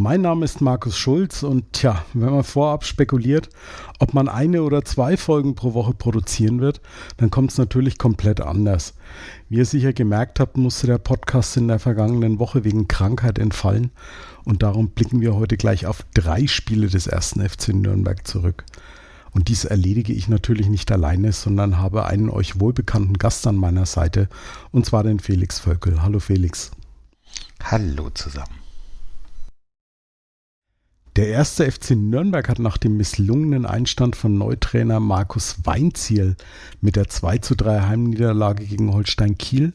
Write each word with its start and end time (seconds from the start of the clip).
Mein 0.00 0.20
Name 0.20 0.44
ist 0.44 0.60
Markus 0.60 0.96
Schulz 0.96 1.42
und 1.42 1.72
tja, 1.72 2.04
wenn 2.14 2.30
man 2.30 2.44
vorab 2.44 2.84
spekuliert, 2.84 3.48
ob 3.98 4.14
man 4.14 4.28
eine 4.28 4.62
oder 4.62 4.84
zwei 4.84 5.16
Folgen 5.16 5.56
pro 5.56 5.74
Woche 5.74 5.92
produzieren 5.92 6.60
wird, 6.60 6.80
dann 7.16 7.30
kommt 7.30 7.50
es 7.50 7.58
natürlich 7.58 7.98
komplett 7.98 8.40
anders. 8.40 8.94
Wie 9.48 9.56
ihr 9.56 9.64
sicher 9.64 9.92
gemerkt 9.92 10.38
habt, 10.38 10.56
musste 10.56 10.86
der 10.86 10.98
Podcast 10.98 11.56
in 11.56 11.66
der 11.66 11.80
vergangenen 11.80 12.38
Woche 12.38 12.62
wegen 12.62 12.86
Krankheit 12.86 13.40
entfallen 13.40 13.90
und 14.44 14.62
darum 14.62 14.90
blicken 14.90 15.20
wir 15.20 15.34
heute 15.34 15.56
gleich 15.56 15.84
auf 15.84 16.04
drei 16.14 16.46
Spiele 16.46 16.86
des 16.86 17.08
ersten 17.08 17.40
FC 17.40 17.70
Nürnberg 17.70 18.24
zurück. 18.24 18.66
Und 19.32 19.48
dies 19.48 19.64
erledige 19.64 20.12
ich 20.12 20.28
natürlich 20.28 20.68
nicht 20.68 20.92
alleine, 20.92 21.32
sondern 21.32 21.78
habe 21.78 22.06
einen 22.06 22.30
euch 22.30 22.60
wohlbekannten 22.60 23.18
Gast 23.18 23.48
an 23.48 23.56
meiner 23.56 23.84
Seite, 23.84 24.28
und 24.70 24.86
zwar 24.86 25.02
den 25.02 25.18
Felix 25.18 25.58
Völkel. 25.58 26.04
Hallo 26.04 26.20
Felix. 26.20 26.70
Hallo 27.64 28.10
zusammen. 28.10 28.57
Der 31.18 31.26
erste 31.26 31.68
FC 31.68 31.96
Nürnberg 31.96 32.48
hat 32.48 32.60
nach 32.60 32.78
dem 32.78 32.96
misslungenen 32.96 33.66
Einstand 33.66 34.14
von 34.14 34.38
Neutrainer 34.38 35.00
Markus 35.00 35.56
Weinziel 35.64 36.36
mit 36.80 36.94
der 36.94 37.08
2 37.08 37.38
zu 37.38 37.56
3 37.56 37.88
Heimniederlage 37.88 38.64
gegen 38.64 38.92
Holstein 38.92 39.36
Kiel 39.36 39.72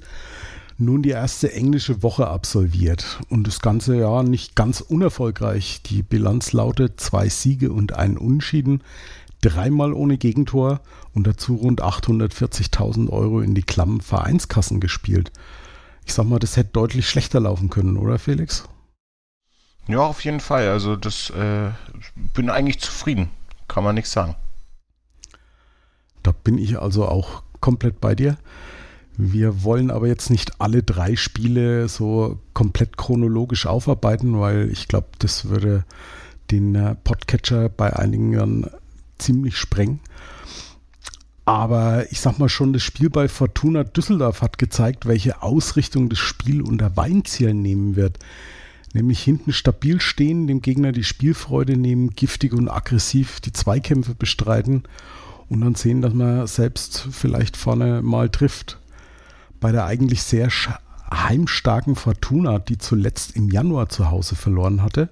nun 0.77 1.03
die 1.03 1.09
erste 1.09 1.51
englische 1.51 2.01
Woche 2.01 2.29
absolviert 2.29 3.19
und 3.27 3.45
das 3.45 3.59
ganze 3.59 3.97
Jahr 3.97 4.23
nicht 4.23 4.55
ganz 4.55 4.79
unerfolgreich. 4.79 5.81
Die 5.85 6.01
Bilanz 6.01 6.53
lautet 6.53 7.01
zwei 7.01 7.27
Siege 7.27 7.73
und 7.73 7.91
ein 7.91 8.17
Unschieden, 8.17 8.81
dreimal 9.41 9.91
ohne 9.91 10.17
Gegentor 10.17 10.79
und 11.13 11.27
dazu 11.27 11.55
rund 11.55 11.83
840.000 11.83 13.09
Euro 13.09 13.41
in 13.41 13.53
die 13.53 13.63
klammen 13.63 13.99
Vereinskassen 13.99 14.79
gespielt. 14.79 15.33
Ich 16.05 16.13
sag 16.13 16.25
mal, 16.25 16.39
das 16.39 16.55
hätte 16.55 16.69
deutlich 16.71 17.09
schlechter 17.09 17.41
laufen 17.41 17.69
können, 17.69 17.97
oder 17.97 18.17
Felix? 18.17 18.63
Ja, 19.87 19.99
auf 19.99 20.23
jeden 20.23 20.39
Fall. 20.39 20.69
Also 20.69 20.95
das 20.95 21.29
äh, 21.31 21.71
bin 22.33 22.49
eigentlich 22.49 22.79
zufrieden. 22.79 23.29
Kann 23.67 23.83
man 23.83 23.95
nichts 23.95 24.11
sagen. 24.11 24.35
Da 26.21 26.31
bin 26.31 26.57
ich 26.57 26.79
also 26.79 27.05
auch 27.07 27.43
komplett 27.59 27.99
bei 27.99 28.15
dir. 28.15 28.37
Wir 29.15 29.63
wollen 29.63 29.91
aber 29.91 30.07
jetzt 30.07 30.29
nicht 30.29 30.59
alle 30.59 30.81
drei 30.81 31.15
Spiele 31.15 31.87
so 31.87 32.39
komplett 32.53 32.97
chronologisch 32.97 33.67
aufarbeiten, 33.67 34.39
weil 34.39 34.69
ich 34.71 34.87
glaube, 34.87 35.07
das 35.19 35.49
würde 35.49 35.83
den 36.49 36.73
äh, 36.75 36.95
Podcatcher 37.03 37.69
bei 37.69 37.93
einigen 37.93 38.31
dann 38.31 38.71
ziemlich 39.17 39.57
sprengen. 39.57 39.99
Aber 41.45 42.09
ich 42.11 42.21
sag 42.21 42.39
mal 42.39 42.49
schon, 42.49 42.73
das 42.73 42.83
Spiel 42.83 43.09
bei 43.09 43.27
Fortuna 43.27 43.83
Düsseldorf 43.83 44.41
hat 44.41 44.57
gezeigt, 44.57 45.05
welche 45.05 45.43
Ausrichtung 45.43 46.09
das 46.09 46.19
Spiel 46.19 46.61
unter 46.61 46.95
Weinziel 46.95 47.53
nehmen 47.53 47.97
wird 47.97 48.17
nämlich 48.93 49.21
hinten 49.21 49.51
stabil 49.51 49.99
stehen, 49.99 50.47
dem 50.47 50.61
Gegner 50.61 50.91
die 50.91 51.03
Spielfreude 51.03 51.75
nehmen, 51.77 52.11
giftig 52.11 52.53
und 52.53 52.69
aggressiv 52.69 53.39
die 53.41 53.51
Zweikämpfe 53.51 54.15
bestreiten 54.15 54.83
und 55.49 55.61
dann 55.61 55.75
sehen, 55.75 56.01
dass 56.01 56.13
man 56.13 56.47
selbst 56.47 57.07
vielleicht 57.11 57.57
vorne 57.57 58.01
mal 58.01 58.29
trifft. 58.29 58.79
Bei 59.59 59.71
der 59.71 59.85
eigentlich 59.85 60.23
sehr 60.23 60.49
heimstarken 61.11 61.95
Fortuna, 61.95 62.59
die 62.59 62.77
zuletzt 62.77 63.35
im 63.35 63.49
Januar 63.49 63.89
zu 63.89 64.09
Hause 64.09 64.35
verloren 64.35 64.81
hatte, 64.81 65.09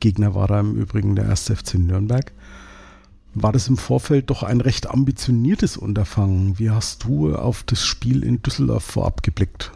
Gegner 0.00 0.34
war 0.34 0.48
da 0.48 0.60
im 0.60 0.76
Übrigen 0.76 1.16
der 1.16 1.28
1. 1.28 1.52
FC 1.56 1.74
Nürnberg, 1.74 2.32
war 3.34 3.52
das 3.52 3.68
im 3.68 3.76
Vorfeld 3.76 4.30
doch 4.30 4.42
ein 4.42 4.60
recht 4.60 4.88
ambitioniertes 4.88 5.76
Unterfangen. 5.76 6.58
Wie 6.58 6.70
hast 6.70 7.04
du 7.04 7.34
auf 7.34 7.62
das 7.64 7.84
Spiel 7.84 8.22
in 8.22 8.42
Düsseldorf 8.42 8.84
vorab 8.84 9.22
geblickt? 9.22 9.72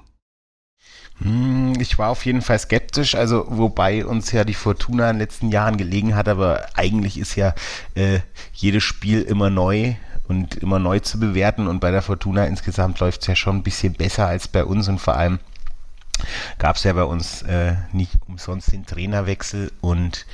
Hm, 1.23 1.75
ich 1.79 1.99
war 1.99 2.09
auf 2.09 2.25
jeden 2.25 2.41
Fall 2.41 2.59
skeptisch, 2.59 3.15
also 3.15 3.45
wobei 3.49 4.07
uns 4.07 4.33
ja 4.33 4.45
die 4.45 4.55
Fortuna 4.55 5.11
in 5.11 5.17
den 5.17 5.21
letzten 5.21 5.51
Jahren 5.51 5.77
gelegen 5.77 6.17
hat, 6.17 6.29
aber 6.29 6.67
eigentlich 6.75 7.19
ist 7.19 7.37
ja 7.37 7.55
äh, 7.95 8.21
jedes 8.55 8.83
Spiel 8.83 9.23
immer 9.23 9.51
neu 9.51 9.95
und 10.29 10.57
immer 10.57 10.79
neu 10.79 11.01
zu 11.01 11.21
bewerten 11.21 11.67
und 11.67 11.81
bei 11.81 11.91
der 11.91 12.03
Fortuna 12.03 12.47
insgesamt 12.47 13.01
läuft 13.01 13.23
es 13.23 13.27
ja 13.27 13.37
schon 13.37 13.57
ein 13.57 13.63
bisschen 13.63 13.93
besser 13.93 14.27
als 14.29 14.49
bei 14.49 14.65
uns 14.65 14.89
und 14.89 14.99
vor 14.99 15.17
allem 15.17 15.41
gab 16.59 16.77
es 16.77 16.85
ja 16.85 16.93
bei 16.93 17.05
uns 17.05 17.43
äh, 17.43 17.75
nicht 17.93 18.13
umsonst 18.27 18.73
den 18.73 18.87
Trainerwechsel 18.87 19.73
und 19.81 20.27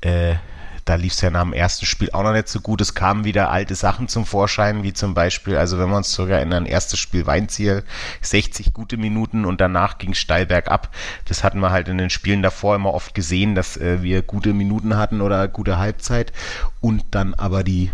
äh, 0.00 0.36
da 0.84 0.96
lief 0.96 1.14
es 1.14 1.20
ja 1.22 1.30
nach 1.30 1.42
dem 1.42 1.52
ersten 1.52 1.86
Spiel 1.86 2.10
auch 2.12 2.22
noch 2.22 2.32
nicht 2.32 2.48
so 2.48 2.60
gut. 2.60 2.80
Es 2.80 2.94
kamen 2.94 3.24
wieder 3.24 3.50
alte 3.50 3.74
Sachen 3.74 4.08
zum 4.08 4.26
Vorschein, 4.26 4.82
wie 4.82 4.92
zum 4.92 5.14
Beispiel, 5.14 5.56
also 5.56 5.78
wenn 5.78 5.88
wir 5.88 5.96
uns 5.96 6.12
sogar 6.12 6.40
in 6.42 6.52
ein 6.52 6.66
erstes 6.66 6.98
Spiel 6.98 7.26
Weinziel, 7.26 7.84
60 8.20 8.74
gute 8.74 8.96
Minuten 8.96 9.44
und 9.44 9.60
danach 9.60 9.98
ging 9.98 10.14
steil 10.14 10.46
bergab. 10.46 10.94
Das 11.24 11.42
hatten 11.42 11.60
wir 11.60 11.70
halt 11.70 11.88
in 11.88 11.98
den 11.98 12.10
Spielen 12.10 12.42
davor 12.42 12.76
immer 12.76 12.92
oft 12.92 13.14
gesehen, 13.14 13.54
dass 13.54 13.76
äh, 13.76 14.02
wir 14.02 14.22
gute 14.22 14.52
Minuten 14.52 14.96
hatten 14.96 15.20
oder 15.20 15.48
gute 15.48 15.78
Halbzeit 15.78 16.32
und 16.80 17.04
dann 17.12 17.34
aber 17.34 17.64
die 17.64 17.90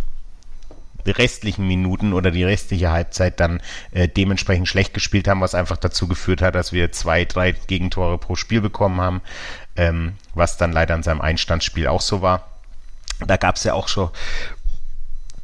restlichen 1.07 1.67
Minuten 1.67 2.13
oder 2.13 2.31
die 2.31 2.45
restliche 2.45 2.91
Halbzeit 2.91 3.41
dann 3.41 3.63
äh, 3.93 4.09
dementsprechend 4.09 4.69
schlecht 4.69 4.95
gespielt 4.95 5.29
haben, 5.29 5.41
was 5.41 5.55
einfach 5.55 5.77
dazu 5.77 6.09
geführt 6.09 6.43
hat, 6.43 6.55
dass 6.55 6.73
wir 6.73 6.93
zwei, 6.93 7.25
drei 7.25 7.53
Gegentore 7.53 8.19
pro 8.19 8.37
Spiel 8.37 8.61
bekommen 8.61 9.01
haben, 9.01 9.23
ähm, 9.77 10.15
was 10.35 10.57
dann 10.57 10.73
leider 10.73 10.95
in 10.95 11.03
seinem 11.03 11.21
Einstandsspiel 11.21 11.87
auch 11.87 12.03
so 12.03 12.23
war. 12.23 12.50
Da 13.27 13.37
gab 13.37 13.57
es 13.57 13.65
ja 13.65 13.75
auch 13.75 13.89
schon 13.89 14.11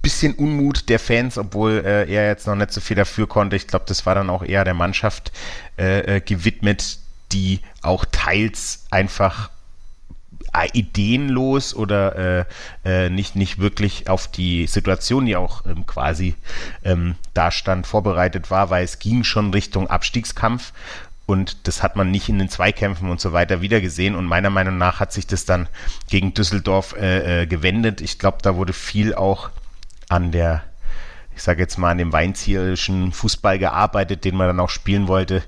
bisschen 0.07 0.35
Unmut 0.35 0.89
der 0.89 1.01
Fans, 1.01 1.37
obwohl 1.37 1.83
äh, 1.85 2.09
er 2.09 2.29
jetzt 2.29 2.47
noch 2.47 2.55
nicht 2.55 2.71
so 2.71 2.81
viel 2.81 2.95
dafür 2.95 3.27
konnte. 3.27 3.57
Ich 3.57 3.67
glaube, 3.67 3.87
das 3.89 4.07
war 4.07 4.15
dann 4.15 4.31
auch 4.31 4.45
eher 4.45 4.63
der 4.63 4.73
Mannschaft 4.73 5.33
äh, 5.79 6.19
äh 6.19 6.21
gewidmet, 6.21 6.99
die 7.33 7.61
auch 7.83 8.05
teils 8.05 8.87
einfach 8.93 9.51
äh, 10.57 10.69
ideenlos 10.73 11.75
oder 11.75 12.17
äh, 12.17 12.45
äh, 12.85 13.11
nicht, 13.11 13.35
nicht 13.35 13.59
wirklich 13.59 14.09
auf 14.09 14.29
die 14.29 14.67
Situation, 14.69 15.27
die 15.27 15.35
auch 15.35 15.67
ähm, 15.67 15.87
quasi 15.87 16.35
ähm, 16.85 17.17
da 17.35 17.51
stand, 17.51 17.87
vorbereitet 17.87 18.49
war, 18.51 18.71
weil 18.71 18.85
es 18.85 19.01
ging 19.01 19.25
schon 19.25 19.51
Richtung 19.53 19.91
Abstiegskampf 19.91 20.73
und 21.27 21.67
das 21.67 21.83
hat 21.83 21.97
man 21.97 22.11
nicht 22.11 22.29
in 22.29 22.39
den 22.39 22.49
Zweikämpfen 22.49 23.11
und 23.11 23.21
so 23.21 23.33
weiter 23.33 23.61
wieder 23.61 23.81
gesehen. 23.81 24.15
Und 24.15 24.27
meiner 24.27 24.51
Meinung 24.51 24.79
nach 24.79 25.01
hat 25.01 25.13
sich 25.13 25.27
das 25.27 25.45
dann 25.45 25.69
gegen 26.09 26.35
Düsseldorf 26.35 26.95
äh, 26.97 27.43
äh, 27.43 27.47
gewendet. 27.47 28.01
Ich 28.01 28.19
glaube, 28.19 28.39
da 28.43 28.57
wurde 28.57 28.73
viel 28.73 29.15
auch 29.15 29.51
an 30.09 30.31
der, 30.31 30.63
ich 31.35 31.43
sage 31.43 31.63
jetzt 31.63 31.79
mal, 31.79 31.91
an 31.91 31.99
dem 31.99 32.13
weinzierischen 32.13 33.13
Fußball 33.13 33.59
gearbeitet, 33.59 34.25
den 34.25 34.37
man 34.37 34.47
dann 34.47 34.61
auch 34.61 34.71
spielen 34.71 35.09
wollte 35.09 35.43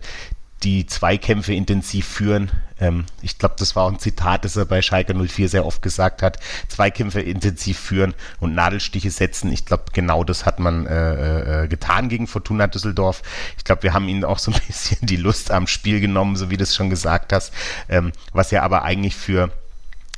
die 0.62 0.86
Zweikämpfe 0.86 1.54
intensiv 1.54 2.06
führen. 2.06 2.50
Ähm, 2.80 3.04
ich 3.22 3.38
glaube, 3.38 3.56
das 3.58 3.76
war 3.76 3.90
ein 3.90 3.98
Zitat, 3.98 4.44
das 4.44 4.56
er 4.56 4.64
bei 4.64 4.82
Schalke 4.82 5.14
04 5.14 5.48
sehr 5.48 5.66
oft 5.66 5.82
gesagt 5.82 6.22
hat. 6.22 6.38
Zweikämpfe 6.68 7.20
intensiv 7.20 7.78
führen 7.78 8.14
und 8.40 8.54
Nadelstiche 8.54 9.10
setzen. 9.10 9.52
Ich 9.52 9.64
glaube, 9.64 9.84
genau 9.92 10.24
das 10.24 10.46
hat 10.46 10.58
man 10.58 10.86
äh, 10.86 11.64
äh, 11.64 11.68
getan 11.68 12.08
gegen 12.08 12.26
Fortuna 12.26 12.66
Düsseldorf. 12.66 13.22
Ich 13.56 13.64
glaube, 13.64 13.82
wir 13.82 13.92
haben 13.92 14.08
ihnen 14.08 14.24
auch 14.24 14.38
so 14.38 14.52
ein 14.52 14.60
bisschen 14.66 15.06
die 15.06 15.16
Lust 15.16 15.50
am 15.50 15.66
Spiel 15.66 16.00
genommen, 16.00 16.36
so 16.36 16.50
wie 16.50 16.56
du 16.56 16.62
es 16.62 16.74
schon 16.74 16.90
gesagt 16.90 17.32
hast. 17.32 17.52
Ähm, 17.88 18.12
was 18.32 18.50
ja 18.50 18.62
aber 18.62 18.82
eigentlich 18.82 19.16
für 19.16 19.50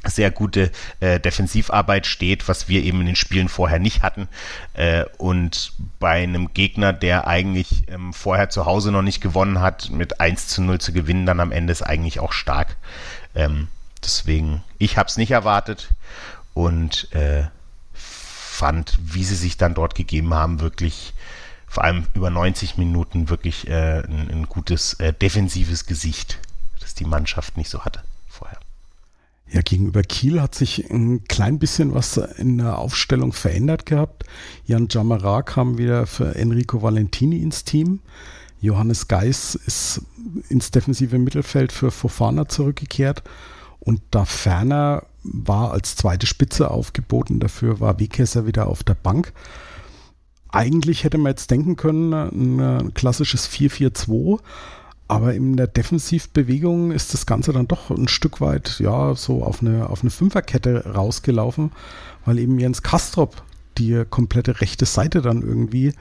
sehr 0.04 0.30
gute 0.30 0.70
äh, 1.00 1.20
Defensivarbeit 1.20 2.06
steht, 2.06 2.48
was 2.48 2.68
wir 2.68 2.82
eben 2.82 3.00
in 3.00 3.06
den 3.06 3.16
Spielen 3.16 3.48
vorher 3.48 3.78
nicht 3.78 4.02
hatten. 4.02 4.28
Äh, 4.72 5.04
und 5.18 5.72
bei 5.98 6.22
einem 6.22 6.54
Gegner, 6.54 6.92
der 6.92 7.26
eigentlich 7.26 7.88
ähm, 7.88 8.12
vorher 8.12 8.48
zu 8.48 8.64
Hause 8.64 8.92
noch 8.92 9.02
nicht 9.02 9.20
gewonnen 9.20 9.60
hat, 9.60 9.90
mit 9.90 10.20
1 10.20 10.48
zu 10.48 10.62
0 10.62 10.80
zu 10.80 10.92
gewinnen, 10.92 11.26
dann 11.26 11.40
am 11.40 11.52
Ende 11.52 11.72
ist 11.72 11.82
eigentlich 11.82 12.20
auch 12.20 12.32
stark. 12.32 12.76
Ähm, 13.34 13.68
deswegen, 14.02 14.62
ich 14.78 14.96
habe 14.96 15.08
es 15.08 15.16
nicht 15.16 15.32
erwartet 15.32 15.90
und 16.54 17.12
äh, 17.12 17.44
fand, 17.92 18.98
wie 19.02 19.24
sie 19.24 19.36
sich 19.36 19.56
dann 19.56 19.74
dort 19.74 19.94
gegeben 19.94 20.34
haben, 20.34 20.60
wirklich 20.60 21.12
vor 21.66 21.84
allem 21.84 22.06
über 22.14 22.30
90 22.30 22.78
Minuten 22.78 23.28
wirklich 23.28 23.68
äh, 23.68 24.00
ein, 24.00 24.28
ein, 24.30 24.46
gutes 24.46 24.94
äh, 24.94 25.12
defensives 25.12 25.86
Gesicht, 25.86 26.38
das 26.80 26.94
die 26.94 27.04
Mannschaft 27.04 27.56
nicht 27.56 27.70
so 27.70 27.84
hatte. 27.84 28.02
Ja, 29.52 29.62
gegenüber 29.62 30.02
Kiel 30.02 30.40
hat 30.40 30.54
sich 30.54 30.90
ein 30.90 31.24
klein 31.24 31.58
bisschen 31.58 31.92
was 31.92 32.16
in 32.16 32.58
der 32.58 32.78
Aufstellung 32.78 33.32
verändert 33.32 33.84
gehabt. 33.84 34.24
Jan 34.64 34.86
Jamara 34.88 35.42
kam 35.42 35.76
wieder 35.76 36.06
für 36.06 36.36
Enrico 36.36 36.82
Valentini 36.82 37.38
ins 37.38 37.64
Team. 37.64 37.98
Johannes 38.60 39.08
Geis 39.08 39.56
ist 39.56 40.02
ins 40.50 40.70
defensive 40.70 41.18
Mittelfeld 41.18 41.72
für 41.72 41.90
Fofana 41.90 42.48
zurückgekehrt. 42.48 43.24
Und 43.80 44.02
da 44.12 44.24
Ferner 44.24 45.06
war 45.24 45.72
als 45.72 45.96
zweite 45.96 46.26
Spitze 46.26 46.70
aufgeboten, 46.70 47.40
dafür 47.40 47.80
war 47.80 47.98
Wekesser 47.98 48.46
wieder 48.46 48.68
auf 48.68 48.84
der 48.84 48.94
Bank. 48.94 49.32
eigentlich 50.52 51.04
hätte 51.04 51.18
man 51.18 51.30
jetzt 51.32 51.50
denken 51.50 51.76
können, 51.76 52.12
ein 52.12 52.94
klassisches 52.94 53.48
4-4-2, 53.48 54.40
aber 55.10 55.34
in 55.34 55.56
der 55.56 55.66
Defensivbewegung 55.66 56.92
ist 56.92 57.12
das 57.14 57.26
Ganze 57.26 57.52
dann 57.52 57.66
doch 57.66 57.90
ein 57.90 58.06
Stück 58.06 58.40
weit, 58.40 58.78
ja, 58.78 59.16
so 59.16 59.42
auf 59.42 59.60
eine, 59.60 59.90
auf 59.90 60.02
eine 60.02 60.10
Fünferkette 60.10 60.92
rausgelaufen, 60.94 61.72
weil 62.24 62.38
eben 62.38 62.60
Jens 62.60 62.82
Kastrop 62.82 63.42
die 63.76 64.04
komplette 64.08 64.60
rechte 64.60 64.86
Seite 64.86 65.20
dann 65.20 65.42
irgendwie 65.42 65.94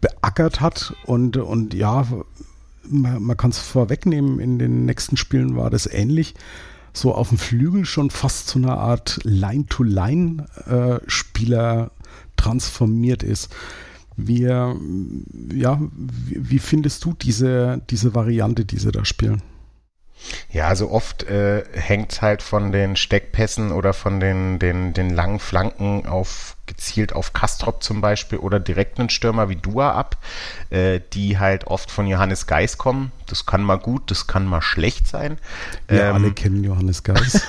beackert 0.00 0.60
hat 0.60 0.94
und, 1.04 1.36
und 1.36 1.74
ja, 1.74 2.06
man, 2.88 3.20
man 3.22 3.36
kann 3.36 3.50
es 3.50 3.58
vorwegnehmen, 3.58 4.38
in 4.38 4.60
den 4.60 4.84
nächsten 4.84 5.16
Spielen 5.16 5.56
war 5.56 5.70
das 5.70 5.86
ähnlich. 5.86 6.34
So 6.92 7.12
auf 7.12 7.30
dem 7.30 7.38
Flügel 7.38 7.84
schon 7.84 8.10
fast 8.10 8.46
zu 8.46 8.58
einer 8.58 8.78
Art 8.78 9.18
Line-to-Line-Spieler 9.24 11.84
äh, 11.84 11.88
transformiert 12.36 13.24
ist. 13.24 13.52
Wie, 14.16 14.42
ja, 14.42 14.74
wie, 15.52 16.50
wie, 16.50 16.58
findest 16.58 17.04
du 17.04 17.12
diese, 17.12 17.82
diese 17.90 18.14
Variante, 18.14 18.64
die 18.64 18.78
sie 18.78 18.92
da 18.92 19.04
spielen? 19.04 19.42
Ja, 20.50 20.68
also 20.68 20.90
oft 20.90 21.24
äh, 21.24 21.64
hängt 21.72 22.22
halt 22.22 22.42
von 22.42 22.72
den 22.72 22.96
Steckpässen 22.96 23.72
oder 23.72 23.92
von 23.92 24.20
den, 24.20 24.58
den, 24.58 24.94
den 24.94 25.10
langen 25.10 25.38
Flanken 25.38 26.06
auf 26.06 26.56
gezielt 26.66 27.12
auf 27.12 27.32
Kastrop 27.32 27.82
zum 27.82 28.00
Beispiel 28.00 28.38
oder 28.38 28.58
direkt 28.58 28.98
einen 28.98 29.08
Stürmer 29.08 29.48
wie 29.48 29.56
Dua 29.56 29.92
ab, 29.92 30.16
äh, 30.70 31.00
die 31.12 31.38
halt 31.38 31.68
oft 31.68 31.92
von 31.92 32.08
Johannes 32.08 32.46
Geis 32.48 32.76
kommen. 32.76 33.12
Das 33.28 33.46
kann 33.46 33.62
mal 33.62 33.76
gut, 33.78 34.10
das 34.10 34.26
kann 34.26 34.46
mal 34.46 34.62
schlecht 34.62 35.06
sein. 35.06 35.38
Wir 35.86 36.06
ähm, 36.06 36.14
alle 36.14 36.32
kennen 36.32 36.64
Johannes 36.64 37.04
Geis. 37.04 37.42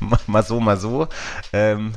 mal 0.26 0.42
so, 0.42 0.60
mal 0.60 0.78
so. 0.78 1.08
Ähm, 1.52 1.92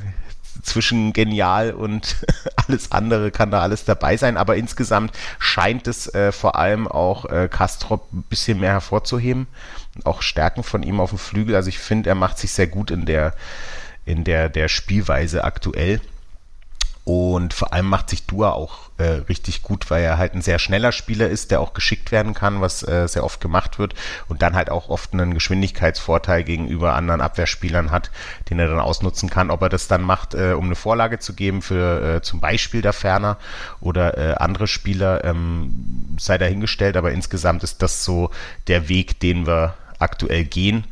zwischen 0.64 1.12
genial 1.12 1.72
und 1.72 2.16
alles 2.56 2.92
andere 2.92 3.30
kann 3.30 3.50
da 3.50 3.60
alles 3.60 3.84
dabei 3.84 4.16
sein, 4.16 4.36
aber 4.36 4.56
insgesamt 4.56 5.12
scheint 5.38 5.86
es 5.86 6.12
äh, 6.14 6.32
vor 6.32 6.56
allem 6.56 6.88
auch 6.88 7.26
äh, 7.26 7.48
Kastrop 7.48 8.12
ein 8.12 8.22
bisschen 8.22 8.60
mehr 8.60 8.72
hervorzuheben. 8.72 9.46
Auch 10.04 10.22
Stärken 10.22 10.62
von 10.62 10.82
ihm 10.82 11.00
auf 11.00 11.10
dem 11.10 11.18
Flügel. 11.18 11.54
Also 11.54 11.68
ich 11.68 11.78
finde, 11.78 12.10
er 12.10 12.16
macht 12.16 12.38
sich 12.38 12.52
sehr 12.52 12.66
gut 12.66 12.90
in 12.90 13.06
der, 13.06 13.34
in 14.04 14.24
der, 14.24 14.48
der 14.48 14.68
Spielweise 14.68 15.44
aktuell. 15.44 16.00
Und 17.04 17.54
vor 17.54 17.72
allem 17.72 17.86
macht 17.86 18.10
sich 18.10 18.26
Dua 18.26 18.50
auch 18.50 18.83
äh, 18.96 19.22
richtig 19.28 19.62
gut, 19.62 19.90
weil 19.90 20.04
er 20.04 20.18
halt 20.18 20.34
ein 20.34 20.42
sehr 20.42 20.58
schneller 20.58 20.92
Spieler 20.92 21.28
ist, 21.28 21.50
der 21.50 21.60
auch 21.60 21.74
geschickt 21.74 22.12
werden 22.12 22.32
kann, 22.32 22.60
was 22.60 22.86
äh, 22.86 23.08
sehr 23.08 23.24
oft 23.24 23.40
gemacht 23.40 23.78
wird 23.78 23.94
und 24.28 24.42
dann 24.42 24.54
halt 24.54 24.70
auch 24.70 24.88
oft 24.88 25.12
einen 25.12 25.34
Geschwindigkeitsvorteil 25.34 26.44
gegenüber 26.44 26.94
anderen 26.94 27.20
Abwehrspielern 27.20 27.90
hat, 27.90 28.10
den 28.50 28.58
er 28.58 28.68
dann 28.68 28.78
ausnutzen 28.78 29.30
kann. 29.30 29.50
Ob 29.50 29.62
er 29.62 29.68
das 29.68 29.88
dann 29.88 30.02
macht, 30.02 30.34
äh, 30.34 30.52
um 30.52 30.66
eine 30.66 30.76
Vorlage 30.76 31.18
zu 31.18 31.34
geben 31.34 31.60
für 31.60 32.16
äh, 32.16 32.22
zum 32.22 32.40
Beispiel 32.40 32.82
der 32.82 32.92
Ferner 32.92 33.36
oder 33.80 34.16
äh, 34.16 34.34
andere 34.34 34.68
Spieler, 34.68 35.24
ähm, 35.24 36.16
sei 36.18 36.38
dahingestellt, 36.38 36.96
aber 36.96 37.10
insgesamt 37.12 37.64
ist 37.64 37.82
das 37.82 38.04
so 38.04 38.30
der 38.68 38.88
Weg, 38.88 39.18
den 39.18 39.46
wir 39.46 39.74
aktuell 39.98 40.44
gehen. 40.44 40.84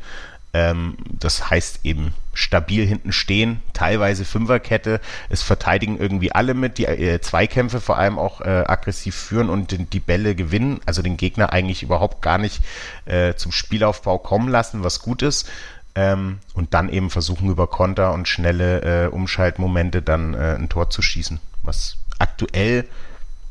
Ähm, 0.53 0.97
das 1.07 1.49
heißt 1.49 1.79
eben 1.83 2.13
stabil 2.33 2.85
hinten 2.85 3.11
stehen, 3.11 3.61
teilweise 3.73 4.25
Fünferkette. 4.25 4.99
Es 5.29 5.41
verteidigen 5.41 5.97
irgendwie 5.97 6.31
alle 6.31 6.53
mit, 6.53 6.77
die 6.77 6.85
äh, 6.85 7.21
Zweikämpfe 7.21 7.79
vor 7.79 7.97
allem 7.97 8.17
auch 8.17 8.41
äh, 8.41 8.63
aggressiv 8.65 9.15
führen 9.15 9.49
und 9.49 9.71
die, 9.71 9.85
die, 9.85 9.99
Bälle 9.99 10.35
gewinnen, 10.35 10.81
also 10.85 11.01
den 11.01 11.17
Gegner 11.17 11.53
eigentlich 11.53 11.83
überhaupt 11.83 12.21
gar 12.21 12.37
nicht 12.37 12.61
äh, 13.05 13.35
zum 13.35 13.51
Spielaufbau 13.51 14.17
kommen 14.17 14.49
lassen, 14.49 14.83
was 14.83 15.01
gut 15.01 15.21
ist. 15.21 15.49
Ähm, 15.95 16.39
und 16.55 16.73
dann 16.73 16.89
eben 16.89 17.11
versuchen 17.11 17.49
über 17.49 17.67
Konter 17.67 18.13
und 18.13 18.27
schnelle 18.27 19.05
äh, 19.05 19.07
Umschaltmomente 19.07 20.01
dann 20.01 20.33
äh, 20.33 20.55
ein 20.55 20.69
Tor 20.69 20.89
zu 20.89 21.03
schießen, 21.03 21.39
was 21.61 21.97
aktuell 22.17 22.85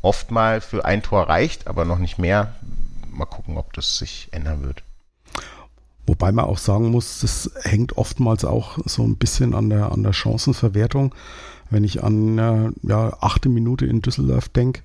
oft 0.01 0.29
mal 0.29 0.59
für 0.59 0.83
ein 0.83 1.01
Tor 1.01 1.29
reicht, 1.29 1.67
aber 1.67 1.85
noch 1.85 1.99
nicht 1.99 2.19
mehr. 2.19 2.55
Mal 3.09 3.25
gucken, 3.25 3.57
ob 3.57 3.71
das 3.73 3.97
sich 3.97 4.27
ändern 4.31 4.63
wird. 4.63 4.83
Wobei 6.05 6.31
man 6.31 6.45
auch 6.45 6.57
sagen 6.57 6.91
muss, 6.91 7.19
das 7.19 7.51
hängt 7.61 7.97
oftmals 7.97 8.43
auch 8.43 8.77
so 8.85 9.03
ein 9.03 9.15
bisschen 9.15 9.53
an 9.53 9.69
der, 9.69 9.91
an 9.91 10.03
der 10.03 10.13
Chancenverwertung. 10.13 11.15
Wenn 11.69 11.83
ich 11.83 12.03
an 12.03 12.37
äh, 12.37 12.71
ja, 12.83 13.17
achte 13.21 13.49
Minute 13.49 13.85
in 13.85 14.01
Düsseldorf 14.01 14.49
denke, 14.49 14.81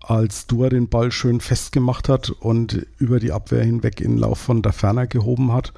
als 0.00 0.46
Dua 0.46 0.68
den 0.68 0.88
Ball 0.88 1.12
schön 1.12 1.40
festgemacht 1.40 2.08
hat 2.08 2.30
und 2.30 2.86
über 2.98 3.20
die 3.20 3.32
Abwehr 3.32 3.64
hinweg 3.64 4.00
in 4.00 4.18
Lauf 4.18 4.38
von 4.38 4.62
der 4.62 4.72
Ferner 4.72 5.06
gehoben 5.06 5.52
hat. 5.52 5.72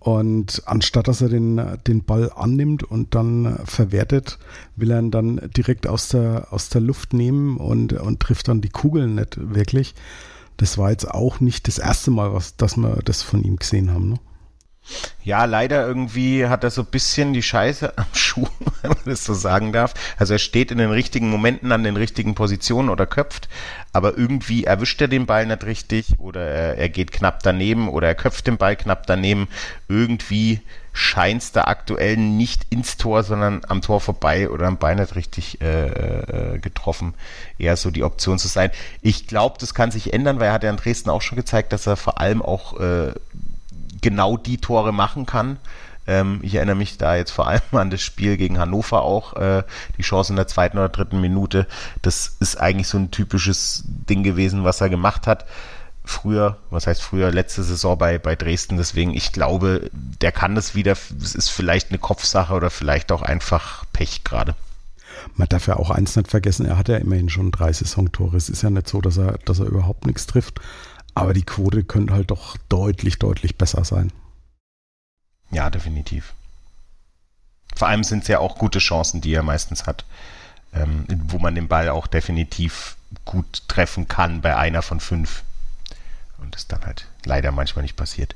Und 0.00 0.62
anstatt 0.66 1.08
dass 1.08 1.22
er 1.22 1.30
den, 1.30 1.60
den 1.86 2.04
Ball 2.04 2.30
annimmt 2.34 2.82
und 2.82 3.14
dann 3.14 3.58
verwertet, 3.64 4.38
will 4.76 4.90
er 4.90 4.98
ihn 4.98 5.10
dann 5.10 5.40
direkt 5.56 5.86
aus 5.86 6.08
der, 6.08 6.48
aus 6.50 6.68
der 6.68 6.82
Luft 6.82 7.14
nehmen 7.14 7.56
und, 7.56 7.94
und 7.94 8.20
trifft 8.20 8.48
dann 8.48 8.60
die 8.60 8.68
Kugeln 8.68 9.14
nicht 9.14 9.38
wirklich 9.54 9.94
das 10.56 10.78
war 10.78 10.90
jetzt 10.90 11.10
auch 11.10 11.40
nicht 11.40 11.68
das 11.68 11.78
erste 11.78 12.10
Mal, 12.10 12.32
was, 12.32 12.56
dass 12.56 12.76
wir 12.76 13.00
das 13.04 13.22
von 13.22 13.42
ihm 13.42 13.56
gesehen 13.56 13.90
haben. 13.90 14.10
Ne? 14.10 14.20
Ja, 15.22 15.46
leider 15.46 15.86
irgendwie 15.86 16.46
hat 16.46 16.64
er 16.64 16.70
so 16.70 16.82
ein 16.82 16.88
bisschen 16.90 17.32
die 17.32 17.42
Scheiße 17.42 17.96
am 17.96 18.04
Schuh, 18.12 18.46
wenn 18.82 18.90
man 18.90 18.98
das 19.06 19.24
so 19.24 19.32
sagen 19.32 19.72
darf. 19.72 19.94
Also 20.18 20.34
er 20.34 20.38
steht 20.38 20.70
in 20.70 20.78
den 20.78 20.90
richtigen 20.90 21.30
Momenten 21.30 21.72
an 21.72 21.84
den 21.84 21.96
richtigen 21.96 22.34
Positionen 22.34 22.90
oder 22.90 23.06
köpft, 23.06 23.48
aber 23.92 24.18
irgendwie 24.18 24.64
erwischt 24.64 25.00
er 25.00 25.08
den 25.08 25.26
Ball 25.26 25.46
nicht 25.46 25.64
richtig 25.64 26.18
oder 26.18 26.76
er, 26.76 26.88
geht 26.90 27.12
knapp 27.12 27.42
daneben 27.42 27.88
oder 27.88 28.08
er 28.08 28.14
köpft 28.14 28.46
den 28.46 28.58
Ball 28.58 28.76
knapp 28.76 29.06
daneben. 29.06 29.48
Irgendwie 29.88 30.60
scheint 30.92 31.42
es 31.42 31.52
da 31.52 31.64
aktuell 31.64 32.16
nicht 32.16 32.66
ins 32.70 32.96
Tor, 32.96 33.24
sondern 33.24 33.62
am 33.68 33.82
Tor 33.82 34.00
vorbei 34.00 34.48
oder 34.48 34.66
am 34.66 34.78
Bein 34.78 34.98
nicht 34.98 35.16
richtig 35.16 35.60
äh, 35.60 35.86
äh, 36.54 36.58
getroffen. 36.58 37.14
Eher 37.58 37.76
so 37.76 37.90
die 37.90 38.04
Option 38.04 38.38
zu 38.38 38.46
sein. 38.46 38.70
Ich 39.02 39.26
glaube, 39.26 39.56
das 39.58 39.74
kann 39.74 39.90
sich 39.90 40.12
ändern, 40.12 40.38
weil 40.38 40.48
er 40.48 40.52
hat 40.52 40.62
ja 40.62 40.70
in 40.70 40.76
Dresden 40.76 41.10
auch 41.10 41.20
schon 41.20 41.36
gezeigt, 41.36 41.72
dass 41.72 41.86
er 41.86 41.96
vor 41.96 42.20
allem 42.20 42.42
auch 42.42 42.78
äh, 42.78 43.12
genau 44.04 44.36
die 44.36 44.58
Tore 44.58 44.92
machen 44.92 45.24
kann. 45.24 45.56
Ähm, 46.06 46.40
ich 46.42 46.54
erinnere 46.56 46.76
mich 46.76 46.98
da 46.98 47.16
jetzt 47.16 47.30
vor 47.30 47.48
allem 47.48 47.62
an 47.72 47.88
das 47.90 48.02
Spiel 48.02 48.36
gegen 48.36 48.58
Hannover 48.58 49.02
auch, 49.02 49.34
äh, 49.34 49.64
die 49.96 50.02
Chance 50.02 50.32
in 50.32 50.36
der 50.36 50.46
zweiten 50.46 50.76
oder 50.76 50.90
dritten 50.90 51.20
Minute. 51.20 51.66
Das 52.02 52.36
ist 52.38 52.60
eigentlich 52.60 52.86
so 52.86 52.98
ein 52.98 53.10
typisches 53.10 53.82
Ding 53.86 54.22
gewesen, 54.22 54.62
was 54.62 54.82
er 54.82 54.90
gemacht 54.90 55.26
hat. 55.26 55.46
Früher, 56.04 56.58
was 56.68 56.86
heißt 56.86 57.02
früher, 57.02 57.32
letzte 57.32 57.62
Saison 57.62 57.96
bei, 57.96 58.18
bei 58.18 58.36
Dresden. 58.36 58.76
Deswegen, 58.76 59.14
ich 59.14 59.32
glaube, 59.32 59.90
der 59.92 60.32
kann 60.32 60.54
das 60.54 60.74
wieder. 60.74 60.92
Es 60.92 61.34
ist 61.34 61.48
vielleicht 61.48 61.88
eine 61.88 61.98
Kopfsache 61.98 62.52
oder 62.52 62.68
vielleicht 62.68 63.10
auch 63.10 63.22
einfach 63.22 63.86
Pech 63.94 64.22
gerade. 64.22 64.54
Man 65.36 65.48
darf 65.48 65.66
ja 65.66 65.76
auch 65.76 65.88
eins 65.88 66.14
nicht 66.16 66.28
vergessen, 66.28 66.66
er 66.66 66.76
hat 66.76 66.88
ja 66.88 66.98
immerhin 66.98 67.30
schon 67.30 67.50
drei 67.50 67.72
Saisontore. 67.72 68.36
Es 68.36 68.50
ist 68.50 68.62
ja 68.62 68.68
nicht 68.68 68.86
so, 68.86 69.00
dass 69.00 69.16
er, 69.16 69.38
dass 69.46 69.60
er 69.60 69.66
überhaupt 69.66 70.04
nichts 70.04 70.26
trifft. 70.26 70.60
Aber 71.14 71.32
die 71.32 71.44
Quote 71.44 71.84
könnte 71.84 72.12
halt 72.12 72.30
doch 72.30 72.56
deutlich, 72.68 73.18
deutlich 73.18 73.56
besser 73.56 73.84
sein. 73.84 74.12
Ja, 75.50 75.70
definitiv. 75.70 76.34
Vor 77.76 77.88
allem 77.88 78.04
sind 78.04 78.22
es 78.22 78.28
ja 78.28 78.38
auch 78.38 78.58
gute 78.58 78.78
Chancen, 78.78 79.20
die 79.20 79.32
er 79.34 79.42
meistens 79.42 79.86
hat, 79.86 80.04
ähm, 80.72 81.04
wo 81.26 81.38
man 81.38 81.54
den 81.54 81.68
Ball 81.68 81.88
auch 81.88 82.06
definitiv 82.06 82.96
gut 83.24 83.62
treffen 83.68 84.08
kann 84.08 84.40
bei 84.40 84.56
einer 84.56 84.82
von 84.82 85.00
fünf. 85.00 85.44
Und 86.38 86.54
das 86.54 86.66
dann 86.66 86.84
halt 86.84 87.06
leider 87.24 87.52
manchmal 87.52 87.82
nicht 87.82 87.96
passiert. 87.96 88.34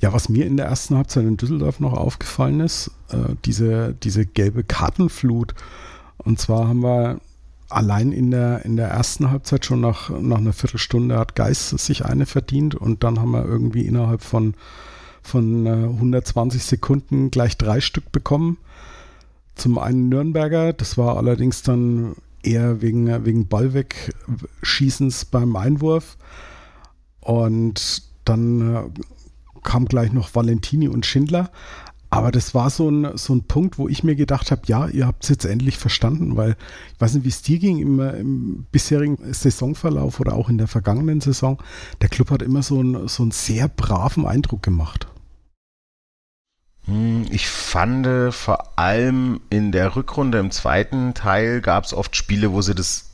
Ja, 0.00 0.14
was 0.14 0.30
mir 0.30 0.46
in 0.46 0.56
der 0.56 0.66
ersten 0.66 0.96
Halbzeit 0.96 1.24
in 1.24 1.36
Düsseldorf 1.36 1.78
noch 1.78 1.92
aufgefallen 1.92 2.60
ist, 2.60 2.90
äh, 3.10 3.34
diese, 3.44 3.92
diese 3.92 4.24
gelbe 4.24 4.64
Kartenflut. 4.64 5.54
Und 6.16 6.40
zwar 6.40 6.68
haben 6.68 6.82
wir 6.82 7.20
allein 7.70 8.12
in 8.12 8.30
der, 8.30 8.64
in 8.64 8.76
der 8.76 8.88
ersten 8.88 9.30
Halbzeit 9.30 9.64
schon 9.64 9.80
nach, 9.80 10.10
nach 10.10 10.38
einer 10.38 10.52
Viertelstunde 10.52 11.18
hat 11.18 11.34
Geis 11.34 11.70
sich 11.70 12.04
eine 12.04 12.26
verdient 12.26 12.74
und 12.74 13.04
dann 13.04 13.18
haben 13.18 13.30
wir 13.30 13.44
irgendwie 13.44 13.86
innerhalb 13.86 14.22
von, 14.22 14.54
von 15.22 15.66
120 15.66 16.60
äh, 16.60 16.64
Sekunden 16.64 17.30
gleich 17.30 17.56
drei 17.56 17.80
Stück 17.80 18.12
bekommen. 18.12 18.58
Zum 19.54 19.78
einen 19.78 20.08
Nürnberger, 20.08 20.72
das 20.72 20.98
war 20.98 21.16
allerdings 21.16 21.62
dann 21.62 22.14
eher 22.42 22.80
wegen, 22.80 23.24
wegen 23.24 23.46
Ballwegschießens 23.48 25.26
beim 25.26 25.56
Einwurf. 25.56 26.16
Und 27.20 28.02
dann 28.24 28.74
äh, 28.74 28.82
kam 29.62 29.86
gleich 29.86 30.12
noch 30.12 30.34
Valentini 30.34 30.88
und 30.88 31.06
Schindler. 31.06 31.50
Aber 32.12 32.32
das 32.32 32.54
war 32.54 32.70
so 32.70 32.90
ein, 32.90 33.16
so 33.16 33.34
ein 33.34 33.44
Punkt, 33.44 33.78
wo 33.78 33.88
ich 33.88 34.02
mir 34.02 34.16
gedacht 34.16 34.50
habe, 34.50 34.62
ja, 34.66 34.88
ihr 34.88 35.06
habt 35.06 35.22
es 35.22 35.28
jetzt 35.28 35.44
endlich 35.44 35.78
verstanden, 35.78 36.36
weil 36.36 36.56
ich 36.92 37.00
weiß 37.00 37.14
nicht, 37.14 37.24
wie 37.24 37.28
es 37.28 37.42
dir 37.42 37.60
ging 37.60 37.78
im, 37.78 38.00
im, 38.00 38.66
bisherigen 38.72 39.32
Saisonverlauf 39.32 40.18
oder 40.18 40.34
auch 40.34 40.48
in 40.48 40.58
der 40.58 40.66
vergangenen 40.66 41.20
Saison. 41.20 41.62
Der 42.00 42.08
Club 42.08 42.32
hat 42.32 42.42
immer 42.42 42.64
so, 42.64 42.82
ein, 42.82 43.06
so 43.06 43.22
einen 43.22 43.30
sehr 43.30 43.68
braven 43.68 44.26
Eindruck 44.26 44.60
gemacht. 44.64 45.06
Hm, 46.86 47.26
ich 47.30 47.48
fand 47.48 48.34
vor 48.34 48.76
allem 48.76 49.40
in 49.48 49.70
der 49.70 49.94
Rückrunde 49.94 50.38
im 50.38 50.50
zweiten 50.50 51.14
Teil 51.14 51.60
gab 51.60 51.84
es 51.84 51.94
oft 51.94 52.16
Spiele, 52.16 52.50
wo 52.50 52.60
sie 52.60 52.74
das 52.74 53.10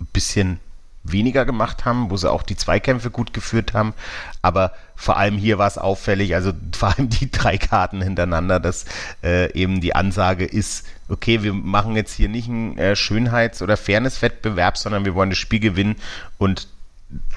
ein 0.00 0.06
bisschen 0.06 0.58
weniger 1.04 1.44
gemacht 1.44 1.84
haben, 1.84 2.10
wo 2.10 2.16
sie 2.16 2.30
auch 2.30 2.42
die 2.42 2.56
Zweikämpfe 2.56 3.10
gut 3.10 3.32
geführt 3.32 3.72
haben. 3.72 3.94
Aber 4.42 4.72
vor 4.96 5.16
allem 5.16 5.36
hier 5.38 5.58
war 5.58 5.66
es 5.66 5.78
auffällig, 5.78 6.34
also 6.34 6.52
vor 6.76 6.94
allem 6.94 7.08
die 7.08 7.30
drei 7.30 7.58
Karten 7.58 8.02
hintereinander, 8.02 8.60
dass 8.60 8.84
äh, 9.22 9.52
eben 9.52 9.80
die 9.80 9.94
Ansage 9.94 10.44
ist, 10.44 10.86
okay, 11.08 11.42
wir 11.42 11.54
machen 11.54 11.96
jetzt 11.96 12.14
hier 12.14 12.28
nicht 12.28 12.48
einen 12.48 12.76
äh, 12.78 12.96
Schönheits- 12.96 13.62
oder 13.62 13.76
Fairness-Wettbewerb, 13.76 14.76
sondern 14.76 15.04
wir 15.04 15.14
wollen 15.14 15.30
das 15.30 15.38
Spiel 15.38 15.60
gewinnen 15.60 15.96
und 16.36 16.68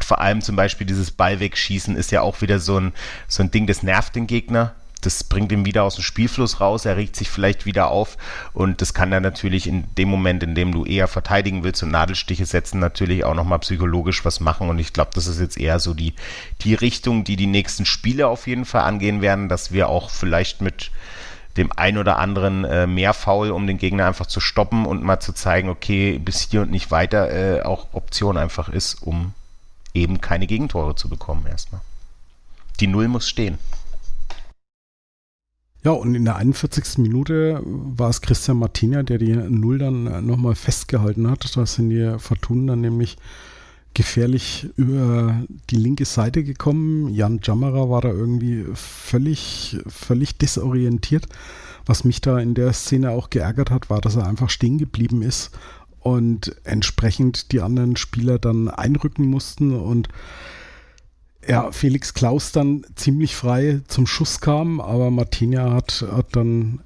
vor 0.02 0.20
allem 0.20 0.42
zum 0.42 0.58
Beispiel 0.58 0.86
dieses 0.86 1.12
Ball 1.12 1.40
wegschießen 1.40 1.96
ist 1.96 2.12
ja 2.12 2.22
auch 2.22 2.42
wieder 2.42 2.60
so 2.60 2.78
ein, 2.78 2.94
so 3.30 3.42
ein 3.42 3.52
Ding, 3.52 3.68
das 3.68 3.84
nervt 3.84 4.16
den 4.16 4.28
Gegner 4.28 4.76
das 5.02 5.24
bringt 5.24 5.52
ihn 5.52 5.66
wieder 5.66 5.84
aus 5.84 5.96
dem 5.96 6.04
Spielfluss 6.04 6.62
raus, 6.62 6.86
er 6.86 6.98
regt 6.98 7.16
sich 7.16 7.30
vielleicht 7.30 7.66
wieder 7.66 7.90
auf 7.90 8.18
und 8.54 8.82
das 8.82 8.94
kann 8.94 9.12
dann 9.12 9.24
natürlich 9.24 9.68
in 9.68 9.94
dem 9.96 10.10
Moment, 10.10 10.44
in 10.44 10.56
dem 10.56 10.72
du 10.72 10.86
eher 10.86 11.08
verteidigen 11.08 11.64
willst 11.64 11.84
und 11.84 11.92
Nadelstiche 11.92 12.46
setzen, 12.46 12.80
natürlich 12.80 13.24
auch 13.24 13.34
nochmal 13.34 13.60
psychologisch 13.60 14.24
was 14.24 14.40
machen 14.40 14.70
und 14.70 14.80
ich 14.80 14.94
glaube, 14.94 15.12
das 15.14 15.28
ist 15.28 15.40
jetzt 15.40 15.58
eher 15.58 15.80
so 15.80 15.94
die, 15.94 16.14
die 16.62 16.74
Richtung, 16.74 17.24
die 17.24 17.36
die 17.36 17.48
nächsten 17.48 17.86
Spiele 17.86 18.28
auf 18.28 18.48
jeden 18.48 18.66
Fall 18.66 18.84
angehen 18.84 19.22
werden, 19.22 19.50
dass 19.50 19.72
wir 19.72 19.90
auch 19.90 20.10
vielleicht 20.10 20.62
mit 20.62 20.92
dem 21.58 21.72
ein 21.76 21.98
oder 21.98 22.18
anderen 22.18 22.64
äh, 22.64 22.88
mehr 22.88 23.14
Foul, 23.14 23.52
um 23.52 23.68
den 23.68 23.78
Gegner 23.78 24.08
einfach 24.08 24.26
zu 24.26 24.40
stoppen 24.40 24.86
und 24.86 25.04
mal 25.04 25.20
zu 25.20 25.34
zeigen, 25.34 25.70
okay, 25.70 26.18
bis 26.18 26.48
hier 26.50 26.62
und 26.62 26.72
nicht 26.72 26.92
weiter 26.92 27.30
äh, 27.32 27.62
auch 27.64 27.88
Option 27.92 28.38
einfach 28.38 28.70
ist, 28.70 29.02
um 29.02 29.34
eben 29.94 30.22
keine 30.22 30.48
Gegentore 30.48 30.96
zu 30.96 31.10
bekommen 31.10 31.46
erstmal. 31.48 31.82
Die 32.80 32.88
Null 32.88 33.10
muss 33.10 33.28
stehen. 33.28 33.58
Ja, 35.84 35.92
und 35.92 36.14
in 36.14 36.26
der 36.26 36.36
41. 36.36 37.00
Minute 37.00 37.60
war 37.66 38.10
es 38.10 38.22
Christian 38.22 38.58
Martina, 38.58 39.02
der 39.02 39.18
die 39.18 39.36
Null 39.36 39.80
dann 39.80 40.26
nochmal 40.26 40.54
festgehalten 40.54 41.30
hat. 41.30 41.58
Da 41.58 41.66
sind 41.66 41.90
die 41.90 42.18
Fortuna 42.20 42.74
dann 42.74 42.82
nämlich 42.82 43.18
gefährlich 43.94 44.70
über 44.78 45.44
die 45.70 45.76
linke 45.76 46.06
Seite 46.06 46.44
gekommen. 46.44 47.10
Jan 47.10 47.40
Jammerer 47.42 47.90
war 47.90 48.02
da 48.02 48.10
irgendwie 48.10 48.64
völlig, 48.76 49.78
völlig 49.88 50.38
desorientiert. 50.38 51.26
Was 51.88 52.04
mich 52.04 52.22
da 52.22 52.38
in 52.38 52.54
der 52.54 52.74
Szene 52.74 53.10
auch 53.10 53.32
geärgert 53.32 53.72
hat, 53.72 53.90
war, 53.90 54.02
dass 54.02 54.16
er 54.16 54.28
einfach 54.28 54.52
stehen 54.52 54.78
geblieben 54.78 55.24
ist 55.24 55.50
und 56.00 56.56
entsprechend 56.64 57.52
die 57.52 57.62
anderen 57.62 57.96
Spieler 57.96 58.38
dann 58.38 58.70
einrücken 58.70 59.26
mussten 59.26 59.74
und 59.74 60.10
ja, 61.48 61.72
Felix 61.72 62.14
Klaus 62.14 62.52
dann 62.52 62.86
ziemlich 62.96 63.36
frei 63.36 63.82
zum 63.88 64.06
Schuss 64.08 64.42
kam, 64.42 64.80
aber 64.80 65.10
Martinia 65.12 65.72
hat, 65.72 66.06
hat 66.12 66.36
dann 66.36 66.82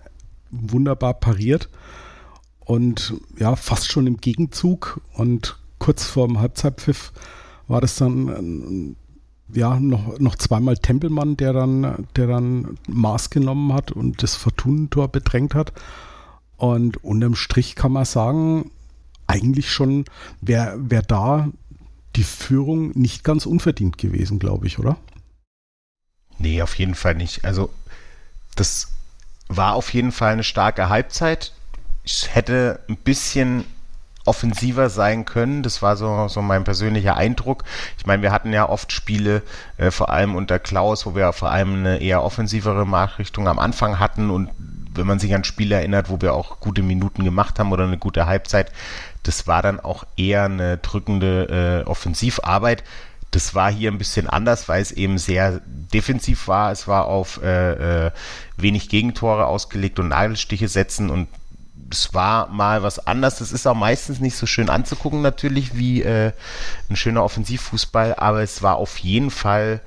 wunderbar 0.52 1.14
pariert 1.16 1.70
und 2.60 3.14
ja, 3.38 3.56
fast 3.56 3.92
schon 3.92 4.08
im 4.08 4.18
Gegenzug 4.18 5.02
und 5.14 5.58
kurz 5.80 6.06
vor 6.06 6.28
dem 6.28 6.40
Halbzeitpfiff 6.40 7.12
war 7.68 7.82
das 7.82 7.96
dann 7.96 8.96
ja 9.54 9.80
noch, 9.80 10.20
noch 10.20 10.36
zweimal 10.36 10.78
Tempelmann, 10.78 11.38
der 11.38 11.54
dann, 11.54 12.08
der 12.16 12.28
dann 12.28 12.78
Maß 12.88 13.30
genommen 13.30 13.74
hat 13.74 13.92
und 13.92 14.24
das 14.24 14.36
Fortunentor 14.36 15.08
bedrängt 15.10 15.54
hat. 15.54 15.74
Und 16.58 17.04
unterm 17.04 17.36
Strich 17.36 17.76
kann 17.76 17.92
man 17.92 18.06
sagen, 18.06 18.72
eigentlich 19.28 19.72
schon, 19.72 20.06
wer, 20.42 20.76
wer 20.80 21.02
da 21.02 21.50
die 22.16 22.24
Führung 22.24 22.92
nicht 22.92 23.24
ganz 23.24 23.46
unverdient 23.46 23.98
gewesen, 23.98 24.40
glaube 24.40 24.68
ich, 24.68 24.80
oder? 24.80 24.98
Nee, 26.38 26.62
auf 26.62 26.76
jeden 26.76 26.96
Fall 26.96 27.16
nicht. 27.16 27.46
Also, 27.46 27.70
das 28.56 28.90
war 29.48 29.74
auf 29.74 29.94
jeden 29.94 30.12
Fall 30.12 30.34
eine 30.34 30.44
starke 30.44 30.90
Halbzeit. 30.90 31.54
Ich 32.04 32.34
hätte 32.34 32.80
ein 32.90 32.98
bisschen 32.98 33.66
offensiver 34.26 34.90
sein 34.90 35.26
können. 35.26 35.64
Das 35.64 35.82
war 35.82 35.98
so, 35.98 36.28
so 36.28 36.42
mein 36.42 36.64
persönlicher 36.64 37.16
Eindruck. 37.16 37.64
Ich 37.98 38.06
meine, 38.06 38.24
wir 38.24 38.32
hatten 38.32 38.54
ja 38.54 38.68
oft 38.68 38.92
Spiele, 38.92 39.44
äh, 39.78 39.92
vor 39.92 40.10
allem 40.10 40.36
unter 40.36 40.60
Klaus, 40.60 41.06
wo 41.06 41.16
wir 41.16 41.32
vor 41.32 41.52
allem 41.52 41.76
eine 41.76 42.02
eher 42.02 42.24
offensivere 42.24 42.86
Marschrichtung 42.86 43.48
am 43.48 43.60
Anfang 43.60 44.00
hatten 44.00 44.30
und 44.30 44.50
wenn 44.98 45.08
man 45.08 45.20
sich 45.20 45.34
an 45.34 45.44
Spiele 45.44 45.76
erinnert, 45.76 46.10
wo 46.10 46.22
wir 46.22 46.34
auch 46.34 46.60
gute 46.60 46.84
Minuten 46.84 47.24
gemacht 47.24 47.60
haben 47.60 47.72
oder 47.72 47.86
eine 47.86 47.98
gute 47.98 48.26
Halbzeit, 48.26 48.72
das 49.24 49.48
war 49.48 49.62
dann 49.62 49.80
auch 49.80 50.06
eher 50.18 50.46
eine 50.46 50.78
drückende 50.78 51.84
äh, 51.86 51.90
Offensivarbeit. 51.90 52.84
Das 53.32 53.54
war 53.56 53.72
hier 53.72 53.92
ein 53.92 53.98
bisschen 53.98 54.30
anders, 54.30 54.70
weil 54.70 54.82
es 54.82 54.92
eben 54.92 55.18
sehr 55.18 55.62
defensiv 55.66 56.48
war. 56.48 56.72
Es 56.72 56.88
war 56.88 57.06
auf 57.06 57.42
äh, 57.44 58.06
äh, 58.08 58.12
wenig 58.56 58.88
Gegentore 58.90 59.46
ausgelegt 59.48 60.00
und 60.00 60.10
Nagelstiche 60.10 60.68
setzen 60.68 61.10
und 61.10 61.28
es 61.92 62.14
war 62.14 62.48
mal 62.48 62.84
was 62.84 63.06
anderes. 63.06 63.38
Das 63.38 63.52
ist 63.52 63.68
auch 63.68 63.76
meistens 63.76 64.20
nicht 64.20 64.38
so 64.38 64.46
schön 64.46 64.70
anzugucken 64.70 65.22
natürlich 65.22 65.76
wie 65.78 66.02
äh, 66.02 66.32
ein 66.90 66.96
schöner 66.96 67.24
Offensivfußball, 67.24 68.16
aber 68.16 68.42
es 68.42 68.62
war 68.62 68.76
auf 68.76 68.98
jeden 69.00 69.32
Fall 69.32 69.82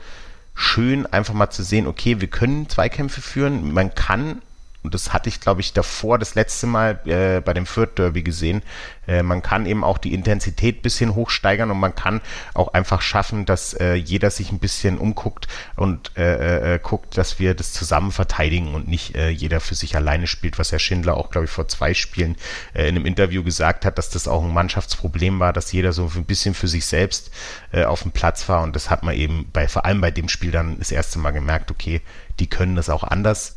schön, 0.55 1.07
einfach 1.07 1.35
mal 1.35 1.51
zu 1.51 1.63
sehen, 1.63 1.87
okay, 1.87 2.21
wir 2.21 2.29
können 2.29 2.69
Zweikämpfe 2.69 3.21
führen, 3.21 3.73
man 3.73 3.95
kann 3.95 4.43
und 4.89 4.95
das 4.95 5.13
hatte 5.13 5.29
ich, 5.29 5.43
glaube 5.43 5.61
ich, 5.61 5.75
davor 5.75 6.19
das 6.19 6.35
letzte 6.35 6.67
Mal 6.67 6.99
äh, 7.05 7.43
bei 7.43 7.53
dem 7.53 7.67
Fürth 7.67 7.99
Derby 7.99 8.23
gesehen. 8.23 8.63
Äh, 9.07 9.23
man 9.23 9.43
kann 9.43 9.67
eben 9.67 9.85
auch 9.85 9.99
die 9.99 10.15
Intensität 10.15 10.81
bisschen 10.81 11.15
hochsteigern 11.15 11.71
und 11.71 11.79
man 11.79 11.95
kann 11.95 12.23
auch 12.55 12.73
einfach 12.73 13.03
schaffen, 13.03 13.45
dass 13.45 13.75
äh, 13.75 13.93
jeder 13.97 14.31
sich 14.31 14.51
ein 14.51 14.61
bisschen 14.61 14.97
umguckt 14.97 15.47
und 15.77 16.13
äh, 16.17 16.77
äh, 16.77 16.79
guckt, 16.79 17.19
dass 17.19 17.39
wir 17.39 17.53
das 17.53 17.75
zusammen 17.75 18.13
verteidigen 18.13 18.75
und 18.75 18.89
nicht 18.89 19.15
äh, 19.15 19.29
jeder 19.29 19.61
für 19.61 19.75
sich 19.75 19.95
alleine 19.95 20.27
spielt, 20.27 20.59
was 20.59 20.73
Herr 20.73 20.79
Schindler 20.79 21.19
auch, 21.19 21.29
glaube 21.29 21.45
ich, 21.45 21.51
vor 21.51 21.69
zwei 21.69 21.93
Spielen 21.93 22.37
in 22.73 22.81
einem 22.81 23.05
Interview 23.05 23.43
gesagt 23.43 23.85
hat, 23.85 23.99
dass 23.99 24.09
das 24.09 24.27
auch 24.27 24.43
ein 24.43 24.55
Mannschaftsproblem 24.55 25.39
war, 25.39 25.53
dass 25.53 25.71
jeder 25.71 25.93
so 25.93 26.11
ein 26.15 26.25
bisschen 26.25 26.55
für 26.55 26.69
sich 26.69 26.87
selbst 26.87 27.31
auf 27.73 28.03
dem 28.03 28.13
Platz 28.13 28.49
war 28.49 28.63
und 28.63 28.75
das 28.75 28.89
hat 28.89 29.03
man 29.03 29.15
eben 29.15 29.51
bei, 29.53 29.69
vor 29.69 29.85
allem 29.85 30.01
bei 30.01 30.11
dem 30.11 30.31
Spiel 30.31 30.51
dann 30.51 30.79
das 30.79 30.93
erste 30.93 31.19
Mal 31.19 31.33
gemerkt, 31.33 31.71
okay, 31.71 32.01
die 32.41 32.47
können 32.47 32.75
das 32.75 32.89
auch 32.89 33.03
anders 33.03 33.57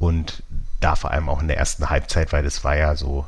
und 0.00 0.42
da 0.80 0.96
vor 0.96 1.10
allem 1.10 1.28
auch 1.28 1.40
in 1.40 1.48
der 1.48 1.58
ersten 1.58 1.90
Halbzeit, 1.90 2.32
weil 2.32 2.42
das 2.42 2.64
war 2.64 2.76
ja 2.76 2.96
so 2.96 3.26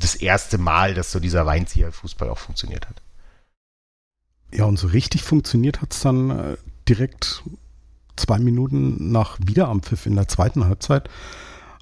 das 0.00 0.14
erste 0.14 0.58
Mal, 0.58 0.94
dass 0.94 1.12
so 1.12 1.20
dieser 1.20 1.46
Weinzieher-Fußball 1.46 2.28
auch 2.28 2.38
funktioniert 2.38 2.88
hat. 2.88 3.02
Ja, 4.52 4.64
und 4.66 4.78
so 4.78 4.86
richtig 4.86 5.22
funktioniert 5.22 5.82
hat 5.82 5.92
es 5.92 6.00
dann 6.00 6.30
äh, 6.30 6.56
direkt 6.88 7.42
zwei 8.16 8.38
Minuten 8.38 9.10
nach 9.10 9.38
Wiederanpfiff 9.44 10.06
in 10.06 10.14
der 10.14 10.28
zweiten 10.28 10.64
Halbzeit, 10.64 11.08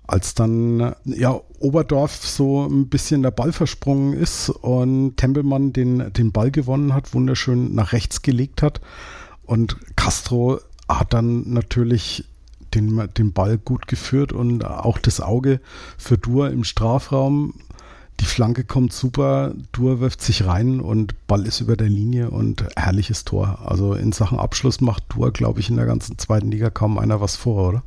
als 0.07 0.35
dann 0.35 0.81
äh, 0.81 0.95
ja 1.05 1.39
Oberdorf 1.59 2.15
so 2.15 2.67
ein 2.67 2.89
bisschen 2.89 3.23
der 3.23 3.31
Ball 3.31 3.53
versprungen 3.53 4.15
ist 4.15 4.49
und 4.49 5.17
Tempelmann 5.17 5.73
den, 5.73 6.13
den 6.15 6.33
Ball 6.33 6.51
gewonnen 6.51 6.95
hat, 6.95 7.13
wunderschön 7.13 7.75
nach 7.75 7.93
rechts 7.93 8.23
gelegt 8.23 8.63
hat 8.63 8.81
und 9.43 9.77
Castro 9.97 10.61
hat 10.89 11.13
dann 11.13 11.53
natürlich 11.53 12.25
den, 12.75 13.09
den 13.17 13.33
Ball 13.33 13.59
gut 13.59 13.87
geführt 13.87 14.33
und 14.33 14.65
auch 14.65 14.99
das 14.99 15.21
Auge 15.21 15.61
für 15.99 16.19
Dur 16.19 16.51
im 16.51 16.65
Strafraum. 16.65 17.55
Die 18.21 18.27
Flanke 18.27 18.65
kommt 18.65 18.93
super, 18.93 19.53
Dur 19.73 20.01
wirft 20.01 20.21
sich 20.21 20.45
rein 20.47 20.81
und 20.81 21.27
Ball 21.27 21.47
ist 21.47 21.61
über 21.61 21.77
der 21.77 21.89
Linie 21.89 22.31
und 22.31 22.65
herrliches 22.77 23.25
Tor. 23.25 23.59
Also 23.65 23.95
in 23.95 24.13
Sachen 24.13 24.39
Abschluss 24.39 24.81
macht 24.81 25.05
Dur, 25.09 25.33
glaube 25.33 25.61
ich, 25.61 25.71
in 25.71 25.77
der 25.77 25.87
ganzen 25.87 26.19
zweiten 26.19 26.51
Liga 26.51 26.71
kaum 26.71 26.99
einer 26.99 27.21
was 27.21 27.37
vor, 27.37 27.69
oder? 27.69 27.83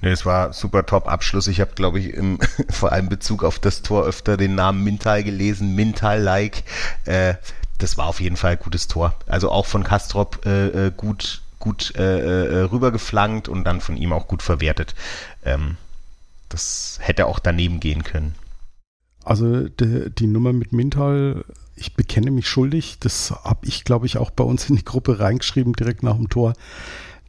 Ne, 0.00 0.10
es 0.10 0.26
war 0.26 0.52
super 0.52 0.84
top 0.84 1.06
Abschluss. 1.06 1.46
Ich 1.46 1.60
habe, 1.60 1.72
glaube 1.74 1.98
ich, 1.98 2.12
im, 2.12 2.38
vor 2.70 2.92
allem 2.92 3.08
Bezug 3.08 3.44
auf 3.44 3.58
das 3.58 3.82
Tor 3.82 4.04
öfter 4.04 4.36
den 4.36 4.54
Namen 4.54 4.82
Mintal 4.82 5.22
gelesen, 5.22 5.74
Mintal-like. 5.74 6.64
Äh, 7.04 7.34
das 7.78 7.96
war 7.96 8.06
auf 8.06 8.20
jeden 8.20 8.36
Fall 8.36 8.52
ein 8.52 8.58
gutes 8.58 8.88
Tor. 8.88 9.14
Also 9.26 9.50
auch 9.50 9.66
von 9.66 9.84
Kastrop 9.84 10.44
äh, 10.44 10.86
äh 10.86 10.92
gut 10.94 11.43
gut 11.64 11.94
äh, 11.96 12.20
äh, 12.20 12.60
rübergeflankt 12.64 13.48
und 13.48 13.64
dann 13.64 13.80
von 13.80 13.96
ihm 13.96 14.12
auch 14.12 14.28
gut 14.28 14.42
verwertet. 14.42 14.94
Ähm, 15.44 15.78
das 16.50 16.98
hätte 17.00 17.26
auch 17.26 17.38
daneben 17.38 17.80
gehen 17.80 18.04
können. 18.04 18.34
Also 19.24 19.68
de, 19.68 20.10
die 20.10 20.26
Nummer 20.26 20.52
mit 20.52 20.74
Mintal, 20.74 21.44
ich 21.74 21.94
bekenne 21.94 22.30
mich 22.30 22.46
schuldig. 22.46 22.98
Das 23.00 23.30
habe 23.30 23.66
ich, 23.66 23.84
glaube 23.84 24.04
ich, 24.04 24.18
auch 24.18 24.30
bei 24.30 24.44
uns 24.44 24.68
in 24.68 24.76
die 24.76 24.84
Gruppe 24.84 25.18
reingeschrieben, 25.18 25.72
direkt 25.72 26.02
nach 26.02 26.16
dem 26.16 26.28
Tor, 26.28 26.52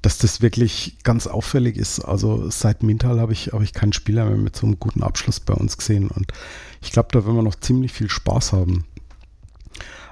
dass 0.01 0.17
das 0.17 0.41
wirklich 0.41 0.97
ganz 1.03 1.27
auffällig 1.27 1.77
ist. 1.77 2.01
Also 2.01 2.49
seit 2.49 2.83
Mintal 2.83 3.21
habe 3.21 3.31
ich, 3.31 3.53
hab 3.53 3.61
ich 3.61 3.71
keinen 3.71 3.93
Spieler 3.93 4.25
mehr 4.25 4.37
mit 4.37 4.57
so 4.57 4.67
einem 4.67 4.79
guten 4.81 5.01
Abschluss 5.01 5.39
bei 5.39 5.53
uns 5.53 5.77
gesehen. 5.77 6.09
Und 6.09 6.33
ich 6.81 6.91
glaube, 6.91 7.07
da 7.13 7.25
werden 7.25 7.37
wir 7.37 7.41
noch 7.41 7.55
ziemlich 7.55 7.93
viel 7.93 8.09
Spaß 8.09 8.51
haben. 8.51 8.83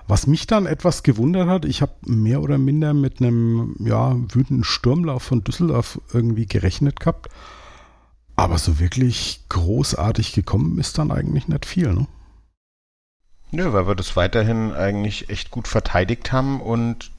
Was 0.07 0.27
mich 0.27 0.47
dann 0.47 0.65
etwas 0.65 1.03
gewundert 1.03 1.47
hat, 1.47 1.65
ich 1.65 1.81
habe 1.81 1.93
mehr 2.05 2.41
oder 2.41 2.57
minder 2.57 2.93
mit 2.93 3.21
einem 3.21 3.75
ja, 3.79 4.15
wütenden 4.15 4.63
Sturmlauf 4.63 5.23
von 5.23 5.43
Düsseldorf 5.43 5.99
irgendwie 6.11 6.45
gerechnet 6.45 6.99
gehabt. 6.99 7.29
Aber 8.35 8.57
so 8.57 8.79
wirklich 8.79 9.41
großartig 9.49 10.33
gekommen 10.33 10.77
ist 10.79 10.97
dann 10.97 11.11
eigentlich 11.11 11.47
nicht 11.47 11.65
viel, 11.65 11.93
ne? 11.93 12.07
Nö, 13.51 13.71
weil 13.71 13.87
wir 13.87 13.93
das 13.93 14.15
weiterhin 14.15 14.73
eigentlich 14.73 15.29
echt 15.29 15.51
gut 15.51 15.67
verteidigt 15.67 16.31
haben 16.31 16.59
und 16.59 17.11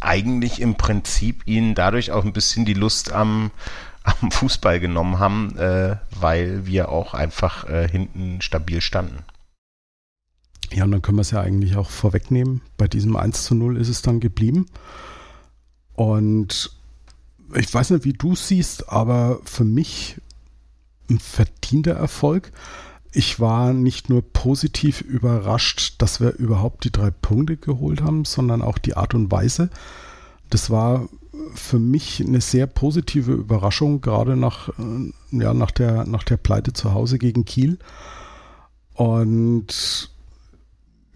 eigentlich 0.00 0.60
im 0.60 0.74
Prinzip 0.74 1.46
ihnen 1.46 1.74
dadurch 1.74 2.12
auch 2.12 2.24
ein 2.24 2.34
bisschen 2.34 2.66
die 2.66 2.74
Lust 2.74 3.12
am, 3.12 3.50
am 4.02 4.30
Fußball 4.30 4.78
genommen 4.78 5.18
haben, 5.18 5.56
äh, 5.56 5.96
weil 6.10 6.66
wir 6.66 6.90
auch 6.90 7.14
einfach 7.14 7.68
äh, 7.68 7.88
hinten 7.88 8.42
stabil 8.42 8.80
standen. 8.82 9.24
Ja, 10.72 10.84
und 10.84 10.92
dann 10.92 11.02
können 11.02 11.18
wir 11.18 11.22
es 11.22 11.30
ja 11.30 11.40
eigentlich 11.40 11.76
auch 11.76 11.90
vorwegnehmen. 11.90 12.60
Bei 12.76 12.88
diesem 12.88 13.16
1 13.16 13.44
zu 13.44 13.54
0 13.54 13.76
ist 13.76 13.88
es 13.88 14.02
dann 14.02 14.20
geblieben. 14.20 14.66
Und 15.94 16.70
ich 17.54 17.72
weiß 17.72 17.90
nicht, 17.90 18.04
wie 18.04 18.12
du 18.12 18.36
siehst, 18.36 18.90
aber 18.90 19.40
für 19.44 19.64
mich 19.64 20.20
ein 21.10 21.18
verdienter 21.18 21.92
Erfolg. 21.92 22.52
Ich 23.12 23.40
war 23.40 23.72
nicht 23.72 24.10
nur 24.10 24.22
positiv 24.22 25.00
überrascht, 25.00 25.94
dass 25.98 26.20
wir 26.20 26.34
überhaupt 26.34 26.84
die 26.84 26.92
drei 26.92 27.10
Punkte 27.10 27.56
geholt 27.56 28.02
haben, 28.02 28.26
sondern 28.26 28.60
auch 28.60 28.76
die 28.76 28.96
Art 28.96 29.14
und 29.14 29.32
Weise. 29.32 29.70
Das 30.50 30.68
war 30.68 31.08
für 31.54 31.78
mich 31.78 32.22
eine 32.24 32.40
sehr 32.40 32.66
positive 32.66 33.32
Überraschung, 33.32 34.00
gerade 34.00 34.36
nach, 34.36 34.68
äh, 34.78 35.12
ja, 35.32 35.54
nach, 35.54 35.70
der, 35.70 36.06
nach 36.06 36.24
der 36.24 36.36
Pleite 36.36 36.72
zu 36.72 36.92
Hause 36.92 37.18
gegen 37.18 37.44
Kiel. 37.44 37.78
Und 38.94 40.10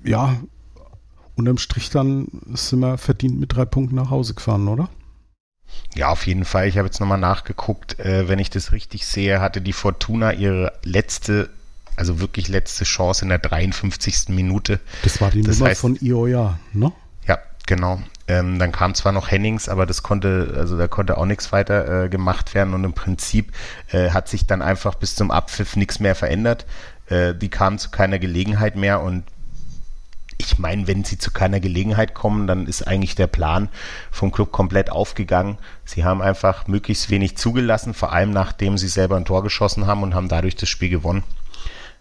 ja, 0.04 0.37
unterm 1.37 1.59
Strich 1.59 1.90
dann 1.90 2.28
sind 2.52 2.80
wir 2.80 2.99
verdient 2.99 3.38
mit 3.40 3.54
drei 3.54 3.64
Punkten 3.64 3.97
nach 3.97 4.11
Hause 4.11 4.35
gefahren, 4.35 4.68
oder? 4.68 4.88
Ja, 5.94 6.09
auf 6.09 6.26
jeden 6.26 6.44
Fall. 6.44 6.68
Ich 6.68 6.78
habe 6.78 6.87
jetzt 6.87 7.00
nochmal 7.00 7.18
nachgeguckt. 7.18 7.99
Äh, 7.99 8.28
wenn 8.28 8.38
ich 8.38 8.50
das 8.50 8.73
richtig 8.73 9.06
sehe, 9.06 9.40
hatte 9.40 9.61
die 9.61 9.73
Fortuna 9.73 10.32
ihre 10.32 10.73
letzte, 10.85 11.50
also 11.97 12.21
wirklich 12.21 12.49
letzte 12.49 12.85
Chance 12.85 13.25
in 13.25 13.28
der 13.28 13.38
53. 13.38 14.28
Minute. 14.28 14.80
Das 15.02 15.21
war 15.21 15.30
die 15.30 15.42
das 15.42 15.59
Nummer 15.59 15.71
heißt, 15.71 15.80
von 15.80 15.99
Ioja, 16.00 16.59
ne? 16.73 16.92
Ja, 17.26 17.38
genau. 17.66 18.00
Ähm, 18.28 18.59
dann 18.59 18.73
kam 18.73 18.94
zwar 18.94 19.12
noch 19.12 19.30
Hennings, 19.30 19.68
aber 19.68 19.85
das 19.85 20.02
konnte, 20.02 20.54
also 20.56 20.78
da 20.78 20.88
konnte 20.88 21.18
auch 21.18 21.26
nichts 21.26 21.52
weiter 21.52 22.04
äh, 22.04 22.09
gemacht 22.09 22.54
werden 22.54 22.73
und 22.73 22.85
im 22.85 22.92
Prinzip 22.92 23.52
äh, 23.90 24.11
hat 24.11 24.28
sich 24.28 24.47
dann 24.47 24.62
einfach 24.62 24.94
bis 24.94 25.14
zum 25.14 25.30
Abpfiff 25.30 25.76
nichts 25.76 26.00
mehr 26.00 26.14
verändert. 26.14 26.64
Äh, 27.06 27.35
die 27.35 27.49
kamen 27.49 27.78
zu 27.78 27.90
keiner 27.90 28.18
Gelegenheit 28.18 28.76
mehr 28.76 29.02
und 29.02 29.25
ich 30.44 30.58
meine, 30.58 30.87
wenn 30.87 31.04
sie 31.04 31.18
zu 31.18 31.30
keiner 31.30 31.61
Gelegenheit 31.61 32.14
kommen, 32.14 32.46
dann 32.46 32.66
ist 32.66 32.87
eigentlich 32.87 33.14
der 33.14 33.26
Plan 33.26 33.68
vom 34.11 34.32
Club 34.32 34.52
komplett 34.52 34.90
aufgegangen. 34.90 35.58
Sie 35.84 36.04
haben 36.04 36.22
einfach 36.22 36.66
möglichst 36.66 37.11
wenig 37.11 37.37
zugelassen, 37.37 37.94
vor 37.94 38.12
allem 38.12 38.30
nachdem 38.30 38.78
sie 38.78 38.88
selber 38.88 39.16
ein 39.16 39.25
Tor 39.25 39.42
geschossen 39.42 39.87
haben 39.87 40.02
und 40.02 40.14
haben 40.14 40.28
dadurch 40.28 40.56
das 40.56 40.68
Spiel 40.68 40.90
gewonnen. 40.90 41.25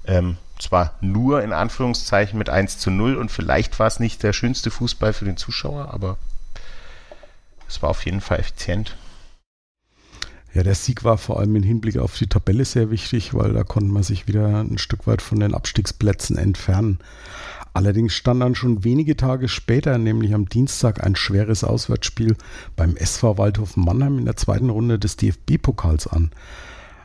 Ähm, 0.05 0.38
zwar 0.60 0.93
nur 1.01 1.43
in 1.43 1.53
Anführungszeichen 1.53 2.38
mit 2.38 2.50
1 2.50 2.77
zu 2.77 2.91
0 2.91 3.15
und 3.15 3.31
vielleicht 3.31 3.79
war 3.79 3.88
es 3.88 4.00
nicht 4.00 4.24
der 4.24 4.33
schönste 4.33 4.71
Fußball 4.71 5.13
für 5.13 5.25
den 5.25 5.38
Zuschauer, 5.38 5.93
aber 5.93 6.17
es 7.67 7.81
war 7.81 7.89
auf 7.89 8.05
jeden 8.05 8.21
Fall 8.21 8.39
effizient. 8.39 8.95
Ja, 10.53 10.63
der 10.63 10.75
Sieg 10.75 11.05
war 11.05 11.17
vor 11.17 11.39
allem 11.39 11.55
im 11.55 11.63
Hinblick 11.63 11.98
auf 11.98 12.17
die 12.17 12.27
Tabelle 12.27 12.65
sehr 12.65 12.91
wichtig, 12.91 13.33
weil 13.33 13.53
da 13.53 13.63
konnte 13.63 13.89
man 13.89 14.03
sich 14.03 14.27
wieder 14.27 14.60
ein 14.60 14.77
Stück 14.77 15.07
weit 15.07 15.21
von 15.21 15.39
den 15.39 15.53
Abstiegsplätzen 15.53 16.38
entfernen. 16.38 17.00
Allerdings 17.74 18.13
stand 18.13 18.42
dann 18.42 18.56
schon 18.56 18.84
wenige 18.84 19.16
Tage 19.16 19.48
später, 19.48 19.98
nämlich 19.98 20.34
am 20.34 20.48
Dienstag, 20.50 21.04
ein 21.04 21.16
schweres 21.16 21.63
Auswärtsspiel 21.63 22.36
beim 22.75 22.98
SV 22.98 23.38
Waldhof 23.38 23.78
Mannheim 23.78 24.18
in 24.20 24.25
der 24.25 24.36
zweiten 24.36 24.70
Runde 24.70 25.00
des 25.00 25.16
DFB-Pokals 25.16 26.08
an. 26.08 26.32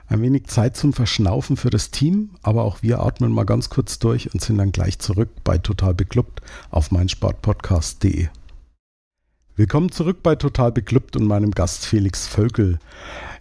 Ein 0.08 0.22
wenig 0.22 0.46
Zeit 0.46 0.76
zum 0.76 0.92
Verschnaufen 0.92 1.56
für 1.56 1.70
das 1.70 1.90
Team, 1.90 2.30
aber 2.42 2.64
auch 2.64 2.82
wir 2.82 3.00
atmen 3.00 3.32
mal 3.32 3.44
ganz 3.44 3.70
kurz 3.70 3.98
durch 3.98 4.32
und 4.32 4.40
sind 4.40 4.58
dann 4.58 4.72
gleich 4.72 4.98
zurück 4.98 5.30
bei 5.42 5.58
Total 5.58 5.94
Beklubbt 5.94 6.42
auf 6.70 6.90
meinsportpodcast.de. 6.90 8.28
Willkommen 9.56 9.90
zurück 9.90 10.22
bei 10.22 10.36
Total 10.36 10.70
Beklubbt 10.70 11.16
und 11.16 11.26
meinem 11.26 11.50
Gast 11.52 11.86
Felix 11.86 12.26
Völkel. 12.26 12.78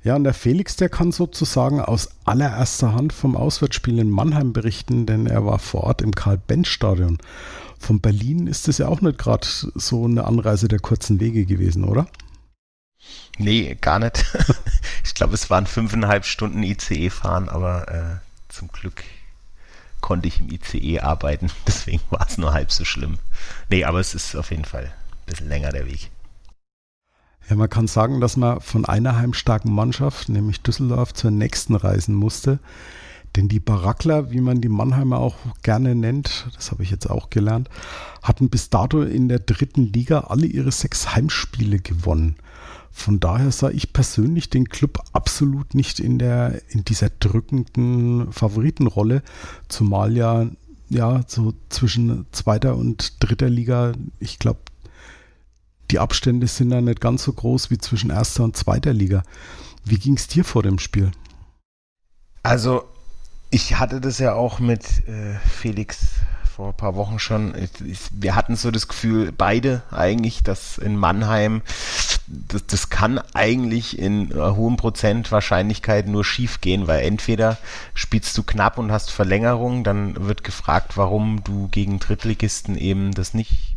Ja, 0.06 0.16
und 0.16 0.24
der 0.24 0.36
Felix, 0.36 0.76
der 0.76 0.88
kann 0.88 1.12
sozusagen 1.12 1.82
aus 1.82 2.10
allererster 2.26 2.94
Hand 2.94 3.12
vom 3.12 3.36
Auswärtsspiel 3.36 3.98
in 3.98 4.12
Mannheim 4.12 4.54
berichten, 4.54 5.08
denn 5.08 5.26
er 5.26 5.48
war 5.48 5.58
vor 5.58 5.84
Ort 5.84 6.04
im 6.04 6.14
Karl-Benz-Stadion. 6.14 7.18
Von 7.80 8.02
Berlin 8.02 8.46
ist 8.46 8.68
es 8.68 8.78
ja 8.78 8.88
auch 8.88 9.02
nicht 9.02 9.18
gerade 9.18 9.48
so 9.48 10.06
eine 10.06 10.26
Anreise 10.26 10.68
der 10.68 10.78
kurzen 10.78 11.20
Wege 11.20 11.48
gewesen, 11.48 11.84
oder? 11.84 12.06
Nee, 13.40 13.76
gar 13.82 13.98
nicht. 13.98 14.24
ich 15.04 15.16
glaube, 15.16 15.34
es 15.34 15.50
waren 15.50 15.66
fünfeinhalb 15.66 16.26
Stunden 16.26 16.62
ICE 16.62 17.10
fahren, 17.10 17.50
aber 17.50 17.92
äh, 17.92 18.54
zum 18.54 18.68
Glück 18.68 19.04
konnte 20.02 20.28
ich 20.28 20.40
im 20.40 20.52
ICE 20.52 21.00
arbeiten. 21.00 21.50
Deswegen 21.68 22.02
war 22.12 22.28
es 22.30 22.38
nur 22.38 22.54
halb 22.54 22.72
so 22.72 22.86
schlimm. 22.86 23.18
Nee, 23.70 23.86
aber 23.86 24.02
es 24.02 24.14
ist 24.14 24.36
auf 24.36 24.52
jeden 24.52 24.66
Fall 24.66 24.94
bisschen 25.26 25.50
länger 25.50 25.72
der 25.72 25.88
Weg. 25.88 26.12
Ja, 27.50 27.56
man 27.56 27.70
kann 27.70 27.88
sagen, 27.88 28.22
dass 28.22 28.38
man 28.38 28.60
von 28.62 28.86
einer 28.86 29.18
heimstarken 29.18 29.72
Mannschaft, 29.72 30.30
nämlich 30.30 30.62
Düsseldorf, 30.62 31.14
zur 31.14 31.32
nächsten 31.32 31.76
reisen 31.76 32.16
musste. 32.16 32.60
Denn 33.36 33.50
die 33.50 33.60
Barackler, 33.60 34.32
wie 34.32 34.40
man 34.40 34.62
die 34.62 34.70
Mannheimer 34.70 35.20
auch 35.20 35.36
gerne 35.62 35.94
nennt, 35.94 36.48
das 36.56 36.72
habe 36.72 36.84
ich 36.84 36.90
jetzt 36.90 37.10
auch 37.10 37.30
gelernt, 37.30 37.70
hatten 38.24 38.50
bis 38.50 38.70
dato 38.70 39.02
in 39.02 39.28
der 39.28 39.40
dritten 39.40 39.92
Liga 39.92 40.22
alle 40.22 40.46
ihre 40.46 40.72
sechs 40.72 41.16
Heimspiele 41.16 41.80
gewonnen. 41.80 42.38
Von 42.92 43.20
daher 43.20 43.52
sah 43.52 43.70
ich 43.70 43.92
persönlich 43.92 44.50
den 44.50 44.70
Club 44.70 45.04
absolut 45.12 45.76
nicht 45.76 46.00
in 46.00 46.18
der, 46.18 46.62
in 46.70 46.86
dieser 46.86 47.10
drückenden 47.10 48.32
Favoritenrolle, 48.32 49.22
zumal 49.68 50.16
ja, 50.16 50.48
ja, 50.90 51.22
so 51.28 51.54
zwischen 51.68 52.26
zweiter 52.32 52.78
und 52.78 53.22
dritter 53.22 53.50
Liga, 53.50 53.92
ich 54.20 54.40
glaube, 54.40 54.60
die 55.92 56.00
Abstände 56.00 56.48
sind 56.48 56.70
da 56.70 56.82
nicht 56.82 57.02
ganz 57.02 57.24
so 57.24 57.34
groß 57.34 57.72
wie 57.72 57.78
zwischen 57.78 58.10
erster 58.10 58.44
und 58.44 58.58
zweiter 58.58 58.94
Liga. 58.94 59.24
Wie 59.84 60.00
ging 60.00 60.16
es 60.16 60.28
dir 60.28 60.44
vor 60.44 60.64
dem 60.64 60.80
Spiel? 60.80 61.12
Also, 62.44 62.84
ich 63.52 63.78
hatte 63.78 64.02
das 64.02 64.20
ja 64.20 64.34
auch 64.34 64.60
mit 64.60 65.08
äh, 65.08 65.36
Felix 65.48 66.16
vor 66.56 66.70
ein 66.70 66.78
paar 66.78 66.96
Wochen 66.96 67.20
schon. 67.20 67.54
Wir 68.12 68.36
hatten 68.36 68.56
so 68.56 68.72
das 68.72 68.88
Gefühl, 68.88 69.34
beide 69.34 69.84
eigentlich, 69.92 70.42
dass 70.42 70.78
in 70.78 70.96
Mannheim, 70.96 71.62
das, 72.28 72.66
das 72.66 72.90
kann 72.90 73.20
eigentlich 73.34 74.00
in 74.00 74.34
hohem 74.34 74.78
Prozent 74.78 75.34
Wahrscheinlichkeit 75.34 76.08
nur 76.08 76.24
schief 76.24 76.62
gehen, 76.62 76.88
weil 76.88 77.04
entweder 77.04 77.58
spielst 77.94 78.38
du 78.38 78.44
knapp 78.44 78.78
und 78.78 78.92
hast 78.92 79.12
Verlängerung, 79.12 79.84
dann 79.84 80.28
wird 80.28 80.46
gefragt, 80.46 80.96
warum 80.96 81.44
du 81.44 81.68
gegen 81.68 82.00
Drittligisten 82.00 82.78
eben 82.78 83.14
das 83.14 83.34
nicht 83.34 83.75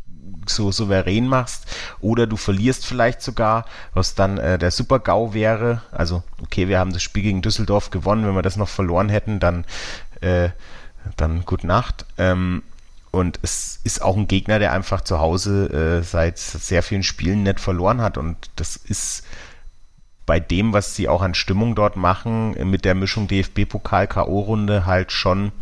so 0.49 0.73
souverän 0.73 1.27
machst 1.27 1.67
oder 2.01 2.27
du 2.27 2.37
verlierst 2.37 2.87
vielleicht 2.87 3.23
sogar, 3.23 3.65
was 3.95 4.15
dann 4.15 4.39
äh, 4.39 4.59
der 4.59 4.71
Super-GAU 4.71 5.35
wäre. 5.35 5.83
Also, 5.93 6.23
okay, 6.43 6.69
wir 6.69 6.79
haben 6.79 6.93
das 6.93 7.03
Spiel 7.03 7.23
gegen 7.23 7.43
Düsseldorf 7.43 7.91
gewonnen, 7.91 8.27
wenn 8.27 8.35
wir 8.35 8.43
das 8.43 8.57
noch 8.57 8.69
verloren 8.69 9.09
hätten, 9.09 9.41
dann, 9.41 9.65
äh, 10.21 10.51
dann 11.17 11.45
gute 11.45 11.67
Nacht. 11.67 12.07
Ähm, 12.19 12.63
und 13.11 13.39
es 13.43 13.81
ist 13.85 14.03
auch 14.03 14.17
ein 14.17 14.29
Gegner, 14.29 14.59
der 14.59 14.73
einfach 14.73 15.01
zu 15.01 15.19
Hause 15.19 16.01
äh, 16.01 16.03
seit 16.03 16.39
sehr 16.39 16.83
vielen 16.83 17.03
Spielen 17.03 17.43
nicht 17.43 17.61
verloren 17.61 18.01
hat. 18.01 18.19
Und 18.19 18.37
das 18.57 18.77
ist 18.77 19.25
bei 20.27 20.41
dem, 20.41 20.75
was 20.75 20.95
sie 20.95 21.09
auch 21.09 21.23
an 21.23 21.35
Stimmung 21.35 21.75
dort 21.75 21.97
machen, 21.97 22.51
mit 22.69 22.85
der 22.85 22.95
Mischung 22.95 23.29
DFB-Pokal-K.O.-Runde 23.29 24.85
halt 24.85 25.11
schon 25.11 25.53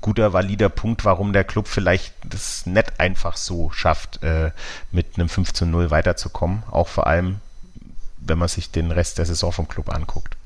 guter, 0.00 0.32
valider 0.32 0.68
Punkt, 0.68 1.04
warum 1.04 1.32
der 1.32 1.44
Club 1.44 1.68
vielleicht 1.68 2.14
das 2.28 2.66
nicht 2.66 3.00
einfach 3.00 3.36
so 3.36 3.70
schafft, 3.70 4.22
äh, 4.22 4.50
mit 4.92 5.16
einem 5.16 5.28
5 5.28 5.52
zu 5.52 5.66
0 5.66 5.90
weiterzukommen. 5.90 6.62
Auch 6.70 6.88
vor 6.88 7.06
allem, 7.06 7.36
wenn 8.18 8.38
man 8.38 8.48
sich 8.48 8.70
den 8.70 8.90
Rest 8.90 9.18
der 9.18 9.26
Saison 9.26 9.52
vom 9.52 9.68
Club 9.68 9.92
anguckt. 9.94 10.36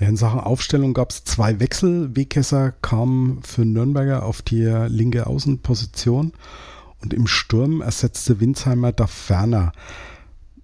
In 0.00 0.16
Sachen 0.16 0.40
Aufstellung 0.40 0.94
gab 0.94 1.10
es 1.10 1.24
zwei 1.24 1.58
Wechsel. 1.58 2.14
Wegkesser 2.14 2.72
kam 2.82 3.40
für 3.42 3.64
Nürnberger 3.64 4.22
auf 4.22 4.42
die 4.42 4.64
linke 4.64 5.26
Außenposition 5.26 6.32
und 7.02 7.14
im 7.14 7.26
Sturm 7.26 7.80
ersetzte 7.80 8.40
Winsheimer 8.40 8.92
da 8.92 9.08
Ferner. 9.08 9.72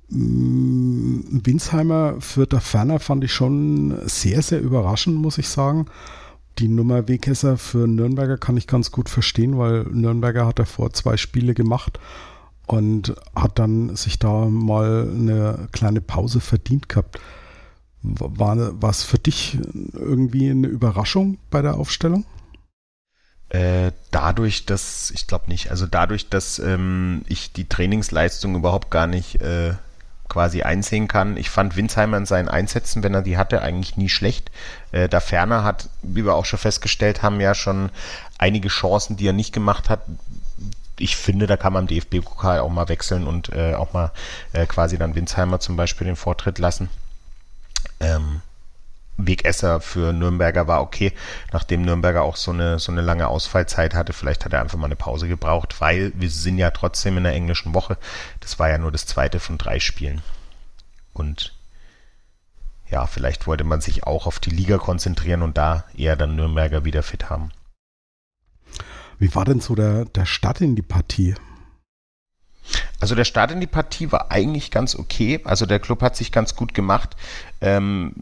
Mm, 0.09 1.41
Winsheimer 1.45 2.21
für 2.21 2.47
da 2.47 2.61
Ferner 2.61 3.01
fand 3.01 3.25
ich 3.25 3.33
schon 3.33 3.99
sehr, 4.07 4.41
sehr 4.43 4.61
überraschend, 4.61 5.17
muss 5.17 5.39
ich 5.39 5.49
sagen 5.49 5.87
die 6.59 6.69
Nummer 6.69 7.09
Wegkesser 7.09 7.57
für 7.57 7.87
Nürnberger 7.87 8.39
kann 8.39 8.57
ich 8.57 8.67
ganz 8.67 8.91
gut 8.91 9.09
verstehen, 9.09 9.59
weil 9.59 9.85
Nürnberger 9.85 10.47
hat 10.47 10.59
davor 10.59 10.93
zwei 10.93 11.17
Spiele 11.17 11.55
gemacht 11.55 11.99
und 12.67 13.15
hat 13.35 13.59
dann 13.59 13.97
sich 13.97 14.19
da 14.19 14.47
mal 14.47 15.09
eine 15.11 15.69
kleine 15.73 16.01
Pause 16.01 16.41
verdient 16.41 16.89
gehabt. 16.89 17.19
War 18.03 18.91
es 18.91 19.03
für 19.03 19.19
dich 19.19 19.59
irgendwie 19.95 20.51
eine 20.51 20.67
Überraschung 20.67 21.39
bei 21.51 21.63
der 21.63 21.75
Aufstellung? 21.75 22.25
Äh, 23.49 23.93
dadurch, 24.11 24.67
dass, 24.67 25.11
ich 25.13 25.27
glaube 25.27 25.45
nicht, 25.49 25.71
also 25.71 25.87
dadurch, 25.87 26.29
dass 26.29 26.59
ähm, 26.59 27.23
ich 27.29 27.53
die 27.53 27.69
Trainingsleistung 27.69 28.57
überhaupt 28.57 28.91
gar 28.91 29.07
nicht 29.07 29.41
äh, 29.41 29.75
quasi 30.29 30.63
einsehen 30.63 31.09
kann. 31.09 31.37
Ich 31.37 31.51
fand 31.51 31.77
Winsheimer 31.77 32.17
in 32.17 32.27
seinen 32.27 32.49
Einsätzen, 32.49 33.03
wenn 33.03 33.15
er 33.15 33.23
die 33.23 33.37
hatte, 33.37 33.63
eigentlich 33.63 33.97
nie 33.97 34.09
schlecht. 34.09 34.51
Äh, 34.93 35.09
da 35.09 35.21
Ferner 35.21 35.65
hat, 35.65 35.89
wie 36.03 36.25
wir 36.25 36.35
auch 36.35 36.45
schon 36.45 36.59
festgestellt 36.59 37.23
haben, 37.23 37.41
ja 37.41 37.55
schon 37.55 37.91
einige 38.39 38.69
Chancen, 38.69 39.17
die 39.17 39.29
er 39.29 39.33
nicht 39.33 39.53
gemacht 39.53 39.91
hat. 39.91 40.01
Ich 40.99 41.17
finde, 41.17 41.47
da 41.47 41.57
kann 41.57 41.73
man 41.73 41.85
im 41.85 41.89
DFB-Pokal 41.89 42.61
auch 42.61 42.71
mal 42.71 42.89
wechseln 42.89 43.27
und 43.27 43.51
äh, 43.53 43.75
auch 43.75 43.93
mal 43.93 44.13
äh, 44.53 44.67
quasi 44.67 44.97
dann 44.97 45.15
Winsheimer 45.15 45.61
zum 45.61 45.77
Beispiel 45.77 46.07
den 46.07 46.17
Vortritt 46.17 46.59
lassen. 46.59 46.89
Ähm, 48.01 48.43
Wegesser 49.17 49.81
für 49.81 50.13
Nürnberger 50.13 50.67
war 50.67 50.81
okay, 50.81 51.13
nachdem 51.53 51.83
Nürnberger 51.83 52.23
auch 52.23 52.37
so 52.37 52.51
eine, 52.51 52.79
so 52.79 52.91
eine 52.91 53.01
lange 53.01 53.29
Ausfallzeit 53.29 53.95
hatte. 53.95 54.13
Vielleicht 54.13 54.45
hat 54.45 54.53
er 54.53 54.61
einfach 54.61 54.79
mal 54.79 54.87
eine 54.87 54.97
Pause 54.97 55.29
gebraucht, 55.29 55.81
weil 55.81 56.13
wir 56.17 56.31
sind 56.31 56.59
ja 56.59 56.71
trotzdem 56.71 57.17
in 57.17 57.25
der 57.25 57.35
englischen 57.35 57.75
Woche. 57.75 57.97
Das 58.41 58.59
war 58.59 58.69
ja 58.69 58.79
nur 58.79 58.93
das 58.93 59.07
zweite 59.07 59.41
von 59.41 59.59
drei 59.59 59.79
Spielen. 59.79 60.23
Und 61.13 61.55
ja, 62.91 63.07
vielleicht 63.07 63.47
wollte 63.47 63.65
man 63.65 63.81
sich 63.81 64.05
auch 64.05 64.27
auf 64.27 64.39
die 64.39 64.51
Liga 64.51 64.79
konzentrieren 64.79 65.43
und 65.43 65.57
da 65.57 65.85
eher 65.97 66.17
dann 66.17 66.37
Nürnberger 66.37 66.85
wieder 66.85 67.03
fit 67.03 67.31
haben. 67.31 67.51
Wie 69.19 69.35
war 69.35 69.45
denn 69.45 69.61
so 69.61 69.75
der, 69.75 70.05
der 70.07 70.27
Start 70.27 70.61
in 70.61 70.77
die 70.77 70.83
Partie? 70.83 71.35
Also 73.01 73.15
der 73.15 73.25
Start 73.25 73.51
in 73.51 73.61
die 73.61 73.67
Partie 73.67 74.11
war 74.13 74.31
eigentlich 74.31 74.71
ganz 74.71 74.97
okay. 74.97 75.41
Also 75.45 75.67
der 75.67 75.79
Club 75.79 76.03
hat 76.03 76.17
sich 76.17 76.33
ganz 76.33 76.57
gut 76.57 76.75
gemacht. 76.75 77.17
Ähm, 77.61 78.15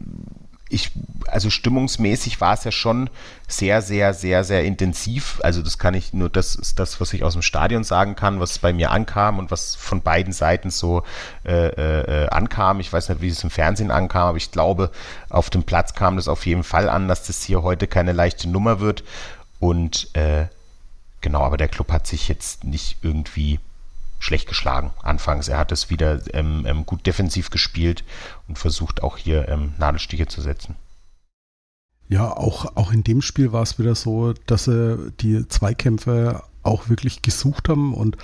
ich, 0.73 0.91
also 1.27 1.49
stimmungsmäßig 1.49 2.41
war 2.41 2.53
es 2.53 2.63
ja 2.63 2.71
schon 2.71 3.09
sehr, 3.47 3.81
sehr, 3.81 4.13
sehr, 4.13 4.43
sehr 4.43 4.63
intensiv. 4.63 5.39
Also 5.43 5.61
das 5.61 5.77
kann 5.77 5.93
ich 5.93 6.13
nur, 6.13 6.29
das 6.29 6.55
ist 6.55 6.79
das, 6.79 6.99
was 6.99 7.13
ich 7.13 7.23
aus 7.23 7.33
dem 7.33 7.41
Stadion 7.41 7.83
sagen 7.83 8.15
kann, 8.15 8.39
was 8.39 8.59
bei 8.59 8.73
mir 8.73 8.91
ankam 8.91 9.39
und 9.39 9.51
was 9.51 9.75
von 9.75 10.01
beiden 10.01 10.33
Seiten 10.33 10.71
so 10.71 11.03
äh, 11.45 11.67
äh, 11.67 12.29
ankam. 12.29 12.79
Ich 12.79 12.91
weiß 12.91 13.09
nicht, 13.09 13.21
wie 13.21 13.29
es 13.29 13.43
im 13.43 13.51
Fernsehen 13.51 13.91
ankam, 13.91 14.29
aber 14.29 14.37
ich 14.37 14.51
glaube, 14.51 14.91
auf 15.29 15.49
dem 15.49 15.63
Platz 15.63 15.93
kam 15.93 16.15
das 16.15 16.27
auf 16.27 16.45
jeden 16.45 16.63
Fall 16.63 16.89
an, 16.89 17.07
dass 17.07 17.27
das 17.27 17.43
hier 17.43 17.63
heute 17.63 17.87
keine 17.87 18.11
leichte 18.11 18.49
Nummer 18.49 18.79
wird. 18.79 19.03
Und 19.59 20.09
äh, 20.15 20.47
genau, 21.21 21.41
aber 21.41 21.57
der 21.57 21.69
Club 21.69 21.91
hat 21.91 22.07
sich 22.07 22.27
jetzt 22.27 22.63
nicht 22.63 22.97
irgendwie 23.01 23.59
schlecht 24.23 24.47
geschlagen 24.47 24.91
anfangs. 25.01 25.47
Er 25.47 25.57
hat 25.57 25.71
es 25.71 25.89
wieder 25.89 26.21
ähm, 26.33 26.65
ähm, 26.65 26.85
gut 26.85 27.05
defensiv 27.05 27.49
gespielt 27.49 28.03
und 28.47 28.57
versucht 28.57 29.03
auch 29.03 29.17
hier 29.17 29.49
ähm, 29.49 29.73
Nadelstiche 29.77 30.27
zu 30.27 30.41
setzen. 30.41 30.75
Ja, 32.07 32.31
auch, 32.31 32.75
auch 32.75 32.91
in 32.91 33.03
dem 33.03 33.21
Spiel 33.21 33.51
war 33.51 33.63
es 33.63 33.79
wieder 33.79 33.95
so, 33.95 34.33
dass 34.45 34.65
sie 34.65 35.11
die 35.19 35.47
Zweikämpfe 35.47 36.43
auch 36.61 36.89
wirklich 36.89 37.21
gesucht 37.21 37.69
haben 37.69 37.93
und 37.93 38.17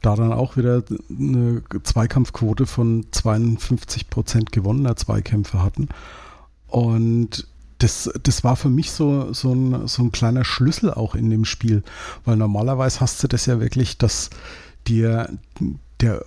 da 0.00 0.14
dann 0.14 0.32
auch 0.32 0.56
wieder 0.56 0.82
eine 1.10 1.62
Zweikampfquote 1.82 2.66
von 2.66 3.06
52 3.10 4.08
Prozent 4.08 4.52
gewonnener 4.52 4.96
Zweikämpfe 4.96 5.62
hatten. 5.62 5.88
Und 6.68 7.48
das, 7.78 8.10
das 8.22 8.44
war 8.44 8.56
für 8.56 8.68
mich 8.68 8.92
so, 8.92 9.32
so, 9.32 9.52
ein, 9.52 9.88
so 9.88 10.02
ein 10.02 10.12
kleiner 10.12 10.44
Schlüssel 10.44 10.92
auch 10.92 11.14
in 11.14 11.30
dem 11.30 11.44
Spiel, 11.44 11.82
weil 12.24 12.36
normalerweise 12.36 13.00
hast 13.00 13.22
du 13.22 13.28
das 13.28 13.46
ja 13.46 13.60
wirklich, 13.60 13.98
dass 13.98 14.30
dir 14.86 15.30
der, 16.00 16.24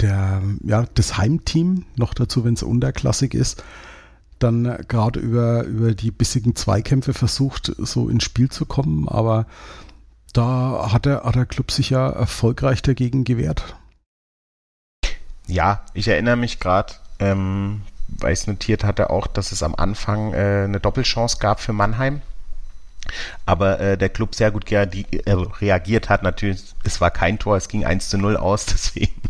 der, 0.00 0.42
ja, 0.64 0.84
das 0.94 1.16
Heimteam, 1.16 1.86
noch 1.96 2.14
dazu, 2.14 2.44
wenn 2.44 2.54
es 2.54 2.62
unterklassig 2.62 3.34
ist, 3.34 3.62
dann 4.38 4.64
gerade 4.88 5.20
über, 5.20 5.64
über 5.64 5.94
die 5.94 6.10
bissigen 6.10 6.54
Zweikämpfe 6.56 7.14
versucht, 7.14 7.72
so 7.78 8.08
ins 8.08 8.24
Spiel 8.24 8.50
zu 8.50 8.66
kommen, 8.66 9.08
aber 9.08 9.46
da 10.32 10.90
hat 10.92 11.06
der, 11.06 11.22
hat 11.22 11.36
der 11.36 11.46
Club 11.46 11.70
sich 11.70 11.90
ja 11.90 12.10
erfolgreich 12.10 12.82
dagegen 12.82 13.24
gewehrt. 13.24 13.76
Ja, 15.46 15.84
ich 15.94 16.08
erinnere 16.08 16.36
mich 16.36 16.58
gerade, 16.58 16.94
ähm, 17.18 17.82
weil 18.08 18.32
ich 18.32 18.40
es 18.40 18.46
notiert 18.46 18.82
hatte, 18.82 19.10
auch, 19.10 19.26
dass 19.26 19.52
es 19.52 19.62
am 19.62 19.74
Anfang 19.74 20.32
äh, 20.32 20.64
eine 20.64 20.80
Doppelchance 20.80 21.38
gab 21.38 21.60
für 21.60 21.72
Mannheim 21.72 22.22
aber 23.46 23.80
äh, 23.80 23.98
der 23.98 24.08
Club 24.08 24.34
sehr 24.34 24.50
gut 24.50 24.70
äh, 24.70 24.86
reagiert 25.60 26.08
hat. 26.08 26.22
Natürlich, 26.22 26.62
es 26.84 27.00
war 27.00 27.10
kein 27.10 27.38
Tor, 27.38 27.56
es 27.56 27.68
ging 27.68 27.84
1 27.84 28.08
zu 28.08 28.18
0 28.18 28.36
aus, 28.36 28.66
deswegen 28.72 29.20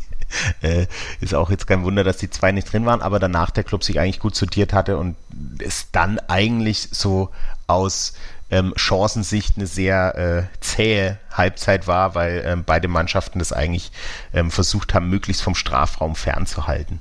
äh, 0.62 0.86
ist 1.20 1.34
auch 1.34 1.50
jetzt 1.50 1.66
kein 1.66 1.84
Wunder, 1.84 2.04
dass 2.04 2.18
die 2.18 2.30
zwei 2.30 2.52
nicht 2.52 2.72
drin 2.72 2.86
waren, 2.86 3.02
aber 3.02 3.18
danach 3.18 3.50
der 3.50 3.64
Club 3.64 3.84
sich 3.84 4.00
eigentlich 4.00 4.20
gut 4.20 4.34
sortiert 4.34 4.72
hatte 4.72 4.96
und 4.96 5.16
es 5.58 5.90
dann 5.92 6.18
eigentlich 6.28 6.88
so 6.90 7.30
aus 7.66 8.14
ähm, 8.50 8.72
Chancensicht 8.76 9.56
eine 9.56 9.66
sehr 9.66 10.16
äh, 10.16 10.60
zähe 10.60 11.18
Halbzeit 11.32 11.86
war, 11.86 12.14
weil 12.14 12.42
ähm, 12.44 12.64
beide 12.64 12.88
Mannschaften 12.88 13.38
das 13.38 13.52
eigentlich 13.52 13.90
ähm, 14.32 14.50
versucht 14.50 14.94
haben, 14.94 15.08
möglichst 15.08 15.42
vom 15.42 15.54
Strafraum 15.54 16.14
fernzuhalten, 16.14 17.00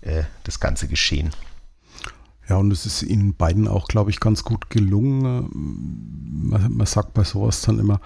äh, 0.00 0.22
das 0.44 0.60
ganze 0.60 0.88
Geschehen. 0.88 1.32
Ja, 2.48 2.56
und 2.56 2.72
es 2.72 2.86
ist 2.86 3.02
ihnen 3.02 3.34
beiden 3.34 3.68
auch, 3.68 3.88
glaube 3.88 4.10
ich, 4.10 4.20
ganz 4.20 4.42
gut 4.42 4.70
gelungen. 4.70 5.50
Man, 5.52 6.72
man, 6.72 6.86
sagt 6.86 7.12
bei 7.14 7.24
sowas 7.24 7.60
dann 7.60 7.78
immer, 7.78 8.00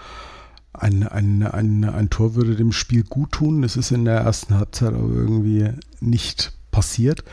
ein, 0.72 1.07
ein, 1.07 1.42
ein, 1.44 1.85
ein 1.85 2.11
Tor 2.11 2.35
würde 2.35 2.57
dem 2.57 2.72
Spiel 2.72 3.05
gut 3.05 3.33
tun. 3.33 3.62
Das 3.62 3.76
ist 3.76 3.92
in 3.92 4.05
der 4.05 4.20
ersten 4.20 4.55
Halbzeit 4.55 4.94
aber 4.94 5.09
irgendwie 5.09 5.70
nicht 6.00 6.52
passiert. 6.72 7.24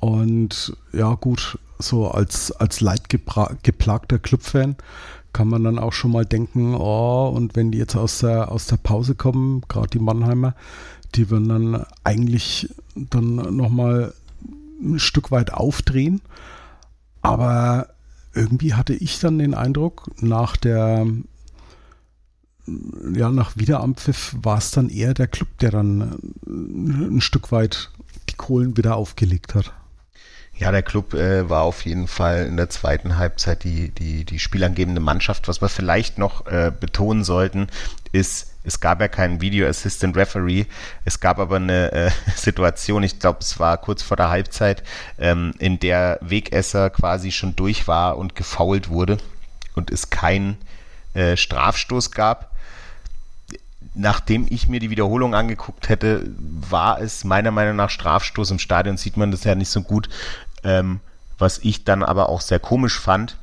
Und 0.00 0.76
ja, 0.92 1.14
gut, 1.14 1.58
so 1.78 2.10
als, 2.10 2.52
als 2.52 2.80
leidgeplagter 2.80 4.18
Clubfan 4.18 4.76
kann 5.32 5.48
man 5.48 5.64
dann 5.64 5.78
auch 5.78 5.92
schon 5.92 6.12
mal 6.12 6.26
denken, 6.26 6.74
oh, 6.74 7.32
und 7.34 7.56
wenn 7.56 7.70
die 7.72 7.78
jetzt 7.78 7.96
aus 7.96 8.18
der, 8.18 8.52
aus 8.52 8.66
der 8.66 8.76
Pause 8.76 9.14
kommen, 9.14 9.62
gerade 9.68 9.88
die 9.88 9.98
Mannheimer, 9.98 10.54
die 11.14 11.30
würden 11.30 11.48
dann 11.48 11.86
eigentlich 12.04 12.68
dann 12.94 13.36
nochmal 13.56 14.12
ein 14.80 14.98
Stück 14.98 15.30
weit 15.30 15.52
aufdrehen. 15.52 16.20
Aber 17.22 17.88
irgendwie 18.34 18.74
hatte 18.74 18.94
ich 18.94 19.20
dann 19.20 19.38
den 19.38 19.54
Eindruck, 19.54 20.10
nach 20.20 20.56
der 20.56 21.06
ja, 23.14 23.30
nach 23.30 23.56
Wiederanpfiff 23.56 24.36
war 24.40 24.58
es 24.58 24.70
dann 24.70 24.88
eher 24.88 25.14
der 25.14 25.26
Club, 25.26 25.48
der 25.58 25.70
dann 25.70 26.18
ein 26.46 27.20
Stück 27.20 27.52
weit 27.52 27.90
die 28.30 28.36
Kohlen 28.36 28.76
wieder 28.76 28.96
aufgelegt 28.96 29.54
hat. 29.54 29.72
Ja, 30.56 30.70
der 30.70 30.82
Club 30.82 31.14
äh, 31.14 31.50
war 31.50 31.62
auf 31.62 31.84
jeden 31.84 32.06
Fall 32.06 32.46
in 32.46 32.56
der 32.56 32.70
zweiten 32.70 33.18
Halbzeit 33.18 33.64
die, 33.64 33.90
die, 33.90 34.24
die 34.24 34.38
spielangebende 34.38 35.00
Mannschaft. 35.00 35.48
Was 35.48 35.60
wir 35.60 35.68
vielleicht 35.68 36.16
noch 36.16 36.46
äh, 36.46 36.72
betonen 36.78 37.24
sollten, 37.24 37.66
ist, 38.12 38.53
es 38.64 38.80
gab 38.80 39.00
ja 39.00 39.08
keinen 39.08 39.40
Video 39.40 39.68
Assistant 39.68 40.16
Referee. 40.16 40.64
Es 41.04 41.20
gab 41.20 41.38
aber 41.38 41.56
eine 41.56 41.92
äh, 41.92 42.10
Situation, 42.36 43.02
ich 43.02 43.18
glaube, 43.18 43.38
es 43.40 43.58
war 43.58 43.76
kurz 43.78 44.02
vor 44.02 44.16
der 44.16 44.30
Halbzeit, 44.30 44.82
ähm, 45.18 45.54
in 45.58 45.78
der 45.78 46.18
Wegesser 46.22 46.90
quasi 46.90 47.30
schon 47.30 47.54
durch 47.54 47.86
war 47.86 48.16
und 48.16 48.34
gefoult 48.34 48.88
wurde 48.88 49.18
und 49.74 49.90
es 49.90 50.10
keinen 50.10 50.56
äh, 51.12 51.36
Strafstoß 51.36 52.10
gab. 52.10 52.50
Nachdem 53.94 54.46
ich 54.48 54.68
mir 54.68 54.80
die 54.80 54.90
Wiederholung 54.90 55.34
angeguckt 55.34 55.88
hätte, 55.88 56.28
war 56.36 57.00
es 57.00 57.22
meiner 57.22 57.52
Meinung 57.52 57.76
nach 57.76 57.90
Strafstoß. 57.90 58.50
Im 58.50 58.58
Stadion 58.58 58.96
sieht 58.96 59.16
man 59.16 59.30
das 59.30 59.44
ja 59.44 59.54
nicht 59.54 59.68
so 59.68 59.82
gut. 59.82 60.08
Ähm, 60.64 61.00
was 61.38 61.58
ich 61.58 61.84
dann 61.84 62.02
aber 62.02 62.28
auch 62.28 62.40
sehr 62.40 62.58
komisch 62.58 62.98
fand, 62.98 63.36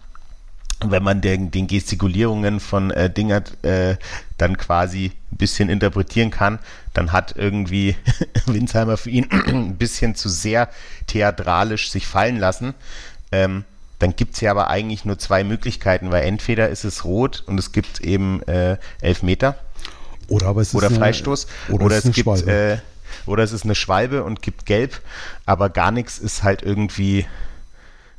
wenn 0.87 1.03
man 1.03 1.21
den, 1.21 1.51
den 1.51 1.67
Gestikulierungen 1.67 2.59
von 2.59 2.91
äh, 2.91 3.09
Dingert 3.09 3.63
äh, 3.63 3.97
dann 4.37 4.57
quasi 4.57 5.11
ein 5.31 5.37
bisschen 5.37 5.69
interpretieren 5.69 6.31
kann, 6.31 6.59
dann 6.93 7.11
hat 7.11 7.35
irgendwie 7.37 7.95
Winsheimer 8.45 8.97
für 8.97 9.09
ihn 9.09 9.29
ein 9.31 9.77
bisschen 9.77 10.15
zu 10.15 10.29
sehr 10.29 10.69
theatralisch 11.07 11.91
sich 11.91 12.07
fallen 12.07 12.37
lassen. 12.37 12.73
Ähm, 13.31 13.63
dann 13.99 14.15
gibt 14.15 14.33
es 14.33 14.41
ja 14.41 14.49
aber 14.49 14.67
eigentlich 14.69 15.05
nur 15.05 15.19
zwei 15.19 15.43
Möglichkeiten, 15.43 16.11
weil 16.11 16.23
entweder 16.23 16.69
ist 16.69 16.83
es 16.85 17.05
rot 17.05 17.43
und 17.45 17.59
es 17.59 17.71
gibt 17.71 18.01
eben 18.01 18.41
äh, 18.47 18.77
elf 19.01 19.21
Meter. 19.21 19.55
Oder, 20.27 20.47
aber 20.47 20.61
es 20.61 20.73
oder 20.73 20.87
ist 20.89 20.97
Freistoß. 20.97 21.47
eine, 21.67 21.75
oder, 21.75 21.85
oder 21.85 21.97
es, 21.97 22.05
es 22.05 22.15
gibt 22.15 22.47
äh, 22.47 22.77
oder 23.27 23.43
es 23.43 23.51
ist 23.51 23.63
eine 23.63 23.75
Schwalbe 23.75 24.23
und 24.23 24.41
gibt 24.41 24.65
gelb, 24.65 25.01
aber 25.45 25.69
gar 25.69 25.91
nichts 25.91 26.17
ist 26.17 26.41
halt 26.41 26.63
irgendwie 26.63 27.25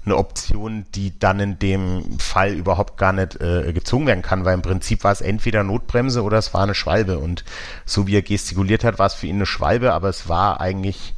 eine 0.05 0.17
Option, 0.17 0.85
die 0.95 1.19
dann 1.19 1.39
in 1.39 1.59
dem 1.59 2.19
Fall 2.19 2.53
überhaupt 2.53 2.97
gar 2.97 3.13
nicht 3.13 3.41
äh, 3.41 3.73
gezogen 3.73 4.07
werden 4.07 4.23
kann, 4.23 4.45
weil 4.45 4.55
im 4.55 4.63
Prinzip 4.63 5.05
war 5.05 5.13
es 5.13 5.21
entweder 5.21 5.63
Notbremse 5.63 6.23
oder 6.23 6.39
es 6.39 6.53
war 6.53 6.63
eine 6.63 6.75
Schwalbe. 6.75 7.19
Und 7.19 7.45
so 7.87 8.07
wie 8.07 8.17
er 8.17 8.23
gestikuliert 8.23 8.83
hat, 8.83 8.99
war 8.99 9.07
es 9.07 9.15
für 9.15 9.29
ihn 9.29 9.37
eine 9.37 9.47
Schwalbe, 9.47 9.93
aber 9.93 10.09
es 10.09 10.29
war 10.29 10.61
eigentlich 10.61 11.15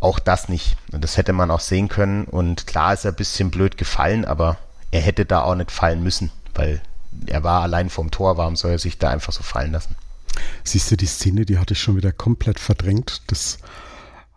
auch 0.00 0.18
das 0.18 0.48
nicht. 0.48 0.76
Das 0.90 1.16
hätte 1.16 1.32
man 1.32 1.50
auch 1.50 1.60
sehen 1.60 1.88
können. 1.88 2.24
Und 2.24 2.66
klar 2.66 2.92
ist 2.92 3.04
er 3.04 3.12
ein 3.12 3.16
bisschen 3.16 3.50
blöd 3.50 3.78
gefallen, 3.78 4.24
aber 4.24 4.58
er 4.90 5.00
hätte 5.00 5.24
da 5.24 5.42
auch 5.42 5.54
nicht 5.54 5.70
fallen 5.70 6.02
müssen, 6.02 6.30
weil 6.54 6.82
er 7.26 7.44
war 7.44 7.62
allein 7.62 7.88
vom 7.88 8.10
Tor. 8.10 8.36
Warum 8.36 8.56
soll 8.56 8.72
er 8.72 8.78
sich 8.78 8.98
da 8.98 9.08
einfach 9.08 9.32
so 9.32 9.42
fallen 9.42 9.72
lassen? 9.72 9.96
Siehst 10.64 10.90
du, 10.90 10.96
die 10.96 11.06
Szene, 11.06 11.46
die 11.46 11.58
hatte 11.58 11.72
ich 11.72 11.80
schon 11.80 11.96
wieder 11.96 12.12
komplett 12.12 12.60
verdrängt. 12.60 13.22
Das 13.28 13.58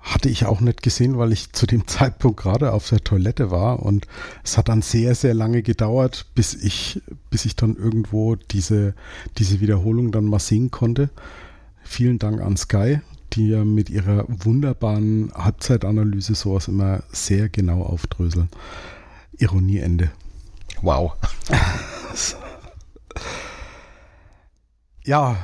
hatte 0.02 0.30
ich 0.30 0.46
auch 0.46 0.62
nicht 0.62 0.82
gesehen, 0.82 1.18
weil 1.18 1.32
ich 1.32 1.54
zu 1.54 1.66
dem 1.66 1.88
Zeitpunkt 1.88 2.40
gerade 2.40 2.74
auf 2.74 2.90
der 2.90 3.04
Toilette 3.04 3.52
war 3.52 3.84
und 3.84 4.08
es 4.44 4.58
hat 4.58 4.70
dann 4.70 4.82
sehr, 4.82 5.16
sehr 5.16 5.34
lange 5.34 5.62
gedauert, 5.62 6.28
bis 6.36 6.54
ich, 6.54 7.02
bis 7.30 7.46
ich 7.46 7.56
dann 7.56 7.76
irgendwo 7.76 8.36
diese, 8.36 8.96
diese 9.38 9.62
Wiederholung 9.62 10.12
dann 10.12 10.26
mal 10.26 10.40
sehen 10.40 10.72
konnte. 10.72 11.10
Vielen 11.84 12.20
Dank 12.20 12.42
an 12.42 12.58
Sky, 12.58 13.02
die 13.34 13.50
ja 13.50 13.64
mit 13.64 13.90
ihrer 13.90 14.26
wunderbaren 14.28 15.32
Halbzeitanalyse 15.34 16.36
sowas 16.36 16.68
immer 16.68 17.04
sehr 17.12 17.50
genau 17.50 17.82
aufdröseln. 17.82 18.50
Ironieende. 19.38 20.12
Wow. 20.82 21.14
ja, 25.04 25.38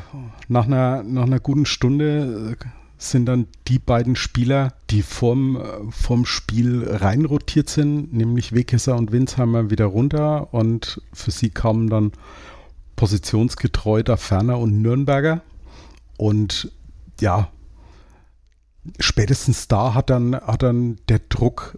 nach 0.47 0.65
einer, 0.65 1.03
nach 1.03 1.23
einer 1.23 1.39
guten 1.39 1.65
Stunde 1.65 2.57
sind 2.97 3.25
dann 3.27 3.47
die 3.67 3.79
beiden 3.79 4.15
Spieler, 4.15 4.73
die 4.89 5.03
vom, 5.03 5.61
vom 5.91 6.25
Spiel 6.25 6.87
reinrotiert 6.89 7.69
sind, 7.69 8.13
nämlich 8.13 8.53
Wekesser 8.53 8.95
und 8.95 9.11
Winsheimer 9.11 9.69
wieder 9.69 9.85
runter 9.85 10.53
und 10.53 11.01
für 11.13 11.31
sie 11.31 11.49
kamen 11.49 11.89
dann 11.89 12.11
positionsgetreu 12.95 14.01
der 14.01 14.17
Ferner 14.17 14.57
und 14.57 14.81
Nürnberger 14.81 15.41
und 16.17 16.71
ja, 17.21 17.49
spätestens 18.99 19.67
da 19.67 19.93
hat 19.93 20.09
dann, 20.09 20.35
hat 20.35 20.63
dann 20.63 20.97
der 21.07 21.19
Druck 21.19 21.77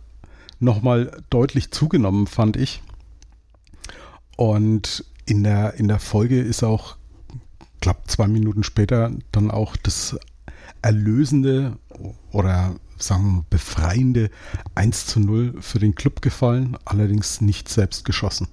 nochmal 0.59 1.23
deutlich 1.29 1.71
zugenommen, 1.71 2.27
fand 2.27 2.57
ich. 2.57 2.81
Und 4.35 5.03
in 5.25 5.43
der, 5.43 5.75
in 5.75 5.87
der 5.87 5.99
Folge 5.99 6.39
ist 6.39 6.63
auch, 6.63 6.95
glaube 7.81 7.99
zwei 8.07 8.27
Minuten 8.27 8.63
später, 8.63 9.11
dann 9.31 9.51
auch 9.51 9.75
das 9.75 10.17
erlösende 10.81 11.77
oder 12.31 12.75
sagen 12.97 13.23
wir 13.23 13.31
mal 13.31 13.45
befreiende 13.49 14.29
1 14.75 15.05
zu 15.05 15.19
0 15.19 15.61
für 15.61 15.79
den 15.79 15.95
Club 15.95 16.21
gefallen, 16.21 16.77
allerdings 16.85 17.41
nicht 17.41 17.69
selbst 17.69 18.05
geschossen. 18.05 18.47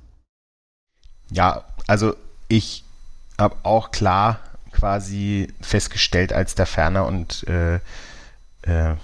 Ja, 1.30 1.64
also 1.86 2.14
ich 2.48 2.84
habe 3.38 3.56
auch 3.64 3.90
klar 3.90 4.40
quasi 4.72 5.48
festgestellt, 5.60 6.32
als 6.32 6.54
der 6.54 6.66
Ferner 6.66 7.06
und 7.06 7.46
äh, 7.48 7.76
äh, 8.62 8.94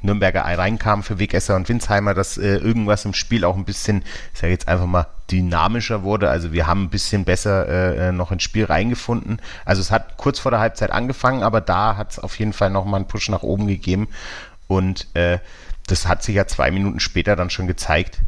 Nürnberger 0.00 0.42
reinkam 0.42 1.02
für 1.02 1.18
Wegesser 1.18 1.56
und 1.56 1.68
Winsheimer, 1.68 2.14
dass 2.14 2.38
äh, 2.38 2.56
irgendwas 2.56 3.04
im 3.04 3.14
Spiel 3.14 3.44
auch 3.44 3.56
ein 3.56 3.64
bisschen, 3.64 4.04
ich 4.32 4.40
sage 4.40 4.52
jetzt 4.52 4.68
einfach 4.68 4.86
mal, 4.86 5.06
dynamischer 5.30 6.02
wurde. 6.02 6.30
Also 6.30 6.52
wir 6.52 6.66
haben 6.66 6.84
ein 6.84 6.90
bisschen 6.90 7.24
besser 7.24 7.68
äh, 7.68 8.08
äh, 8.08 8.12
noch 8.12 8.32
ins 8.32 8.42
Spiel 8.42 8.64
reingefunden. 8.64 9.40
Also 9.64 9.80
es 9.80 9.90
hat 9.90 10.16
kurz 10.16 10.38
vor 10.38 10.50
der 10.50 10.60
Halbzeit 10.60 10.90
angefangen, 10.90 11.42
aber 11.42 11.60
da 11.60 11.96
hat 11.96 12.12
es 12.12 12.18
auf 12.18 12.38
jeden 12.38 12.52
Fall 12.52 12.70
nochmal 12.70 13.00
einen 13.00 13.08
Push 13.08 13.28
nach 13.28 13.42
oben 13.42 13.66
gegeben. 13.66 14.08
Und 14.66 15.06
äh, 15.14 15.38
das 15.86 16.06
hat 16.06 16.22
sich 16.22 16.36
ja 16.36 16.46
zwei 16.46 16.70
Minuten 16.70 17.00
später 17.00 17.36
dann 17.36 17.50
schon 17.50 17.66
gezeigt. 17.66 18.20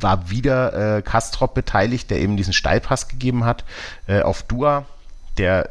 War 0.00 0.30
wieder 0.30 0.96
äh, 0.98 1.02
Kastrop 1.02 1.54
beteiligt, 1.54 2.10
der 2.10 2.20
eben 2.20 2.36
diesen 2.36 2.52
Steilpass 2.52 3.08
gegeben 3.08 3.44
hat 3.44 3.64
äh, 4.06 4.20
auf 4.22 4.42
Dua, 4.42 4.86
der 5.38 5.70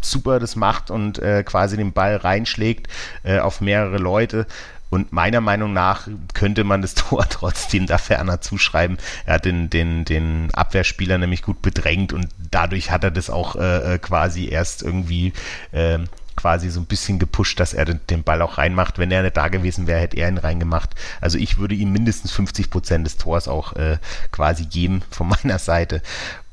super 0.00 0.38
das 0.38 0.54
macht 0.54 0.90
und 0.90 1.18
äh, 1.18 1.42
quasi 1.44 1.76
den 1.76 1.92
Ball 1.92 2.16
reinschlägt 2.16 2.88
äh, 3.22 3.38
auf 3.38 3.60
mehrere 3.60 3.98
Leute. 3.98 4.46
Und 4.94 5.12
meiner 5.12 5.40
Meinung 5.40 5.72
nach 5.72 6.06
könnte 6.34 6.62
man 6.62 6.80
das 6.80 6.94
Tor 6.94 7.26
trotzdem 7.28 7.86
da 7.86 7.98
ferner 7.98 8.40
zuschreiben. 8.40 8.96
Er 9.26 9.34
hat 9.34 9.44
den, 9.44 9.68
den, 9.68 10.04
den 10.04 10.54
Abwehrspieler 10.54 11.18
nämlich 11.18 11.42
gut 11.42 11.62
bedrängt 11.62 12.12
und 12.12 12.28
dadurch 12.52 12.92
hat 12.92 13.02
er 13.02 13.10
das 13.10 13.28
auch 13.28 13.56
äh, 13.56 13.94
äh 13.94 13.98
quasi 13.98 14.46
erst 14.48 14.84
irgendwie 14.84 15.32
äh, 15.72 15.98
quasi 16.36 16.70
so 16.70 16.78
ein 16.78 16.86
bisschen 16.86 17.18
gepusht, 17.18 17.58
dass 17.58 17.74
er 17.74 17.86
den, 17.86 18.22
Ball 18.22 18.40
auch 18.40 18.56
reinmacht. 18.56 19.00
Wenn 19.00 19.10
er 19.10 19.24
nicht 19.24 19.36
da 19.36 19.48
gewesen 19.48 19.88
wäre, 19.88 19.98
hätte 19.98 20.16
er 20.16 20.28
ihn 20.28 20.38
reingemacht. 20.38 20.90
Also 21.20 21.38
ich 21.38 21.58
würde 21.58 21.74
ihm 21.74 21.90
mindestens 21.92 22.30
50 22.30 22.70
Prozent 22.70 23.04
des 23.04 23.16
Tors 23.16 23.48
auch 23.48 23.72
äh, 23.72 23.98
quasi 24.30 24.64
geben 24.64 25.02
von 25.10 25.26
meiner 25.26 25.58
Seite. 25.58 26.02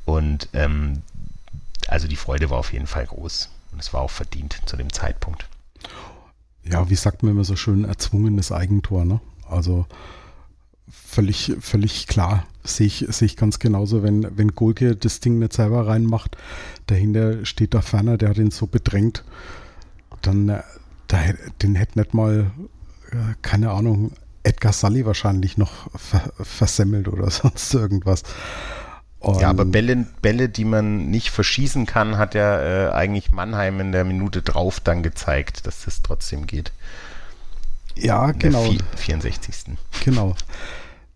Und 0.06 0.49
ähm, 0.54 1.04
also 1.88 2.08
die 2.08 2.15
Freude 2.15 2.49
war 2.49 2.58
auf 2.58 2.73
jeden 2.73 2.88
Fall 2.88 3.06
groß. 3.06 3.49
Und 3.71 3.80
es 3.80 3.93
war 3.93 4.01
auch 4.01 4.10
verdient 4.10 4.62
zu 4.65 4.77
dem 4.77 4.91
Zeitpunkt. 4.91 5.45
Ja, 6.63 6.89
wie 6.89 6.95
sagt 6.95 7.24
man 7.24 7.32
immer 7.32 7.43
so 7.43 7.56
schön, 7.56 7.86
erzwungenes 7.86 8.52
Eigentor, 8.52 9.06
ne? 9.06 9.19
Also 9.50 9.86
völlig, 10.89 11.54
völlig 11.60 12.08
klar. 12.08 12.45
Sehe 12.63 12.88
ich, 12.88 13.06
sehe 13.10 13.26
ich 13.26 13.38
ganz 13.38 13.60
genauso, 13.60 14.04
wenn, 14.04 14.38
wenn 14.38 14.50
Golke 14.50 14.95
das 14.95 15.19
Ding 15.19 15.39
nicht 15.39 15.54
selber 15.54 15.88
reinmacht, 15.88 16.38
dahinter 16.88 17.45
steht 17.45 17.74
da 17.74 17.82
ferner, 17.82 18.17
der 18.17 18.30
hat 18.30 18.38
ihn 18.38 18.52
so 18.52 18.67
bedrängt, 18.67 19.24
dann 20.21 20.50
äh, 20.50 20.62
da, 21.08 21.17
den 21.62 21.76
hätte 21.76 22.00
nicht 22.00 22.13
mal, 22.13 22.52
äh, 23.12 23.15
keine 23.41 23.71
Ahnung, 23.71 24.12
Edgar 24.43 24.74
Sully 24.74 25.06
wahrscheinlich 25.06 25.58
noch 25.58 25.89
ver 26.00 26.32
versemmelt 26.39 27.08
oder 27.08 27.30
sonst 27.32 27.74
irgendwas. 27.74 28.24
Und 29.21 29.39
ja, 29.39 29.51
aber 29.51 29.65
Bälle, 29.65 30.07
Bälle, 30.23 30.49
die 30.49 30.65
man 30.65 31.12
nicht 31.12 31.29
verschießen 31.29 31.86
kann, 31.86 32.17
hat 32.17 32.34
ja 32.34 32.88
äh, 32.88 32.91
eigentlich 32.91 33.31
Mannheim 33.31 33.79
in 33.79 33.91
der 33.91 34.03
Minute 34.03 34.41
drauf 34.41 34.79
dann 34.79 35.03
gezeigt, 35.03 35.67
dass 35.67 35.86
das 35.86 36.01
trotzdem 36.01 36.47
geht. 36.47 36.71
Ja, 37.95 38.31
genau. 38.31 38.67
Der 38.67 38.97
64. 38.97 39.77
Genau. 40.03 40.36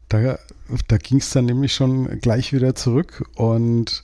Da, 0.09 0.37
da 0.87 0.97
ging 0.97 1.17
es 1.17 1.31
dann 1.31 1.45
nämlich 1.45 1.73
schon 1.73 2.19
gleich 2.21 2.53
wieder 2.53 2.75
zurück 2.75 3.27
und 3.35 4.03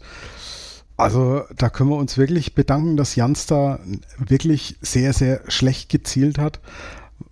also 0.98 1.44
da 1.56 1.70
können 1.70 1.92
wir 1.92 1.98
uns 1.98 2.18
wirklich 2.18 2.56
bedanken, 2.56 2.98
dass 2.98 3.16
Jans 3.16 3.46
da 3.46 3.80
wirklich 4.18 4.78
sehr, 4.82 5.14
sehr 5.14 5.42
schlecht 5.48 5.90
gezielt 5.90 6.40
hat, 6.40 6.60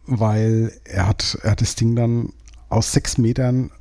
weil 0.05 0.71
er 0.86 1.08
hat, 1.08 1.39
er 1.41 1.51
hat 1.51 1.62
das 1.62 1.73
Ding 1.73 1.95
dann 1.95 2.34
aus 2.69 2.91
sechs 2.91 3.17
Metern 3.17 3.71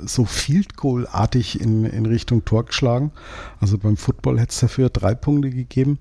so 0.00 0.24
Field 0.24 0.76
Goal-artig 0.76 1.60
in, 1.60 1.84
in 1.84 2.06
Richtung 2.06 2.44
Tor 2.44 2.64
geschlagen. 2.64 3.12
Also 3.60 3.78
beim 3.78 3.96
Football 3.96 4.38
hätte 4.38 4.52
es 4.52 4.60
dafür 4.60 4.90
drei 4.90 5.14
Punkte 5.14 5.50
gegeben. 5.50 5.98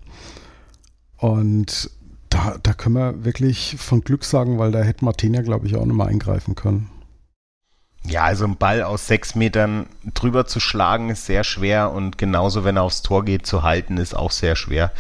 Und 1.18 1.90
da, 2.30 2.58
da 2.62 2.74
können 2.74 2.96
wir 2.96 3.26
wirklich 3.26 3.76
von 3.80 4.02
Glück 4.02 4.24
sagen, 4.24 4.60
weil 4.60 4.72
da 4.72 4.82
hätte 4.82 5.06
Martina, 5.06 5.42
glaube 5.42 5.68
ich, 5.68 5.76
auch 5.76 5.86
nochmal 5.86 6.10
eingreifen 6.10 6.56
können. 6.56 6.90
Ja, 8.06 8.24
also 8.24 8.46
ein 8.46 8.56
Ball 8.56 8.84
aus 8.84 9.08
sechs 9.08 9.36
Metern 9.36 9.88
drüber 10.13 10.48
zu 10.48 10.60
schlagen 10.60 11.10
ist 11.10 11.26
sehr 11.26 11.44
schwer 11.44 11.92
und 11.92 12.18
genauso, 12.18 12.63
wenn 12.63 12.78
er 12.78 12.84
aufs 12.84 13.02
Tor 13.02 13.26
geht, 13.26 13.46
zu 13.46 13.63
halten 13.63 13.98
ist 13.98 14.16
auch 14.16 14.32
sehr 14.32 14.56
schwer. 14.56 14.92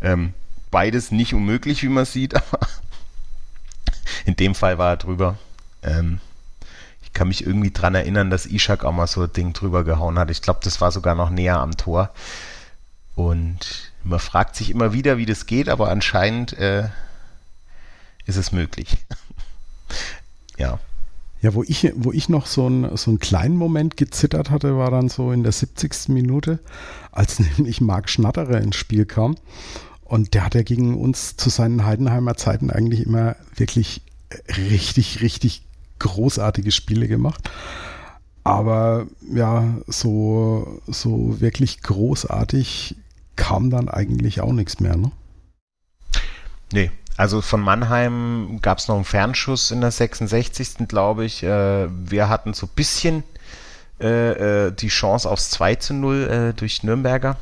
Ähm, 0.00 0.34
beides 0.72 1.12
nicht 1.12 1.32
unmöglich, 1.32 1.82
wie 1.84 1.88
man 1.88 2.04
sieht, 2.04 2.34
aber 2.52 2.66
in 4.24 4.34
dem 4.34 4.54
Fall 4.56 4.78
war 4.78 4.90
er 4.90 4.96
drüber. 4.96 5.38
Ähm, 5.82 6.20
kann 7.16 7.28
mich 7.28 7.46
irgendwie 7.46 7.70
dran 7.70 7.94
erinnern, 7.94 8.28
dass 8.28 8.44
Ishak 8.44 8.84
auch 8.84 8.92
mal 8.92 9.06
so 9.06 9.22
ein 9.22 9.32
Ding 9.32 9.54
drüber 9.54 9.84
gehauen 9.84 10.18
hat. 10.18 10.30
Ich 10.30 10.42
glaube, 10.42 10.60
das 10.62 10.82
war 10.82 10.92
sogar 10.92 11.14
noch 11.14 11.30
näher 11.30 11.58
am 11.58 11.74
Tor. 11.74 12.10
Und 13.14 13.92
man 14.04 14.18
fragt 14.18 14.54
sich 14.54 14.70
immer 14.70 14.92
wieder, 14.92 15.16
wie 15.16 15.24
das 15.24 15.46
geht, 15.46 15.70
aber 15.70 15.88
anscheinend 15.88 16.52
äh, 16.58 16.90
ist 18.26 18.36
es 18.36 18.52
möglich. 18.52 18.98
ja. 20.58 20.78
Ja, 21.40 21.54
wo 21.54 21.62
ich, 21.62 21.90
wo 21.96 22.12
ich 22.12 22.28
noch 22.28 22.44
so, 22.44 22.68
ein, 22.68 22.94
so 22.98 23.10
einen 23.10 23.18
kleinen 23.18 23.56
Moment 23.56 23.96
gezittert 23.96 24.50
hatte, 24.50 24.76
war 24.76 24.90
dann 24.90 25.08
so 25.08 25.32
in 25.32 25.42
der 25.42 25.52
70. 25.52 26.08
Minute, 26.08 26.58
als 27.12 27.38
nämlich 27.56 27.80
Marc 27.80 28.10
Schnatterer 28.10 28.60
ins 28.60 28.76
Spiel 28.76 29.06
kam. 29.06 29.36
Und 30.04 30.34
der 30.34 30.44
hat 30.44 30.54
ja 30.54 30.62
gegen 30.62 31.00
uns 31.00 31.36
zu 31.36 31.48
seinen 31.48 31.86
Heidenheimer 31.86 32.36
Zeiten 32.36 32.70
eigentlich 32.70 33.06
immer 33.06 33.36
wirklich 33.56 34.02
richtig, 34.58 35.22
richtig 35.22 35.62
großartige 35.98 36.72
Spiele 36.72 37.08
gemacht. 37.08 37.50
Aber 38.44 39.06
ja, 39.32 39.64
so, 39.86 40.80
so 40.86 41.40
wirklich 41.40 41.82
großartig 41.82 42.96
kam 43.34 43.70
dann 43.70 43.88
eigentlich 43.88 44.40
auch 44.40 44.52
nichts 44.52 44.80
mehr, 44.80 44.96
ne? 44.96 45.10
Nee, 46.72 46.90
also 47.16 47.40
von 47.40 47.60
Mannheim 47.60 48.58
gab 48.62 48.78
es 48.78 48.88
noch 48.88 48.96
einen 48.96 49.04
Fernschuss 49.04 49.70
in 49.70 49.80
der 49.80 49.90
66. 49.90 50.88
glaube 50.88 51.24
ich. 51.24 51.42
Äh, 51.42 51.88
wir 51.90 52.28
hatten 52.28 52.54
so 52.54 52.66
ein 52.66 52.72
bisschen 52.74 53.24
äh, 54.00 54.66
äh, 54.66 54.72
die 54.72 54.88
Chance 54.88 55.28
aufs 55.30 55.50
2 55.50 55.76
zu 55.76 55.94
0 55.94 56.22
äh, 56.22 56.54
durch 56.54 56.82
Nürnberger. 56.82 57.36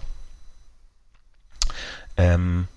Ähm, 2.16 2.68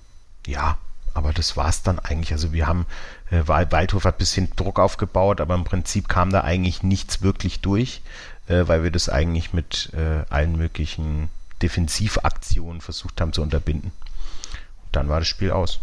ja, 0.47 0.77
aber 1.17 1.34
das 1.34 1.58
war 1.58 1.67
es 1.67 1.82
dann 1.82 1.97
eigentlich. 1.97 2.32
Also 2.32 2.53
wir 2.53 2.67
haben, 2.67 2.86
äh, 3.32 3.41
Waldhof 3.47 4.06
hat 4.06 4.15
ein 4.15 4.19
bisschen 4.19 4.49
Druck 4.56 4.80
aufgebaut, 4.80 5.41
aber 5.41 5.56
im 5.56 5.63
Prinzip 5.63 6.08
kam 6.08 6.30
da 6.30 6.41
eigentlich 6.41 6.84
nichts 6.84 7.23
wirklich 7.23 7.60
durch, 7.60 8.01
äh, 8.47 8.67
weil 8.67 8.84
wir 8.84 8.91
das 8.91 9.10
eigentlich 9.10 9.51
mit 9.51 9.91
äh, 9.93 10.25
allen 10.30 10.56
möglichen 10.56 11.30
Defensivaktionen 11.63 12.82
versucht 12.82 13.19
haben 13.19 13.34
zu 13.34 13.41
unterbinden. 13.41 13.91
Und 13.91 14.95
dann 14.95 15.10
war 15.10 15.17
das 15.17 15.27
Spiel 15.27 15.49
aus. 15.49 15.80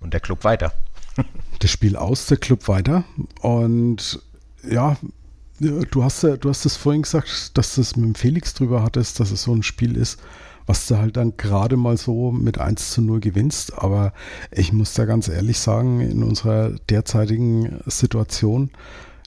Und 0.00 0.14
der 0.14 0.20
Club 0.20 0.44
weiter. 0.44 0.72
das 1.58 1.70
Spiel 1.70 1.96
aus, 1.96 2.26
der 2.26 2.38
Club 2.38 2.66
weiter. 2.66 3.04
Und 3.42 4.22
ja, 4.66 4.96
du 5.60 6.02
hast, 6.02 6.22
du 6.22 6.48
hast 6.48 6.64
es 6.64 6.76
vorhin 6.76 7.02
gesagt, 7.02 7.58
dass 7.58 7.74
du 7.74 7.82
es 7.82 7.94
mit 7.94 8.06
dem 8.06 8.14
Felix 8.14 8.54
drüber 8.54 8.82
hattest, 8.82 9.20
dass 9.20 9.30
es 9.30 9.42
so 9.42 9.54
ein 9.54 9.62
Spiel 9.62 9.98
ist, 9.98 10.18
was 10.68 10.86
du 10.86 10.98
halt 10.98 11.16
dann 11.16 11.36
gerade 11.38 11.78
mal 11.78 11.96
so 11.96 12.30
mit 12.30 12.58
1 12.58 12.90
zu 12.90 13.00
0 13.00 13.20
gewinnst. 13.20 13.78
Aber 13.78 14.12
ich 14.52 14.72
muss 14.72 14.92
da 14.92 15.06
ganz 15.06 15.28
ehrlich 15.28 15.58
sagen, 15.58 16.00
in 16.00 16.22
unserer 16.22 16.72
derzeitigen 16.90 17.80
Situation 17.86 18.70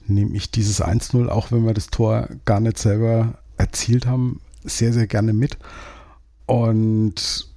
nehme 0.06 0.36
ich 0.36 0.52
dieses 0.52 0.80
1-0, 0.82 1.28
auch 1.28 1.50
wenn 1.50 1.66
wir 1.66 1.74
das 1.74 1.88
Tor 1.88 2.28
gar 2.44 2.60
nicht 2.60 2.78
selber 2.78 3.38
erzielt 3.56 4.06
haben, 4.06 4.40
sehr, 4.62 4.92
sehr 4.92 5.08
gerne 5.08 5.32
mit. 5.32 5.58
Und 6.46 7.48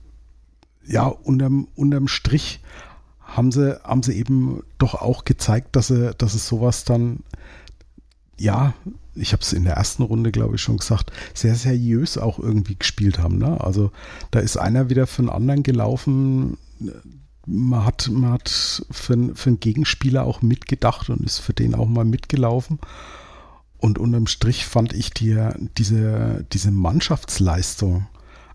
ja, 0.87 1.05
unterm, 1.05 1.67
unterm 1.75 2.07
Strich 2.07 2.61
haben 3.21 3.51
sie, 3.51 3.79
haben 3.83 4.01
sie 4.01 4.13
eben 4.13 4.63
doch 4.79 4.95
auch 4.95 5.25
gezeigt, 5.25 5.75
dass 5.75 5.87
sie, 5.87 6.11
dass 6.17 6.33
es 6.33 6.47
sowas 6.47 6.85
dann 6.85 7.19
ja 8.39 8.73
ich 9.15 9.33
habe 9.33 9.41
es 9.41 9.53
in 9.53 9.63
der 9.63 9.75
ersten 9.75 10.03
Runde, 10.03 10.31
glaube 10.31 10.55
ich, 10.55 10.61
schon 10.61 10.77
gesagt, 10.77 11.11
sehr 11.33 11.55
seriös 11.55 12.17
auch 12.17 12.39
irgendwie 12.39 12.75
gespielt 12.75 13.19
haben. 13.19 13.37
Ne? 13.37 13.59
Also 13.61 13.91
da 14.31 14.39
ist 14.39 14.57
einer 14.57 14.89
wieder 14.89 15.07
für 15.07 15.23
den 15.23 15.29
anderen 15.29 15.63
gelaufen, 15.63 16.57
man 17.47 17.85
hat, 17.85 18.09
man 18.11 18.31
hat 18.31 18.49
für, 18.49 19.35
für 19.35 19.49
einen 19.49 19.59
Gegenspieler 19.59 20.25
auch 20.25 20.41
mitgedacht 20.41 21.09
und 21.09 21.21
ist 21.21 21.39
für 21.39 21.53
den 21.53 21.75
auch 21.75 21.87
mal 21.87 22.05
mitgelaufen. 22.05 22.79
Und 23.77 23.99
unterm 23.99 24.27
Strich 24.27 24.65
fand 24.65 24.93
ich 24.93 25.11
die, 25.11 25.37
diese, 25.77 26.45
diese 26.51 26.71
Mannschaftsleistung 26.71 28.07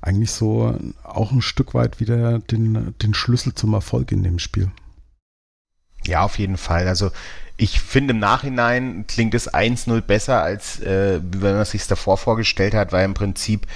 eigentlich 0.02 0.32
so 0.32 0.74
auch 1.04 1.30
ein 1.30 1.42
Stück 1.42 1.74
weit 1.74 2.00
wieder 2.00 2.38
den, 2.38 2.94
den 3.02 3.14
Schlüssel 3.14 3.54
zum 3.54 3.74
Erfolg 3.74 4.12
in 4.12 4.22
dem 4.22 4.38
Spiel. 4.38 4.70
Ja, 6.06 6.22
auf 6.22 6.38
jeden 6.38 6.56
Fall. 6.56 6.88
Also 6.88 7.10
ich 7.56 7.80
finde 7.80 8.12
im 8.12 8.18
Nachhinein 8.18 9.04
klingt 9.06 9.34
es 9.34 9.52
1-0 9.52 10.00
besser, 10.00 10.42
als 10.42 10.80
äh, 10.80 11.20
wenn 11.22 11.56
man 11.56 11.64
sich 11.64 11.86
davor 11.86 12.16
vorgestellt 12.16 12.74
hat, 12.74 12.92
weil 12.92 13.04
im 13.04 13.14
Prinzip 13.14 13.66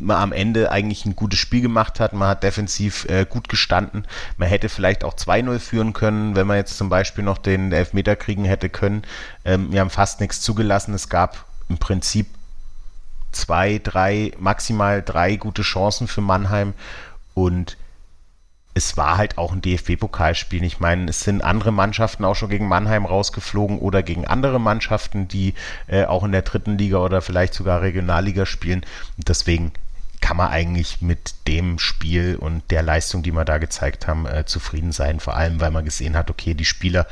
man 0.00 0.16
am 0.16 0.32
Ende 0.32 0.72
eigentlich 0.72 1.04
ein 1.04 1.14
gutes 1.14 1.38
Spiel 1.38 1.60
gemacht 1.60 2.00
hat. 2.00 2.12
Man 2.12 2.28
hat 2.28 2.42
defensiv 2.42 3.04
äh, 3.08 3.26
gut 3.28 3.48
gestanden. 3.48 4.06
Man 4.36 4.48
hätte 4.48 4.68
vielleicht 4.68 5.04
auch 5.04 5.14
2-0 5.14 5.58
führen 5.58 5.92
können, 5.92 6.34
wenn 6.34 6.46
man 6.46 6.56
jetzt 6.56 6.76
zum 6.76 6.88
Beispiel 6.88 7.22
noch 7.22 7.38
den 7.38 7.70
Elfmeter 7.70 8.16
kriegen 8.16 8.44
hätte 8.44 8.68
können. 8.68 9.02
Ähm, 9.44 9.70
wir 9.70 9.80
haben 9.80 9.90
fast 9.90 10.20
nichts 10.20 10.40
zugelassen. 10.40 10.94
Es 10.94 11.08
gab 11.08 11.44
im 11.68 11.78
Prinzip 11.78 12.26
zwei, 13.30 13.80
drei, 13.82 14.32
maximal 14.38 15.02
drei 15.02 15.36
gute 15.36 15.62
Chancen 15.62 16.08
für 16.08 16.20
Mannheim 16.20 16.74
und 17.34 17.76
es 18.74 18.96
war 18.96 19.16
halt 19.16 19.36
auch 19.36 19.52
ein 19.52 19.62
DFB-Pokalspiel. 19.62 20.62
Ich 20.62 20.78
meine, 20.78 21.10
es 21.10 21.20
sind 21.20 21.42
andere 21.42 21.72
Mannschaften 21.72 22.24
auch 22.24 22.36
schon 22.36 22.50
gegen 22.50 22.68
Mannheim 22.68 23.04
rausgeflogen 23.04 23.78
oder 23.78 24.02
gegen 24.02 24.26
andere 24.26 24.60
Mannschaften, 24.60 25.26
die 25.26 25.54
äh, 25.88 26.04
auch 26.04 26.22
in 26.24 26.32
der 26.32 26.42
dritten 26.42 26.78
Liga 26.78 26.98
oder 26.98 27.20
vielleicht 27.20 27.54
sogar 27.54 27.82
Regionalliga 27.82 28.46
spielen. 28.46 28.82
Und 29.16 29.28
deswegen 29.28 29.72
kann 30.20 30.36
man 30.36 30.50
eigentlich 30.50 31.00
mit 31.00 31.34
dem 31.48 31.78
Spiel 31.78 32.36
und 32.36 32.70
der 32.70 32.82
Leistung, 32.82 33.22
die 33.22 33.32
wir 33.32 33.44
da 33.44 33.58
gezeigt 33.58 34.06
haben, 34.06 34.26
äh, 34.26 34.44
zufrieden 34.44 34.92
sein. 34.92 35.18
Vor 35.18 35.34
allem, 35.34 35.60
weil 35.60 35.70
man 35.70 35.84
gesehen 35.84 36.16
hat, 36.16 36.30
okay, 36.30 36.54
die 36.54 36.66
Spieler 36.66 37.06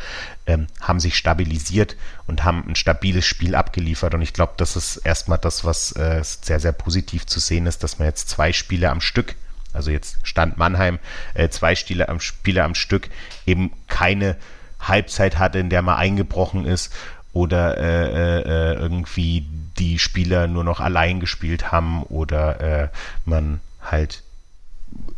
ähm, 0.47 0.67
haben 0.81 1.01
sich 1.01 1.17
stabilisiert 1.17 1.97
und 2.27 2.45
haben 2.45 2.65
ein 2.69 2.77
stabiles 2.77 3.25
Spiel 3.25 3.55
abgeliefert. 3.55 4.15
Und 4.15 4.23
ich 4.23 4.35
glaube, 4.35 4.53
das 4.59 4.77
ist 4.77 4.99
erstmal 4.99 5.39
das, 5.39 5.65
was 5.65 5.93
äh, 5.93 6.23
sehr, 6.23 6.61
sehr 6.61 6.73
positiv 6.73 7.27
zu 7.27 7.41
sehen 7.41 7.67
ist, 7.67 7.83
dass 7.83 7.99
man 7.99 8.07
jetzt 8.07 8.29
zwei 8.29 8.53
Spiele 8.53 8.91
am 8.91 9.01
Stück, 9.01 9.35
also 9.73 9.91
jetzt 9.91 10.19
stand 10.23 10.57
Mannheim, 10.59 10.99
äh, 11.35 11.49
zwei 11.49 11.75
Spiele 11.75 12.09
am, 12.09 12.21
Spiele 12.21 12.65
am 12.65 12.75
Stück, 12.75 13.09
eben 13.47 13.73
keine 13.87 14.37
Halbzeit 14.81 15.39
hatte, 15.39 15.59
in 15.59 15.71
der 15.71 15.83
man 15.83 15.97
eingebrochen 15.97 16.65
ist 16.65 16.93
oder 17.33 17.77
äh, 17.79 18.41
äh, 18.41 18.75
irgendwie 18.75 19.47
die 19.79 19.99
Spieler 19.99 20.47
nur 20.47 20.65
noch 20.65 20.81
allein 20.81 21.21
gespielt 21.21 21.71
haben 21.71 22.03
oder 22.05 22.61
äh, 22.61 22.89
man 23.25 23.61
halt 23.81 24.23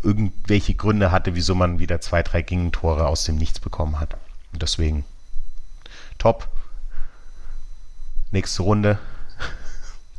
irgendwelche 0.02 0.74
Gründe 0.74 1.12
hatte, 1.12 1.34
wieso 1.34 1.54
man 1.54 1.78
wieder 1.78 2.00
zwei, 2.00 2.22
drei 2.22 2.42
Gegentore 2.42 3.06
aus 3.06 3.24
dem 3.24 3.36
Nichts 3.36 3.60
bekommen 3.60 4.00
hat. 4.00 4.16
Deswegen 4.52 5.04
top. 6.18 6.48
Nächste 8.32 8.62
Runde. 8.62 8.98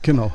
Genau, 0.03 0.31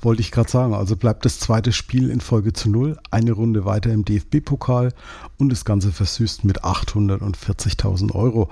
wollte 0.00 0.20
ich 0.20 0.30
gerade 0.30 0.50
sagen. 0.50 0.74
Also 0.74 0.96
bleibt 0.96 1.24
das 1.24 1.40
zweite 1.40 1.72
Spiel 1.72 2.10
in 2.10 2.20
Folge 2.20 2.52
zu 2.52 2.70
null, 2.70 2.96
eine 3.10 3.32
Runde 3.32 3.64
weiter 3.64 3.90
im 3.90 4.04
DFB-Pokal 4.04 4.92
und 5.38 5.48
das 5.50 5.64
Ganze 5.64 5.90
versüßt 5.90 6.44
mit 6.44 6.62
840.000 6.62 8.14
Euro. 8.14 8.48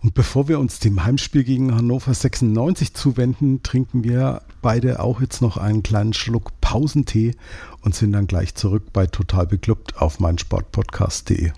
Und 0.00 0.12
bevor 0.12 0.48
wir 0.48 0.60
uns 0.60 0.80
dem 0.80 1.02
Heimspiel 1.04 1.44
gegen 1.44 1.74
Hannover 1.74 2.12
96 2.12 2.92
zuwenden, 2.92 3.62
trinken 3.62 4.04
wir 4.04 4.42
beide 4.60 5.00
auch 5.00 5.22
jetzt 5.22 5.40
noch 5.40 5.56
einen 5.56 5.82
kleinen 5.82 6.12
Schluck 6.12 6.60
Pausentee 6.60 7.34
und 7.80 7.94
sind 7.94 8.12
dann 8.12 8.26
gleich 8.26 8.54
zurück 8.54 8.92
bei 8.92 9.06
Total 9.06 9.46
Beklubbt 9.46 9.96
auf 9.96 10.20
meinsportpodcast.de. 10.20 11.52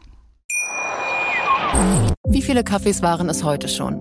Wie 2.29 2.42
viele 2.42 2.62
Kaffees 2.62 3.02
waren 3.02 3.29
es 3.29 3.42
heute 3.42 3.68
schon? 3.68 4.00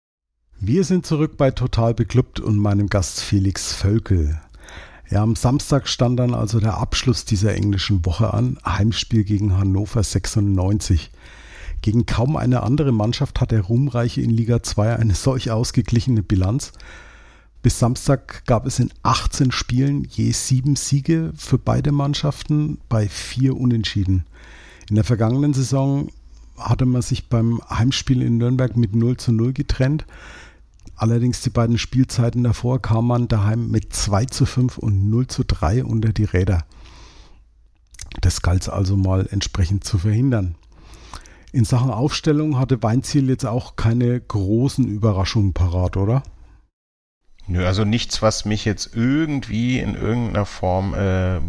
Wir 0.63 0.83
sind 0.83 1.07
zurück 1.07 1.37
bei 1.37 1.49
Total 1.49 1.95
Beklubbt 1.95 2.39
und 2.39 2.55
meinem 2.55 2.85
Gast 2.85 3.21
Felix 3.21 3.73
Völkel. 3.73 4.39
Ja, 5.09 5.23
am 5.23 5.35
Samstag 5.35 5.87
stand 5.87 6.19
dann 6.19 6.35
also 6.35 6.59
der 6.59 6.77
Abschluss 6.77 7.25
dieser 7.25 7.55
englischen 7.55 8.05
Woche 8.05 8.31
an. 8.31 8.59
Heimspiel 8.63 9.23
gegen 9.23 9.57
Hannover 9.57 10.03
96. 10.03 11.09
Gegen 11.81 12.05
kaum 12.05 12.37
eine 12.37 12.61
andere 12.61 12.91
Mannschaft 12.91 13.41
hat 13.41 13.49
der 13.49 13.61
Ruhmreiche 13.61 14.21
in 14.21 14.29
Liga 14.29 14.61
2 14.61 14.97
eine 14.97 15.15
solch 15.15 15.49
ausgeglichene 15.49 16.21
Bilanz. 16.21 16.73
Bis 17.63 17.79
Samstag 17.79 18.45
gab 18.45 18.67
es 18.67 18.77
in 18.77 18.91
18 19.01 19.51
Spielen 19.51 20.05
je 20.11 20.31
sieben 20.31 20.75
Siege 20.75 21.33
für 21.35 21.57
beide 21.57 21.91
Mannschaften 21.91 22.77
bei 22.87 23.09
vier 23.09 23.57
Unentschieden. 23.57 24.25
In 24.89 24.93
der 24.93 25.05
vergangenen 25.05 25.55
Saison 25.55 26.09
hatte 26.55 26.85
man 26.85 27.01
sich 27.01 27.29
beim 27.29 27.61
Heimspiel 27.67 28.21
in 28.21 28.37
Nürnberg 28.37 28.77
mit 28.77 28.95
0 28.95 29.17
zu 29.17 29.31
0 29.31 29.53
getrennt. 29.53 30.05
Allerdings 31.01 31.41
die 31.41 31.49
beiden 31.49 31.79
Spielzeiten 31.79 32.43
davor 32.43 32.79
kam 32.79 33.07
man 33.07 33.27
daheim 33.27 33.71
mit 33.71 33.91
2 33.91 34.25
zu 34.25 34.45
5 34.45 34.77
und 34.77 35.09
0 35.09 35.25
zu 35.25 35.43
3 35.43 35.83
unter 35.83 36.13
die 36.13 36.25
Räder. 36.25 36.63
Das 38.21 38.43
galt 38.43 38.69
also 38.69 38.97
mal 38.97 39.27
entsprechend 39.31 39.83
zu 39.83 39.97
verhindern. 39.97 40.53
In 41.51 41.65
Sachen 41.65 41.89
Aufstellung 41.89 42.59
hatte 42.59 42.83
Weinziel 42.83 43.29
jetzt 43.29 43.47
auch 43.47 43.75
keine 43.75 44.21
großen 44.21 44.87
Überraschungen 44.87 45.53
parat, 45.53 45.97
oder? 45.97 46.21
Nö, 47.47 47.65
also 47.65 47.83
nichts, 47.83 48.21
was 48.21 48.45
mich 48.45 48.63
jetzt 48.63 48.95
irgendwie 48.95 49.79
in 49.79 49.95
irgendeiner 49.95 50.45
Form 50.45 50.93
äh, 50.93 51.41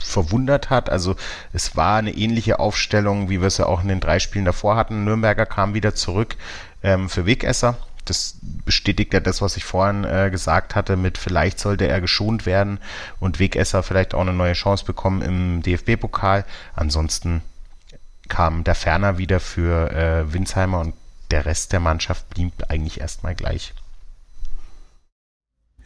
verwundert 0.00 0.68
hat. 0.68 0.90
Also 0.90 1.14
es 1.52 1.76
war 1.76 1.98
eine 1.98 2.10
ähnliche 2.10 2.58
Aufstellung, 2.58 3.30
wie 3.30 3.40
wir 3.40 3.46
es 3.46 3.58
ja 3.58 3.66
auch 3.66 3.82
in 3.82 3.88
den 3.88 4.00
drei 4.00 4.18
Spielen 4.18 4.46
davor 4.46 4.74
hatten. 4.74 5.04
Nürnberger 5.04 5.46
kam 5.46 5.74
wieder 5.74 5.94
zurück 5.94 6.34
ähm, 6.82 7.08
für 7.08 7.24
Wegesser 7.24 7.78
das 8.10 8.38
bestätigt 8.64 9.12
ja 9.12 9.20
das, 9.20 9.42
was 9.42 9.56
ich 9.56 9.64
vorhin 9.64 10.04
äh, 10.04 10.30
gesagt 10.30 10.74
hatte, 10.74 10.96
mit 10.96 11.18
vielleicht 11.18 11.58
sollte 11.58 11.86
er 11.86 12.00
geschont 12.00 12.46
werden 12.46 12.78
und 13.20 13.38
Wegesser 13.38 13.82
vielleicht 13.82 14.14
auch 14.14 14.20
eine 14.20 14.32
neue 14.32 14.54
Chance 14.54 14.84
bekommen 14.84 15.22
im 15.22 15.62
DFB-Pokal. 15.62 16.44
Ansonsten 16.74 17.42
kam 18.28 18.64
der 18.64 18.74
Ferner 18.74 19.18
wieder 19.18 19.40
für 19.40 19.90
äh, 19.92 20.32
Winsheimer 20.32 20.80
und 20.80 20.94
der 21.30 21.44
Rest 21.44 21.72
der 21.72 21.80
Mannschaft 21.80 22.28
blieb 22.30 22.52
eigentlich 22.68 23.00
erstmal 23.00 23.34
gleich. 23.34 23.74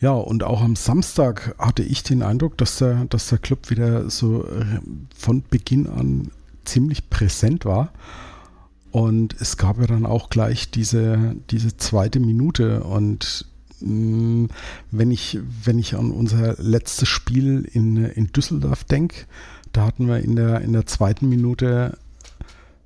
Ja, 0.01 0.13
und 0.13 0.45
auch 0.45 0.63
am 0.63 0.77
Samstag 0.77 1.55
hatte 1.59 1.83
ich 1.83 2.03
den 2.03 2.23
Eindruck, 2.23 2.57
dass 2.57 2.79
der, 2.79 3.05
dass 3.05 3.29
der 3.29 3.39
Club 3.39 3.69
wieder 3.69 4.09
so 4.09 4.47
äh, 4.47 4.81
von 5.15 5.43
Beginn 5.43 5.87
an 5.87 6.31
ziemlich 6.65 7.11
präsent 7.11 7.67
war. 7.67 7.93
Und 8.91 9.37
es 9.41 9.57
gab 9.57 9.79
ja 9.79 9.87
dann 9.87 10.07
auch 10.07 10.31
gleich 10.31 10.71
diese, 10.71 11.37
diese 11.51 11.77
zweite 11.77 12.21
Minute. 12.21 12.83
Und 12.83 13.47
mh, 13.81 13.89
mm, 13.89 14.49
wenn, 14.91 15.11
ich, 15.11 15.39
wenn 15.65 15.79
ich 15.79 15.95
an 15.95 16.11
unser 16.11 16.57
letztes 16.59 17.09
Spiel 17.09 17.69
in, 17.73 17.97
in 17.97 18.27
Düsseldorf 18.29 18.85
denke, 18.85 19.27
da 19.73 19.87
hatten 19.87 20.09
wir 20.09 20.19
in 20.19 20.37
der, 20.37 20.61
in 20.63 20.73
der 20.73 20.87
zweiten 20.87 21.29
Minute 21.29 21.97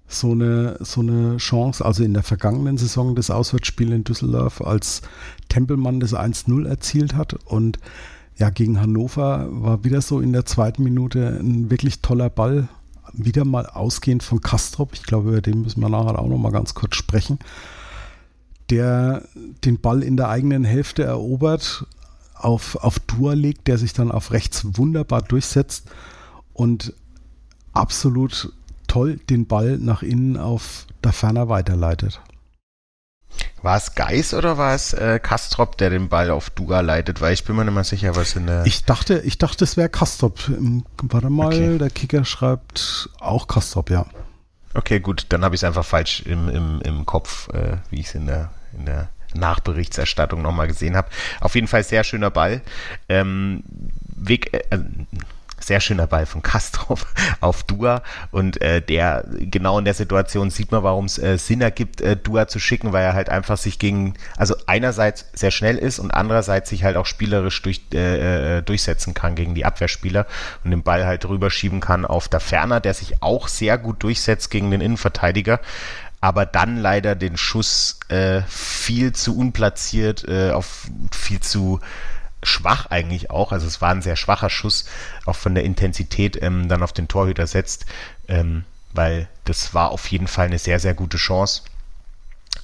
so 0.07 0.33
eine, 0.33 0.77
so 0.81 1.01
eine 1.01 1.39
Chance, 1.39 1.85
also 1.85 2.05
in 2.05 2.15
der 2.15 2.23
vergangenen 2.23 2.77
Saison 2.77 3.15
das 3.15 3.31
Auswärtsspiel 3.31 3.93
in 3.93 4.05
Düsseldorf, 4.05 4.61
als 4.61 5.03
Tempelmann 5.49 6.01
das 6.01 6.15
1-0 6.15 6.67
erzielt 6.69 7.15
hat. 7.15 7.35
Und 7.45 7.79
ja, 8.37 8.51
gegen 8.51 8.81
Hannover 8.81 9.49
war 9.51 9.85
wieder 9.85 10.03
so 10.03 10.21
in 10.21 10.33
der 10.33 10.45
zweiten 10.45 10.83
Minute 10.83 11.39
ein 11.41 11.71
wirklich 11.71 12.01
toller 12.01 12.31
Ball 12.31 12.69
wieder 13.17 13.45
mal 13.45 13.67
ausgehend 13.67 14.23
von 14.23 14.41
Kastrop, 14.41 14.93
ich 14.95 15.03
glaube, 15.03 15.31
über 15.31 15.41
den 15.41 15.63
müssen 15.63 15.81
wir 15.81 15.89
nachher 15.89 16.19
auch 16.19 16.29
noch 16.29 16.39
mal 16.39 16.53
ganz 16.53 16.75
kurz 16.75 16.97
sprechen, 16.97 17.39
der 18.71 19.23
den 19.65 19.81
Ball 19.81 20.03
in 20.03 20.17
der 20.17 20.29
eigenen 20.29 20.65
Hälfte 20.65 21.05
erobert, 21.05 21.87
auf, 22.35 22.77
auf 22.77 22.99
Dua 22.99 23.35
legt, 23.35 23.69
der 23.69 23.79
sich 23.79 23.93
dann 23.93 24.11
auf 24.11 24.33
rechts 24.33 24.77
wunderbar 24.77 25.23
durchsetzt 25.23 25.91
und 26.53 26.93
absolut 27.73 28.53
toll 28.87 29.19
den 29.31 29.47
Ball 29.47 29.79
nach 29.79 30.03
innen 30.03 30.37
auf 30.37 30.87
Daferner 31.03 31.49
weiterleitet. 31.49 32.21
War 33.63 33.77
es 33.79 33.95
Geis 33.95 34.35
oder 34.35 34.59
war 34.59 34.75
es 34.75 34.93
äh, 34.93 35.19
Kastrop, 35.19 35.79
der 35.79 35.91
den 35.91 36.09
Ball 36.09 36.31
auf 36.31 36.51
Duga 36.51 36.81
leitet? 36.81 37.21
Weil 37.21 37.33
ich 37.33 37.45
bin 37.45 37.57
mir 37.57 37.65
nicht 37.65 37.75
mehr 37.75 37.85
sicher, 37.85 38.15
was 38.15 38.37
in 38.37 38.47
der. 38.47 38.67
Ich 38.67 38.85
dachte, 38.85 39.21
ich 39.21 39.39
dachte, 39.39 39.65
es 39.65 39.77
wäre 39.77 39.89
Kastrop. 39.89 40.39
Warte 41.03 41.31
mal, 41.31 41.47
okay. 41.47 41.79
der 41.79 41.91
Kicker 41.91 42.25
schreibt 42.25 43.09
auch 43.21 43.47
Kastrop, 43.47 43.91
ja. 43.91 44.07
Okay, 44.75 45.01
gut, 45.01 45.27
dann 45.29 45.45
habe 45.45 45.55
ich 45.55 45.61
es 45.61 45.65
einfach 45.65 45.85
falsch 45.85 46.23
im, 46.23 46.49
im, 46.49 46.81
im 46.83 47.07
Kopf, 47.07 47.49
äh, 47.51 47.77
wie 47.91 48.01
ich 48.01 48.07
es 48.09 48.15
in 48.15 48.27
der, 48.27 48.51
in 48.77 48.87
der 48.87 49.09
Nachberichterstattung 49.35 50.43
nochmal 50.43 50.67
gesehen 50.67 50.97
habe. 50.97 51.09
Auf 51.41 51.55
jeden 51.55 51.69
Fall 51.69 51.85
sehr 51.85 52.05
schöner 52.05 52.31
Ball. 52.31 52.61
Ähm, 53.09 53.63
Weg, 54.17 54.53
äh, 54.53 54.79
sehr 55.67 55.81
schöner 55.81 56.07
Ball 56.07 56.27
von 56.27 56.43
Castro 56.43 56.99
auf 57.41 57.63
Dua. 57.63 58.03
Und 58.31 58.61
äh, 58.61 58.81
der 58.81 59.25
genau 59.29 59.79
in 59.79 59.85
der 59.85 59.95
Situation 59.95 60.51
sieht 60.51 60.73
man, 60.73 60.83
warum 60.83 61.07
es 61.07 61.19
äh, 61.19 61.39
Sinn 61.39 61.61
ergibt, 61.61 62.01
äh, 62.01 62.17
Dua 62.17 62.49
zu 62.49 62.59
schicken, 62.59 62.93
weil 62.93 63.05
er 63.05 63.15
halt 63.15 63.29
einfach 63.29 63.57
sich 63.57 63.79
gegen, 63.79 64.15
also 64.37 64.55
einerseits 64.67 65.27
sehr 65.33 65.51
schnell 65.51 65.79
ist 65.79 65.99
und 65.99 66.11
andererseits 66.13 66.71
sich 66.71 66.85
halt 66.85 66.97
auch 66.97 67.07
spielerisch 67.07 67.61
durch, 67.63 67.83
äh, 67.93 68.59
äh 68.59 68.63
durchsetzen 68.63 69.15
kann 69.15 69.35
gegen 69.35 69.55
die 69.55 69.65
Abwehrspieler 69.65 70.27
und 70.65 70.71
den 70.71 70.83
Ball 70.83 71.07
halt 71.07 71.29
rüberschieben 71.29 71.81
kann 71.81 72.05
auf 72.05 72.29
der 72.29 72.41
Ferner, 72.41 72.81
der 72.81 72.95
sich 72.95 73.23
auch 73.23 73.49
sehr 73.49 73.79
gut 73.79 74.03
durchsetzt 74.03 74.51
gegen 74.51 74.71
den 74.71 74.81
Innenverteidiger 74.81 75.61
aber 76.25 76.47
dann 76.47 76.79
leider 76.79 77.15
den 77.17 77.37
Schuss 77.37 78.01
äh, 78.09 78.41
viel 78.49 79.13
zu 79.13 79.37
unplatziert, 79.37 80.27
äh, 80.27 80.53
auf 80.53 80.87
viel 81.13 81.41
zu 81.41 81.81
schwach 82.45 82.87
eigentlich 82.87 83.31
auch, 83.31 83.53
also 83.53 83.67
es 83.67 83.81
war 83.81 83.91
ein 83.91 84.03
sehr 84.03 84.17
schwacher 84.17 84.51
Schuss, 84.51 84.87
auch 85.27 85.37
von 85.37 85.55
der 85.55 85.65
Intensität 85.65 86.41
ähm, 86.43 86.69
dann 86.69 86.83
auf 86.83 86.93
den 86.93 87.09
Torhüter 87.09 87.47
setzt, 87.47 87.87
ähm, 88.29 88.65
weil 88.93 89.29
das 89.45 89.75
war 89.75 89.91
auf 89.91 90.07
jeden 90.09 90.29
Fall 90.29 90.47
eine 90.47 90.59
sehr, 90.59 90.79
sehr 90.79 90.95
gute 90.95 91.17
Chance. 91.17 91.63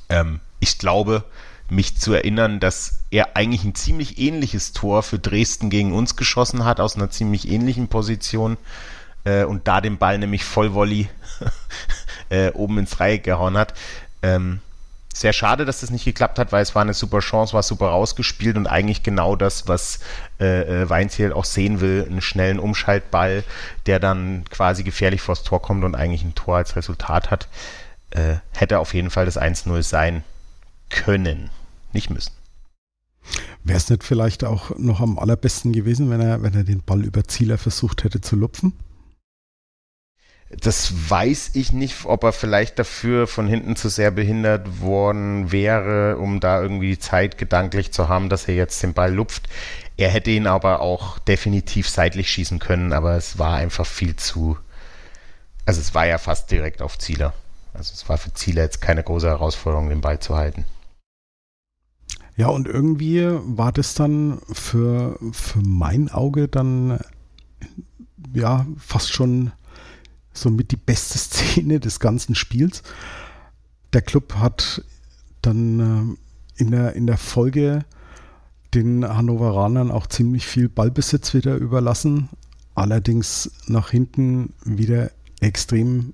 Ähm, 0.08 0.40
ich 0.60 0.78
glaube, 0.78 1.24
mich 1.70 1.96
zu 1.96 2.12
erinnern, 2.12 2.60
dass 2.60 3.00
er 3.10 3.36
eigentlich 3.36 3.64
ein 3.64 3.74
ziemlich 3.74 4.18
ähnliches 4.18 4.72
Tor 4.72 5.02
für 5.02 5.18
Dresden 5.18 5.70
gegen 5.70 5.92
uns 5.92 6.16
geschossen 6.16 6.64
hat, 6.64 6.80
aus 6.80 6.96
einer 6.96 7.10
ziemlich 7.10 7.48
ähnlichen 7.48 7.88
Position 7.88 8.56
äh, 9.24 9.44
und 9.44 9.68
da 9.68 9.80
den 9.80 9.98
Ball 9.98 10.18
nämlich 10.18 10.44
voll 10.44 10.74
Volley 10.74 11.08
äh, 12.28 12.50
oben 12.50 12.78
ins 12.78 12.90
Dreieck 12.90 13.24
gehauen 13.24 13.56
hat. 13.56 13.74
Ähm, 14.22 14.60
sehr 15.12 15.32
schade, 15.32 15.64
dass 15.64 15.80
das 15.80 15.90
nicht 15.90 16.04
geklappt 16.04 16.38
hat, 16.38 16.52
weil 16.52 16.62
es 16.62 16.74
war 16.74 16.82
eine 16.82 16.94
super 16.94 17.18
Chance, 17.18 17.52
war 17.52 17.62
super 17.62 17.88
rausgespielt 17.88 18.56
und 18.56 18.66
eigentlich 18.66 19.02
genau 19.02 19.34
das, 19.34 19.66
was 19.66 20.00
äh, 20.38 20.82
äh, 20.82 20.88
Weinziel 20.88 21.32
auch 21.32 21.44
sehen 21.44 21.80
will, 21.80 22.06
einen 22.08 22.20
schnellen 22.20 22.60
Umschaltball, 22.60 23.42
der 23.86 23.98
dann 23.98 24.44
quasi 24.50 24.84
gefährlich 24.84 25.20
vors 25.20 25.42
Tor 25.42 25.60
kommt 25.60 25.84
und 25.84 25.96
eigentlich 25.96 26.22
ein 26.22 26.34
Tor 26.34 26.56
als 26.56 26.76
Resultat 26.76 27.30
hat. 27.30 27.48
Äh, 28.10 28.36
hätte 28.52 28.78
auf 28.78 28.94
jeden 28.94 29.10
Fall 29.10 29.24
das 29.24 29.40
1-0 29.40 29.82
sein 29.82 30.24
können, 30.90 31.50
nicht 31.92 32.10
müssen. 32.10 32.32
Wäre 33.62 33.76
es 33.76 33.90
nicht 33.90 34.04
vielleicht 34.04 34.44
auch 34.44 34.76
noch 34.78 35.00
am 35.00 35.18
allerbesten 35.18 35.72
gewesen, 35.72 36.10
wenn 36.10 36.20
er, 36.20 36.42
wenn 36.42 36.54
er 36.54 36.64
den 36.64 36.82
Ball 36.82 37.04
über 37.04 37.24
Zieler 37.24 37.58
versucht 37.58 38.04
hätte 38.04 38.20
zu 38.20 38.36
lupfen? 38.36 38.72
Das 40.50 41.10
weiß 41.10 41.52
ich 41.54 41.72
nicht, 41.72 42.06
ob 42.06 42.24
er 42.24 42.32
vielleicht 42.32 42.80
dafür 42.80 43.28
von 43.28 43.46
hinten 43.46 43.76
zu 43.76 43.88
sehr 43.88 44.10
behindert 44.10 44.80
worden 44.80 45.52
wäre, 45.52 46.16
um 46.16 46.40
da 46.40 46.60
irgendwie 46.60 46.90
die 46.90 46.98
Zeit 46.98 47.38
gedanklich 47.38 47.92
zu 47.92 48.08
haben, 48.08 48.28
dass 48.28 48.48
er 48.48 48.56
jetzt 48.56 48.82
den 48.82 48.92
Ball 48.92 49.14
lupft. 49.14 49.48
Er 49.96 50.08
hätte 50.08 50.30
ihn 50.30 50.48
aber 50.48 50.80
auch 50.80 51.20
definitiv 51.20 51.88
seitlich 51.88 52.28
schießen 52.30 52.58
können, 52.58 52.92
aber 52.92 53.16
es 53.16 53.38
war 53.38 53.54
einfach 53.54 53.86
viel 53.86 54.16
zu. 54.16 54.58
Also 55.66 55.80
es 55.80 55.94
war 55.94 56.06
ja 56.06 56.18
fast 56.18 56.50
direkt 56.50 56.82
auf 56.82 56.98
Zieler. 56.98 57.32
Also 57.72 57.92
es 57.94 58.08
war 58.08 58.18
für 58.18 58.34
Zieler 58.34 58.62
jetzt 58.62 58.80
keine 58.80 59.04
große 59.04 59.28
Herausforderung, 59.28 59.88
den 59.88 60.00
Ball 60.00 60.18
zu 60.18 60.36
halten. 60.36 60.64
Ja, 62.36 62.48
und 62.48 62.66
irgendwie 62.66 63.22
war 63.22 63.70
das 63.70 63.94
dann 63.94 64.40
für, 64.52 65.16
für 65.30 65.60
mein 65.60 66.10
Auge 66.10 66.48
dann 66.48 66.98
ja 68.32 68.66
fast 68.78 69.12
schon 69.12 69.52
somit 70.40 70.70
die 70.72 70.76
beste 70.76 71.18
Szene 71.18 71.80
des 71.80 72.00
ganzen 72.00 72.34
Spiels. 72.34 72.82
Der 73.92 74.02
Club 74.02 74.34
hat 74.34 74.84
dann 75.42 76.18
äh, 76.56 76.60
in, 76.60 76.70
der, 76.70 76.94
in 76.94 77.06
der 77.06 77.18
Folge 77.18 77.84
den 78.74 79.06
Hannoveranern 79.06 79.90
auch 79.90 80.06
ziemlich 80.06 80.46
viel 80.46 80.68
Ballbesitz 80.68 81.34
wieder 81.34 81.56
überlassen, 81.56 82.28
allerdings 82.74 83.50
nach 83.66 83.90
hinten 83.90 84.54
wieder 84.64 85.10
extrem 85.40 86.12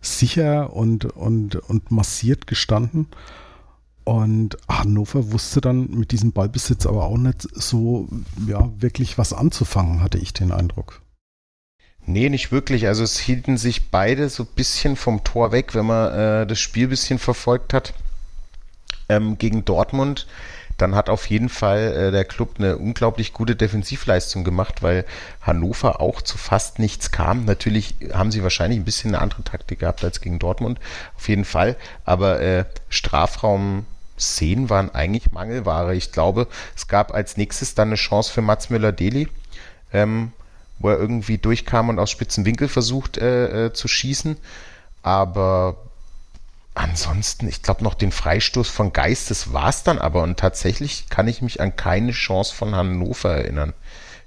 sicher 0.00 0.72
und, 0.74 1.04
und, 1.04 1.56
und 1.56 1.90
massiert 1.90 2.46
gestanden. 2.46 3.08
Und 4.04 4.56
Hannover 4.68 5.32
wusste 5.32 5.60
dann 5.60 5.90
mit 5.90 6.12
diesem 6.12 6.32
Ballbesitz 6.32 6.86
aber 6.86 7.04
auch 7.04 7.18
nicht 7.18 7.46
so 7.52 8.08
ja, 8.46 8.70
wirklich 8.78 9.18
was 9.18 9.34
anzufangen, 9.34 10.00
hatte 10.00 10.16
ich 10.16 10.32
den 10.32 10.50
Eindruck. 10.50 11.02
Nee, 12.08 12.30
nicht 12.30 12.52
wirklich. 12.52 12.86
Also 12.86 13.04
es 13.04 13.18
hielten 13.18 13.58
sich 13.58 13.90
beide 13.90 14.30
so 14.30 14.44
ein 14.44 14.54
bisschen 14.56 14.96
vom 14.96 15.24
Tor 15.24 15.52
weg, 15.52 15.74
wenn 15.74 15.84
man 15.84 16.14
äh, 16.14 16.46
das 16.46 16.58
Spiel 16.58 16.86
ein 16.86 16.90
bisschen 16.90 17.18
verfolgt 17.18 17.74
hat 17.74 17.92
ähm, 19.10 19.36
gegen 19.36 19.66
Dortmund. 19.66 20.26
Dann 20.78 20.94
hat 20.94 21.10
auf 21.10 21.26
jeden 21.26 21.50
Fall 21.50 21.78
äh, 21.78 22.10
der 22.10 22.24
Club 22.24 22.54
eine 22.58 22.78
unglaublich 22.78 23.34
gute 23.34 23.56
Defensivleistung 23.56 24.42
gemacht, 24.42 24.82
weil 24.82 25.04
Hannover 25.42 26.00
auch 26.00 26.22
zu 26.22 26.38
fast 26.38 26.78
nichts 26.78 27.10
kam. 27.10 27.44
Natürlich 27.44 27.94
haben 28.14 28.32
sie 28.32 28.42
wahrscheinlich 28.42 28.78
ein 28.80 28.86
bisschen 28.86 29.14
eine 29.14 29.22
andere 29.22 29.44
Taktik 29.44 29.80
gehabt 29.80 30.02
als 30.02 30.22
gegen 30.22 30.38
Dortmund, 30.38 30.80
auf 31.14 31.28
jeden 31.28 31.44
Fall. 31.44 31.76
Aber 32.06 32.40
äh, 32.40 32.64
Strafraum 32.88 33.84
Szenen 34.18 34.70
waren 34.70 34.94
eigentlich 34.94 35.30
Mangelware. 35.32 35.94
Ich 35.94 36.10
glaube, 36.10 36.46
es 36.74 36.88
gab 36.88 37.12
als 37.12 37.36
nächstes 37.36 37.74
dann 37.74 37.88
eine 37.88 37.96
Chance 37.96 38.32
für 38.32 38.40
Mats 38.40 38.70
Müller-Deli. 38.70 39.28
Ähm, 39.92 40.32
wo 40.78 40.90
er 40.90 40.98
irgendwie 40.98 41.38
durchkam 41.38 41.88
und 41.88 41.98
aus 41.98 42.10
spitzen 42.10 42.44
Winkel 42.44 42.68
versucht 42.68 43.18
äh, 43.18 43.66
äh, 43.66 43.72
zu 43.72 43.88
schießen. 43.88 44.36
Aber 45.02 45.76
ansonsten, 46.74 47.48
ich 47.48 47.62
glaube 47.62 47.84
noch 47.84 47.94
den 47.94 48.12
Freistoß 48.12 48.68
von 48.68 48.92
Geistes 48.92 49.52
war 49.52 49.68
es 49.68 49.82
dann 49.82 49.98
aber. 49.98 50.22
Und 50.22 50.38
tatsächlich 50.38 51.08
kann 51.08 51.28
ich 51.28 51.42
mich 51.42 51.60
an 51.60 51.76
keine 51.76 52.12
Chance 52.12 52.54
von 52.54 52.74
Hannover 52.74 53.30
erinnern 53.30 53.74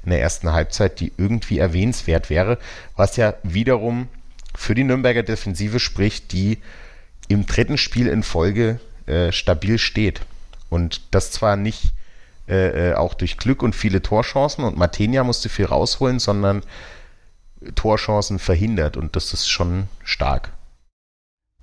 in 0.03 0.11
der 0.11 0.21
ersten 0.21 0.51
Halbzeit, 0.51 0.99
die 0.99 1.11
irgendwie 1.17 1.59
erwähnenswert 1.59 2.29
wäre. 2.29 2.57
Was 2.95 3.17
ja 3.17 3.35
wiederum 3.43 4.07
für 4.55 4.75
die 4.75 4.83
Nürnberger 4.83 5.23
Defensive 5.23 5.79
spricht, 5.79 6.31
die 6.31 6.59
im 7.27 7.45
dritten 7.45 7.77
Spiel 7.77 8.07
in 8.07 8.23
Folge 8.23 8.79
äh, 9.05 9.31
stabil 9.31 9.77
steht. 9.77 10.21
Und 10.69 11.01
das 11.11 11.31
zwar 11.31 11.55
nicht 11.55 11.93
äh, 12.51 12.89
äh, 12.89 12.93
auch 12.95 13.13
durch 13.13 13.37
Glück 13.37 13.63
und 13.63 13.73
viele 13.73 14.01
Torchancen 14.01 14.65
und 14.65 14.75
Matenia 14.75 15.23
musste 15.23 15.47
viel 15.47 15.65
rausholen, 15.65 16.19
sondern 16.19 16.63
Torchancen 17.75 18.39
verhindert 18.39 18.97
und 18.97 19.15
das 19.15 19.33
ist 19.33 19.47
schon 19.47 19.85
stark. 20.03 20.51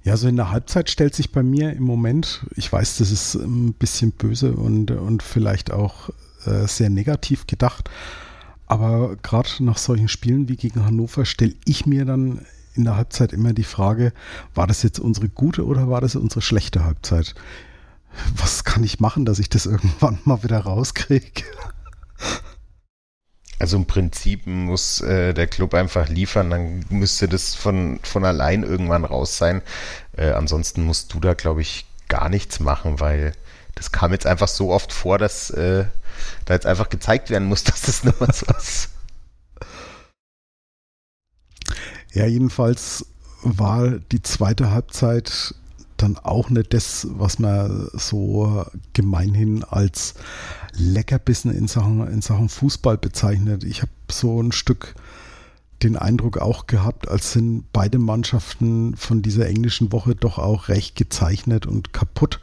Ja, 0.02 0.16
so 0.16 0.28
in 0.28 0.36
der 0.36 0.50
Halbzeit 0.50 0.88
stellt 0.88 1.14
sich 1.14 1.30
bei 1.30 1.42
mir 1.42 1.74
im 1.74 1.82
Moment, 1.82 2.46
ich 2.56 2.72
weiß, 2.72 2.96
das 2.96 3.10
ist 3.10 3.34
ein 3.34 3.74
bisschen 3.74 4.12
böse 4.12 4.52
und, 4.52 4.90
und 4.90 5.22
vielleicht 5.22 5.72
auch 5.72 6.08
äh, 6.46 6.66
sehr 6.66 6.88
negativ 6.88 7.46
gedacht, 7.46 7.90
aber 8.64 9.16
gerade 9.16 9.50
nach 9.60 9.76
solchen 9.76 10.08
Spielen 10.08 10.48
wie 10.48 10.56
gegen 10.56 10.86
Hannover 10.86 11.26
stelle 11.26 11.54
ich 11.66 11.84
mir 11.84 12.06
dann 12.06 12.46
in 12.74 12.84
der 12.84 12.96
Halbzeit 12.96 13.34
immer 13.34 13.52
die 13.52 13.64
Frage, 13.64 14.14
war 14.54 14.66
das 14.66 14.82
jetzt 14.82 15.00
unsere 15.00 15.28
gute 15.28 15.66
oder 15.66 15.90
war 15.90 16.00
das 16.00 16.16
unsere 16.16 16.40
schlechte 16.40 16.84
Halbzeit? 16.84 17.34
Was 18.36 18.64
kann 18.64 18.84
ich 18.84 19.00
machen, 19.00 19.24
dass 19.24 19.38
ich 19.38 19.48
das 19.48 19.66
irgendwann 19.66 20.18
mal 20.24 20.42
wieder 20.42 20.60
rauskriege? 20.60 21.44
Also 23.58 23.76
im 23.76 23.86
Prinzip 23.86 24.46
muss 24.46 25.00
äh, 25.00 25.34
der 25.34 25.48
Club 25.48 25.74
einfach 25.74 26.08
liefern, 26.08 26.50
dann 26.50 26.84
müsste 26.90 27.28
das 27.28 27.54
von, 27.54 27.98
von 28.04 28.24
allein 28.24 28.62
irgendwann 28.62 29.04
raus 29.04 29.36
sein. 29.36 29.62
Äh, 30.16 30.30
ansonsten 30.30 30.84
musst 30.84 31.12
du 31.12 31.18
da, 31.18 31.34
glaube 31.34 31.62
ich, 31.62 31.86
gar 32.08 32.28
nichts 32.28 32.60
machen, 32.60 33.00
weil 33.00 33.32
das 33.74 33.92
kam 33.92 34.12
jetzt 34.12 34.26
einfach 34.26 34.48
so 34.48 34.72
oft 34.72 34.92
vor, 34.92 35.18
dass 35.18 35.50
äh, 35.50 35.86
da 36.44 36.54
jetzt 36.54 36.66
einfach 36.66 36.88
gezeigt 36.88 37.30
werden 37.30 37.48
muss, 37.48 37.64
dass 37.64 37.82
das 37.82 38.04
nur 38.04 38.14
was 38.20 38.42
ist. 38.42 38.90
Ja, 42.12 42.26
jedenfalls 42.26 43.06
war 43.42 43.90
die 43.90 44.22
zweite 44.22 44.70
Halbzeit 44.70 45.54
dann 46.02 46.16
auch 46.16 46.50
nicht 46.50 46.74
das, 46.74 47.06
was 47.10 47.38
man 47.38 47.88
so 47.92 48.64
gemeinhin 48.92 49.64
als 49.64 50.14
Leckerbissen 50.74 51.52
in 51.52 51.68
Sachen, 51.68 52.06
in 52.08 52.22
Sachen 52.22 52.48
Fußball 52.48 52.98
bezeichnet. 52.98 53.64
Ich 53.64 53.82
habe 53.82 53.92
so 54.10 54.40
ein 54.40 54.52
Stück 54.52 54.94
den 55.82 55.96
Eindruck 55.96 56.38
auch 56.38 56.66
gehabt, 56.66 57.08
als 57.08 57.32
sind 57.32 57.64
beide 57.72 57.98
Mannschaften 57.98 58.96
von 58.96 59.22
dieser 59.22 59.46
englischen 59.46 59.92
Woche 59.92 60.14
doch 60.14 60.38
auch 60.38 60.68
recht 60.68 60.96
gezeichnet 60.96 61.66
und 61.66 61.92
kaputt. 61.92 62.40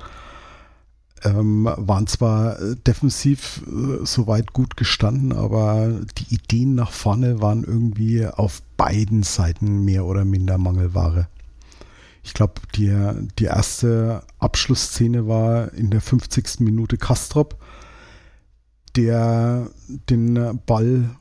Ähm, 1.24 1.66
waren 1.76 2.08
zwar 2.08 2.58
defensiv 2.88 3.64
äh, 3.68 4.06
soweit 4.06 4.54
gut 4.54 4.78
gestanden, 4.78 5.34
aber 5.34 6.02
die 6.18 6.36
Ideen 6.36 6.76
nach 6.76 6.92
vorne 6.92 7.42
waren 7.42 7.64
irgendwie 7.64 8.26
auf 8.28 8.62
beiden 8.78 9.24
Seiten 9.24 9.84
mehr 9.84 10.06
oder 10.06 10.24
minder 10.24 10.58
Mangelware. 10.58 11.28
Ich 12.26 12.34
glaube, 12.34 12.56
die, 12.74 12.92
die 13.38 13.46
erste 13.46 14.24
Abschlussszene 14.40 15.28
war 15.28 15.72
in 15.74 15.92
der 15.92 16.02
50. 16.02 16.60
Minute 16.60 16.98
Kastrop, 16.98 17.64
der 18.96 19.70
den 20.10 20.60
Ball 20.66 21.16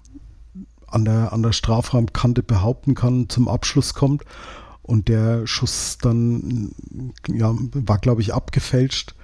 an 0.87 1.05
der, 1.05 1.35
an 1.35 1.43
der 1.43 1.53
Strafraumkante 1.53 2.43
behaupten 2.43 2.95
kann, 2.95 3.29
zum 3.29 3.49
Abschluss 3.49 3.93
kommt 3.93 4.25
und 4.81 5.09
der 5.09 5.47
Schuss 5.47 5.99
dann 6.01 6.75
ja, 7.29 7.55
war, 7.55 7.99
glaube 7.99 8.23
ich, 8.23 8.33
abgefälscht 8.33 9.15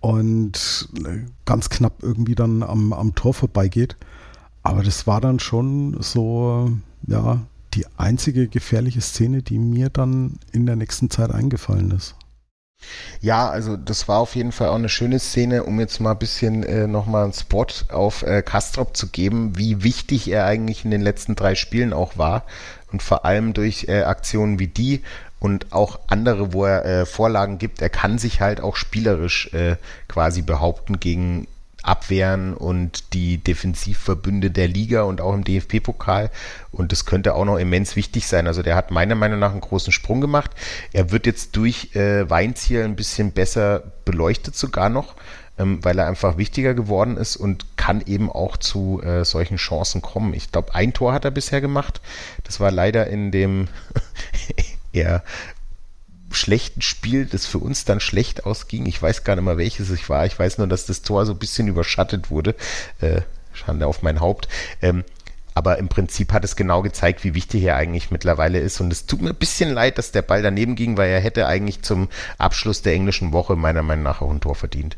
und 0.00 0.90
äh, 1.06 1.20
ganz 1.46 1.70
knapp 1.70 2.02
irgendwie 2.02 2.34
dann 2.34 2.62
am, 2.62 2.92
am 2.92 3.14
Tor 3.14 3.32
vorbeigeht. 3.32 3.96
Aber 4.62 4.82
das 4.82 5.06
war 5.06 5.22
dann 5.22 5.38
schon 5.38 5.96
so, 6.02 6.70
ja, 7.06 7.40
die 7.74 7.86
einzige 7.96 8.48
gefährliche 8.48 9.00
Szene, 9.00 9.42
die 9.42 9.58
mir 9.58 9.88
dann 9.88 10.38
in 10.52 10.66
der 10.66 10.76
nächsten 10.76 11.10
Zeit 11.10 11.30
eingefallen 11.30 11.90
ist. 11.90 12.14
Ja, 13.20 13.48
also 13.48 13.76
das 13.76 14.08
war 14.08 14.18
auf 14.18 14.34
jeden 14.34 14.52
Fall 14.52 14.68
auch 14.68 14.76
eine 14.76 14.88
schöne 14.88 15.20
Szene, 15.20 15.64
um 15.64 15.78
jetzt 15.78 16.00
mal 16.00 16.12
ein 16.12 16.18
bisschen 16.18 16.64
äh, 16.64 16.88
nochmal 16.88 17.24
einen 17.24 17.32
Spot 17.32 17.66
auf 17.90 18.22
äh, 18.22 18.42
Kastrop 18.42 18.96
zu 18.96 19.08
geben, 19.08 19.56
wie 19.56 19.84
wichtig 19.84 20.28
er 20.28 20.46
eigentlich 20.46 20.84
in 20.84 20.90
den 20.90 21.00
letzten 21.00 21.36
drei 21.36 21.54
Spielen 21.54 21.92
auch 21.92 22.18
war 22.18 22.44
und 22.90 23.02
vor 23.02 23.24
allem 23.24 23.52
durch 23.52 23.86
äh, 23.88 24.02
Aktionen 24.02 24.58
wie 24.58 24.66
die 24.66 25.02
und 25.38 25.72
auch 25.72 26.00
andere, 26.08 26.52
wo 26.52 26.64
er 26.64 26.84
äh, 26.84 27.06
Vorlagen 27.06 27.58
gibt, 27.58 27.82
er 27.82 27.90
kann 27.90 28.18
sich 28.18 28.40
halt 28.40 28.60
auch 28.60 28.76
spielerisch 28.76 29.52
äh, 29.52 29.76
quasi 30.08 30.42
behaupten 30.42 31.00
gegen 31.00 31.46
Abwehren 31.82 32.54
und 32.54 33.12
die 33.12 33.38
Defensivverbünde 33.38 34.50
der 34.50 34.68
Liga 34.68 35.02
und 35.02 35.20
auch 35.20 35.34
im 35.34 35.44
DFB-Pokal. 35.44 36.30
Und 36.70 36.92
das 36.92 37.04
könnte 37.04 37.34
auch 37.34 37.44
noch 37.44 37.58
immens 37.58 37.96
wichtig 37.96 38.26
sein. 38.26 38.46
Also 38.46 38.62
der 38.62 38.76
hat 38.76 38.90
meiner 38.90 39.14
Meinung 39.14 39.38
nach 39.38 39.52
einen 39.52 39.60
großen 39.60 39.92
Sprung 39.92 40.20
gemacht. 40.20 40.52
Er 40.92 41.10
wird 41.10 41.26
jetzt 41.26 41.56
durch 41.56 41.94
äh, 41.96 42.28
Weinziel 42.30 42.82
ein 42.84 42.96
bisschen 42.96 43.32
besser 43.32 43.82
beleuchtet 44.04 44.56
sogar 44.56 44.88
noch, 44.88 45.14
ähm, 45.58 45.84
weil 45.84 45.98
er 45.98 46.06
einfach 46.06 46.36
wichtiger 46.36 46.74
geworden 46.74 47.16
ist 47.16 47.36
und 47.36 47.76
kann 47.76 48.00
eben 48.06 48.30
auch 48.30 48.56
zu 48.56 49.02
äh, 49.02 49.24
solchen 49.24 49.56
Chancen 49.56 50.02
kommen. 50.02 50.34
Ich 50.34 50.52
glaube, 50.52 50.74
ein 50.74 50.92
Tor 50.92 51.12
hat 51.12 51.24
er 51.24 51.30
bisher 51.30 51.60
gemacht. 51.60 52.00
Das 52.44 52.60
war 52.60 52.70
leider 52.70 53.08
in 53.08 53.32
dem 53.32 53.68
eher 54.92 55.22
schlechten 56.34 56.82
Spiel, 56.82 57.26
das 57.26 57.46
für 57.46 57.58
uns 57.58 57.84
dann 57.84 58.00
schlecht 58.00 58.44
ausging. 58.44 58.86
Ich 58.86 59.00
weiß 59.00 59.24
gar 59.24 59.36
nicht 59.36 59.44
mehr, 59.44 59.58
welches 59.58 59.90
es 59.90 60.08
war. 60.08 60.26
Ich 60.26 60.38
weiß 60.38 60.58
nur, 60.58 60.66
dass 60.66 60.86
das 60.86 61.02
Tor 61.02 61.26
so 61.26 61.32
ein 61.32 61.38
bisschen 61.38 61.68
überschattet 61.68 62.30
wurde. 62.30 62.54
Äh, 63.00 63.22
Schande 63.52 63.86
auf 63.86 64.02
mein 64.02 64.20
Haupt. 64.20 64.48
Ähm, 64.80 65.04
aber 65.54 65.78
im 65.78 65.88
Prinzip 65.88 66.32
hat 66.32 66.44
es 66.44 66.56
genau 66.56 66.82
gezeigt, 66.82 67.24
wie 67.24 67.34
wichtig 67.34 67.62
er 67.64 67.76
eigentlich 67.76 68.10
mittlerweile 68.10 68.58
ist. 68.58 68.80
Und 68.80 68.92
es 68.92 69.06
tut 69.06 69.20
mir 69.20 69.30
ein 69.30 69.36
bisschen 69.36 69.70
leid, 69.70 69.98
dass 69.98 70.12
der 70.12 70.22
Ball 70.22 70.42
daneben 70.42 70.76
ging, 70.76 70.96
weil 70.96 71.10
er 71.10 71.20
hätte 71.20 71.46
eigentlich 71.46 71.82
zum 71.82 72.08
Abschluss 72.38 72.82
der 72.82 72.94
englischen 72.94 73.32
Woche 73.32 73.56
meiner 73.56 73.82
Meinung 73.82 74.04
nach 74.04 74.22
auch 74.22 74.30
ein 74.30 74.40
Tor 74.40 74.54
verdient. 74.54 74.96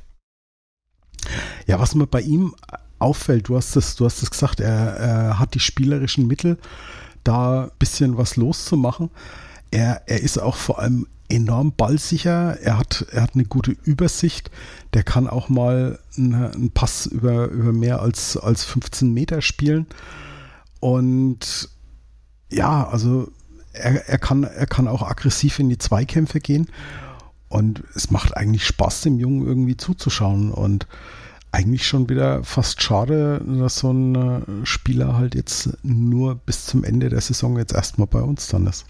Ja, 1.67 1.81
was 1.81 1.95
mir 1.95 2.07
bei 2.07 2.21
ihm 2.21 2.55
auffällt, 2.99 3.49
du 3.49 3.57
hast 3.57 3.77
es, 3.77 3.97
du 3.97 4.05
hast 4.05 4.23
es 4.23 4.31
gesagt, 4.31 4.61
er, 4.61 4.97
er 4.97 5.39
hat 5.39 5.55
die 5.55 5.61
spielerischen 5.61 6.27
Mittel, 6.27 6.59
da 7.25 7.65
ein 7.65 7.71
bisschen 7.79 8.17
was 8.17 8.37
loszumachen. 8.37 9.11
Er, 9.71 10.03
er 10.07 10.21
ist 10.21 10.39
auch 10.39 10.57
vor 10.57 10.79
allem 10.79 11.09
enorm 11.29 11.73
ballsicher. 11.77 12.59
Er 12.61 12.79
hat, 12.79 13.07
er 13.11 13.23
hat 13.23 13.35
eine 13.35 13.45
gute 13.45 13.73
Übersicht. 13.73 14.51
Der 14.93 15.03
kann 15.03 15.29
auch 15.29 15.49
mal 15.49 15.99
einen, 16.17 16.71
Pass 16.73 17.07
über, 17.07 17.49
über 17.49 17.73
mehr 17.73 18.01
als, 18.01 18.37
als 18.37 18.65
15 18.65 19.13
Meter 19.13 19.43
spielen. 19.43 19.87
Und 20.81 21.69
ja, 22.51 22.87
also 22.87 23.31
er, 23.73 24.09
er, 24.09 24.19
kann, 24.19 24.45
er 24.45 24.67
kann 24.67 24.89
auch 24.89 25.03
aggressiv 25.03 25.59
in 25.59 25.69
die 25.69 25.79
Zweikämpfe 25.79 26.41
gehen. 26.41 26.69
Und 27.49 27.85
es 27.95 28.11
macht 28.11 28.37
eigentlich 28.37 28.67
Spaß, 28.67 29.03
dem 29.03 29.19
Jungen 29.19 29.47
irgendwie 29.47 29.77
zuzuschauen. 29.77 30.51
Und 30.51 30.87
eigentlich 31.53 31.87
schon 31.87 32.09
wieder 32.09 32.43
fast 32.43 32.83
schade, 32.83 33.41
dass 33.47 33.79
so 33.79 33.93
ein 33.93 34.15
äh, 34.15 34.67
Spieler 34.67 35.17
halt 35.17 35.37
jetzt 35.37 35.79
nur 35.85 36.35
bis 36.35 36.67
zum 36.67 36.83
Ende 36.83 37.09
der 37.09 37.21
Saison 37.21 37.57
jetzt 37.59 37.73
erstmal 37.73 38.09
bei 38.09 38.21
uns 38.21 38.49
dann 38.49 38.67
ist. 38.67 38.87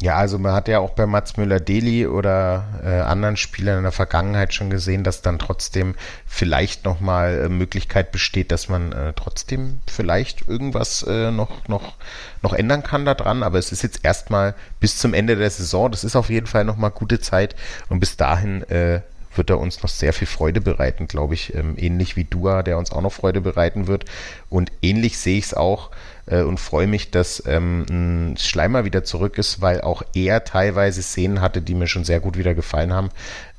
Ja, 0.00 0.14
also 0.16 0.38
man 0.38 0.52
hat 0.52 0.68
ja 0.68 0.78
auch 0.78 0.90
bei 0.90 1.06
Mats 1.06 1.36
Müller-Deli 1.36 2.06
oder 2.06 2.64
äh, 2.84 3.00
anderen 3.00 3.36
Spielern 3.36 3.78
in 3.78 3.82
der 3.82 3.92
Vergangenheit 3.92 4.54
schon 4.54 4.70
gesehen, 4.70 5.02
dass 5.02 5.22
dann 5.22 5.40
trotzdem 5.40 5.96
vielleicht 6.24 6.84
nochmal 6.84 7.46
äh, 7.46 7.48
Möglichkeit 7.48 8.12
besteht, 8.12 8.52
dass 8.52 8.68
man 8.68 8.92
äh, 8.92 9.12
trotzdem 9.14 9.80
vielleicht 9.88 10.48
irgendwas 10.48 11.02
äh, 11.02 11.32
noch, 11.32 11.66
noch, 11.66 11.94
noch 12.42 12.52
ändern 12.52 12.84
kann 12.84 13.04
daran. 13.04 13.42
Aber 13.42 13.58
es 13.58 13.72
ist 13.72 13.82
jetzt 13.82 14.04
erstmal 14.04 14.54
bis 14.78 14.98
zum 14.98 15.14
Ende 15.14 15.34
der 15.34 15.50
Saison, 15.50 15.90
das 15.90 16.04
ist 16.04 16.14
auf 16.14 16.30
jeden 16.30 16.46
Fall 16.46 16.64
nochmal 16.64 16.92
gute 16.92 17.18
Zeit 17.18 17.56
und 17.88 17.98
bis 17.98 18.16
dahin 18.16 18.62
äh, 18.70 19.00
wird 19.34 19.50
er 19.50 19.58
uns 19.58 19.82
noch 19.82 19.88
sehr 19.88 20.12
viel 20.12 20.26
Freude 20.26 20.60
bereiten, 20.60 21.06
glaube 21.06 21.34
ich. 21.34 21.54
Ähm, 21.54 21.74
ähnlich 21.76 22.16
wie 22.16 22.24
Dua, 22.24 22.62
der 22.62 22.78
uns 22.78 22.92
auch 22.92 23.00
noch 23.02 23.12
Freude 23.12 23.40
bereiten 23.40 23.86
wird. 23.86 24.04
Und 24.50 24.70
ähnlich 24.82 25.18
sehe 25.18 25.38
ich 25.38 25.46
es 25.46 25.54
auch 25.54 25.90
äh, 26.28 26.42
und 26.42 26.60
freue 26.60 26.86
mich, 26.86 27.10
dass 27.10 27.42
ähm, 27.46 28.34
Schleimer 28.38 28.84
wieder 28.84 29.04
zurück 29.04 29.38
ist, 29.38 29.60
weil 29.60 29.80
auch 29.80 30.02
er 30.14 30.44
teilweise 30.44 31.02
Szenen 31.02 31.40
hatte, 31.40 31.62
die 31.62 31.74
mir 31.74 31.86
schon 31.86 32.04
sehr 32.04 32.20
gut 32.20 32.36
wieder 32.36 32.54
gefallen 32.54 32.92
haben. 32.92 33.10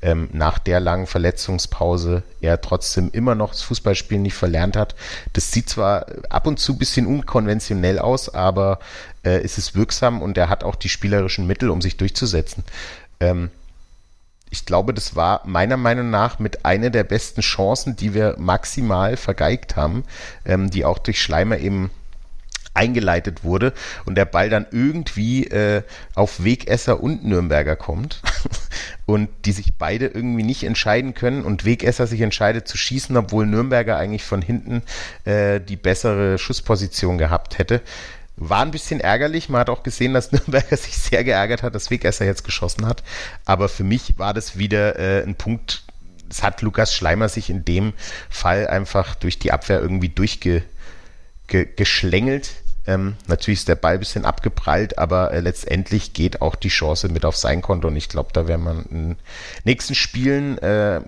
Ähm, 0.02 0.28
nach 0.32 0.58
der 0.58 0.80
langen 0.80 1.06
Verletzungspause 1.06 2.22
er 2.40 2.60
trotzdem 2.60 3.10
immer 3.12 3.34
noch 3.34 3.50
das 3.50 3.62
Fußballspielen 3.62 4.22
nicht 4.22 4.34
verlernt 4.34 4.76
hat. 4.76 4.94
Das 5.34 5.52
sieht 5.52 5.68
zwar 5.68 6.06
ab 6.30 6.46
und 6.46 6.58
zu 6.58 6.72
ein 6.72 6.78
bisschen 6.78 7.06
unkonventionell 7.06 7.98
aus, 7.98 8.32
aber 8.32 8.78
äh, 9.24 9.40
es 9.42 9.58
ist 9.58 9.74
wirksam 9.74 10.22
und 10.22 10.38
er 10.38 10.48
hat 10.48 10.64
auch 10.64 10.76
die 10.76 10.88
spielerischen 10.88 11.46
Mittel, 11.46 11.70
um 11.70 11.82
sich 11.82 11.96
durchzusetzen. 11.96 12.64
Ähm, 13.20 13.50
ich 14.52 14.66
glaube, 14.66 14.92
das 14.92 15.14
war 15.14 15.42
meiner 15.44 15.76
Meinung 15.76 16.10
nach 16.10 16.40
mit 16.40 16.64
einer 16.64 16.90
der 16.90 17.04
besten 17.04 17.40
Chancen, 17.40 17.94
die 17.94 18.14
wir 18.14 18.34
maximal 18.38 19.16
vergeigt 19.16 19.76
haben, 19.76 20.04
ähm, 20.44 20.70
die 20.70 20.84
auch 20.84 20.98
durch 20.98 21.22
Schleimer 21.22 21.58
eben 21.58 21.90
eingeleitet 22.74 23.44
wurde 23.44 23.72
und 24.04 24.14
der 24.14 24.24
Ball 24.24 24.50
dann 24.50 24.66
irgendwie 24.70 25.46
äh, 25.46 25.82
auf 26.14 26.44
Wegesser 26.44 27.02
und 27.02 27.24
Nürnberger 27.24 27.76
kommt 27.76 28.22
und 29.06 29.28
die 29.44 29.52
sich 29.52 29.74
beide 29.78 30.06
irgendwie 30.06 30.44
nicht 30.44 30.62
entscheiden 30.62 31.14
können 31.14 31.44
und 31.44 31.64
Wegesser 31.64 32.06
sich 32.06 32.20
entscheidet 32.20 32.68
zu 32.68 32.76
schießen, 32.76 33.16
obwohl 33.16 33.46
Nürnberger 33.46 33.96
eigentlich 33.96 34.24
von 34.24 34.42
hinten 34.42 34.82
äh, 35.24 35.60
die 35.60 35.76
bessere 35.76 36.38
Schussposition 36.38 37.18
gehabt 37.18 37.58
hätte. 37.58 37.80
War 38.36 38.62
ein 38.62 38.70
bisschen 38.70 39.00
ärgerlich. 39.00 39.48
Man 39.50 39.60
hat 39.60 39.68
auch 39.68 39.82
gesehen, 39.82 40.14
dass 40.14 40.32
Nürnberger 40.32 40.76
sich 40.76 40.96
sehr 40.96 41.24
geärgert 41.24 41.62
hat, 41.62 41.74
dass 41.74 41.90
Wegesser 41.90 42.24
jetzt 42.24 42.44
geschossen 42.44 42.86
hat. 42.86 43.02
Aber 43.44 43.68
für 43.68 43.84
mich 43.84 44.18
war 44.18 44.32
das 44.32 44.56
wieder 44.56 44.98
äh, 44.98 45.22
ein 45.22 45.34
Punkt. 45.34 45.82
Es 46.30 46.42
hat 46.42 46.62
Lukas 46.62 46.94
Schleimer 46.94 47.28
sich 47.28 47.50
in 47.50 47.66
dem 47.66 47.92
Fall 48.30 48.66
einfach 48.68 49.14
durch 49.14 49.38
die 49.38 49.52
Abwehr 49.52 49.80
irgendwie 49.80 50.08
durchgeschlängelt. 50.08 52.50
Ähm, 52.86 53.16
natürlich 53.26 53.60
ist 53.60 53.68
der 53.68 53.76
Ball 53.76 53.94
ein 53.94 54.00
bisschen 54.00 54.24
abgeprallt, 54.24 54.98
aber 54.98 55.32
äh, 55.32 55.40
letztendlich 55.40 56.12
geht 56.12 56.40
auch 56.40 56.54
die 56.54 56.68
Chance 56.68 57.08
mit 57.08 57.24
auf 57.24 57.36
sein 57.36 57.62
Konto 57.62 57.88
und 57.88 57.96
ich 57.96 58.08
glaube, 58.08 58.30
da 58.32 58.48
werden 58.48 58.64
wir 58.64 58.72
in 58.90 59.08
den 59.08 59.16
nächsten 59.64 59.94
Spielen 59.94 60.58
äh, 60.58 61.00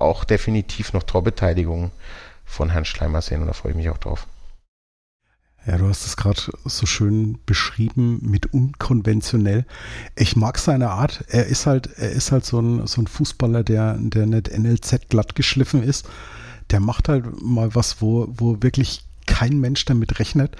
auch 0.00 0.24
definitiv 0.24 0.92
noch 0.92 1.02
Torbeteiligung 1.02 1.90
von 2.44 2.70
Herrn 2.70 2.86
Schleimer 2.86 3.20
sehen 3.20 3.42
und 3.42 3.46
da 3.46 3.52
freue 3.52 3.72
ich 3.72 3.76
mich 3.76 3.90
auch 3.90 3.98
drauf. 3.98 4.26
Ja, 5.66 5.76
du 5.76 5.86
hast 5.86 6.06
es 6.06 6.16
gerade 6.16 6.40
so 6.64 6.86
schön 6.86 7.38
beschrieben 7.44 8.20
mit 8.22 8.54
unkonventionell. 8.54 9.66
Ich 10.16 10.34
mag 10.34 10.56
seine 10.58 10.88
Art. 10.90 11.24
Er 11.28 11.44
ist 11.46 11.66
halt, 11.66 11.90
er 11.98 12.10
ist 12.10 12.32
halt 12.32 12.46
so 12.46 12.58
ein, 12.58 12.86
so 12.86 13.02
ein 13.02 13.06
Fußballer, 13.06 13.64
der, 13.64 13.98
der 13.98 14.24
nicht 14.24 14.56
NLZ 14.56 15.10
glatt 15.10 15.34
geschliffen 15.34 15.82
ist. 15.82 16.08
Der 16.70 16.80
macht 16.80 17.10
halt 17.10 17.42
mal 17.42 17.74
was, 17.74 18.00
wo, 18.00 18.28
wo 18.30 18.62
wirklich 18.62 19.04
kein 19.26 19.60
Mensch 19.60 19.84
damit 19.84 20.18
rechnet. 20.18 20.56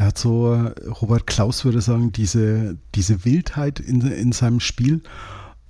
Er 0.00 0.06
hat 0.06 0.16
so, 0.16 0.54
Robert 1.02 1.26
Klaus 1.26 1.66
würde 1.66 1.82
sagen, 1.82 2.10
diese, 2.10 2.78
diese 2.94 3.26
Wildheit 3.26 3.80
in, 3.80 4.00
in 4.00 4.32
seinem 4.32 4.58
Spiel. 4.58 5.02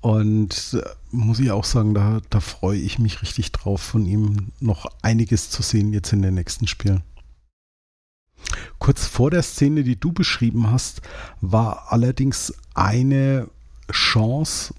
Und 0.01 0.81
äh, 0.81 0.89
muss 1.11 1.41
ich 1.41 1.51
auch 1.51 1.65
sagen, 1.65 1.95
da, 1.95 2.21
da 2.31 2.39
freue 2.39 2.79
ich 2.79 3.01
mich 3.01 3.23
richtig 3.23 3.51
drauf, 3.51 3.83
von 3.83 4.07
ihm 4.07 4.53
noch 4.61 4.87
einiges 5.03 5.51
zu 5.51 5.63
sehen 5.63 5.93
jetzt 5.93 6.13
in 6.13 6.23
den 6.23 6.35
nächsten 6.35 6.69
Spielen. 6.69 7.03
Kurz 8.79 9.05
vor 9.05 9.33
der 9.33 9.43
Szene, 9.43 9.83
die 9.83 9.99
du 9.99 10.13
beschrieben 10.13 10.71
hast, 10.71 11.03
war 11.41 11.91
allerdings 11.91 12.55
eine 12.73 13.49
Chance, 13.91 14.75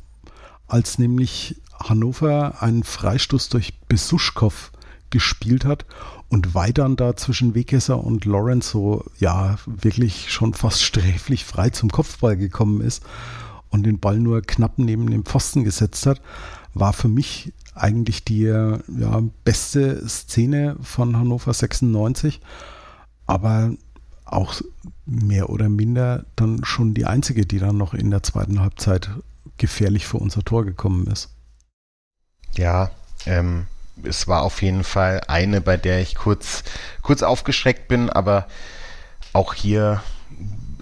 als 0.70 0.98
nämlich 0.98 1.58
Hannover 1.78 2.62
einen 2.62 2.86
Freistoß 2.86 3.50
durch 3.50 3.78
Besuschkow 3.90 4.72
gespielt 5.12 5.66
hat 5.66 5.86
und 6.30 6.56
Weidern 6.56 6.96
da 6.96 7.16
zwischen 7.16 7.54
Wegesser 7.54 8.04
und 8.04 8.26
Lorenzo 8.26 9.06
ja 9.20 9.58
wirklich 9.66 10.32
schon 10.32 10.54
fast 10.54 10.82
sträflich 10.84 11.46
frei 11.46 11.70
zum 11.70 11.92
Kopfball 11.92 12.38
gekommen 12.38 12.82
ist 12.82 13.04
und 13.70 13.84
den 13.84 14.00
Ball 14.00 14.20
nur 14.20 14.42
knapp 14.42 14.78
neben 14.78 15.10
dem 15.10 15.26
Pfosten 15.26 15.64
gesetzt 15.64 16.06
hat, 16.06 16.22
war 16.74 16.94
für 16.94 17.08
mich 17.08 17.54
eigentlich 17.74 18.26
die 18.26 18.44
ja, 18.44 18.80
beste 19.44 20.08
Szene 20.08 20.78
von 20.82 21.16
Hannover 21.18 21.54
96 21.54 22.42
aber 23.32 23.72
auch 24.26 24.62
mehr 25.06 25.50
oder 25.50 25.70
minder 25.70 26.26
dann 26.36 26.66
schon 26.66 26.94
die 26.94 27.06
einzige, 27.06 27.46
die 27.46 27.60
dann 27.60 27.78
noch 27.78 27.94
in 27.94 28.12
der 28.12 28.24
zweiten 28.24 28.60
Halbzeit 28.60 29.10
gefährlich 29.58 30.06
für 30.06 30.18
unser 30.18 30.44
Tor 30.44 30.66
gekommen 30.66 31.08
ist. 31.08 31.30
Ja, 32.56 32.92
ähm, 33.26 33.68
es 34.04 34.28
war 34.28 34.44
auf 34.44 34.62
jeden 34.62 34.84
Fall 34.84 35.22
eine, 35.28 35.62
bei 35.62 35.78
der 35.78 36.02
ich 36.02 36.16
kurz, 36.16 36.64
kurz 37.02 37.24
aufgeschreckt 37.24 37.88
bin, 37.88 38.10
aber 38.10 38.48
auch 39.34 39.54
hier 39.54 40.02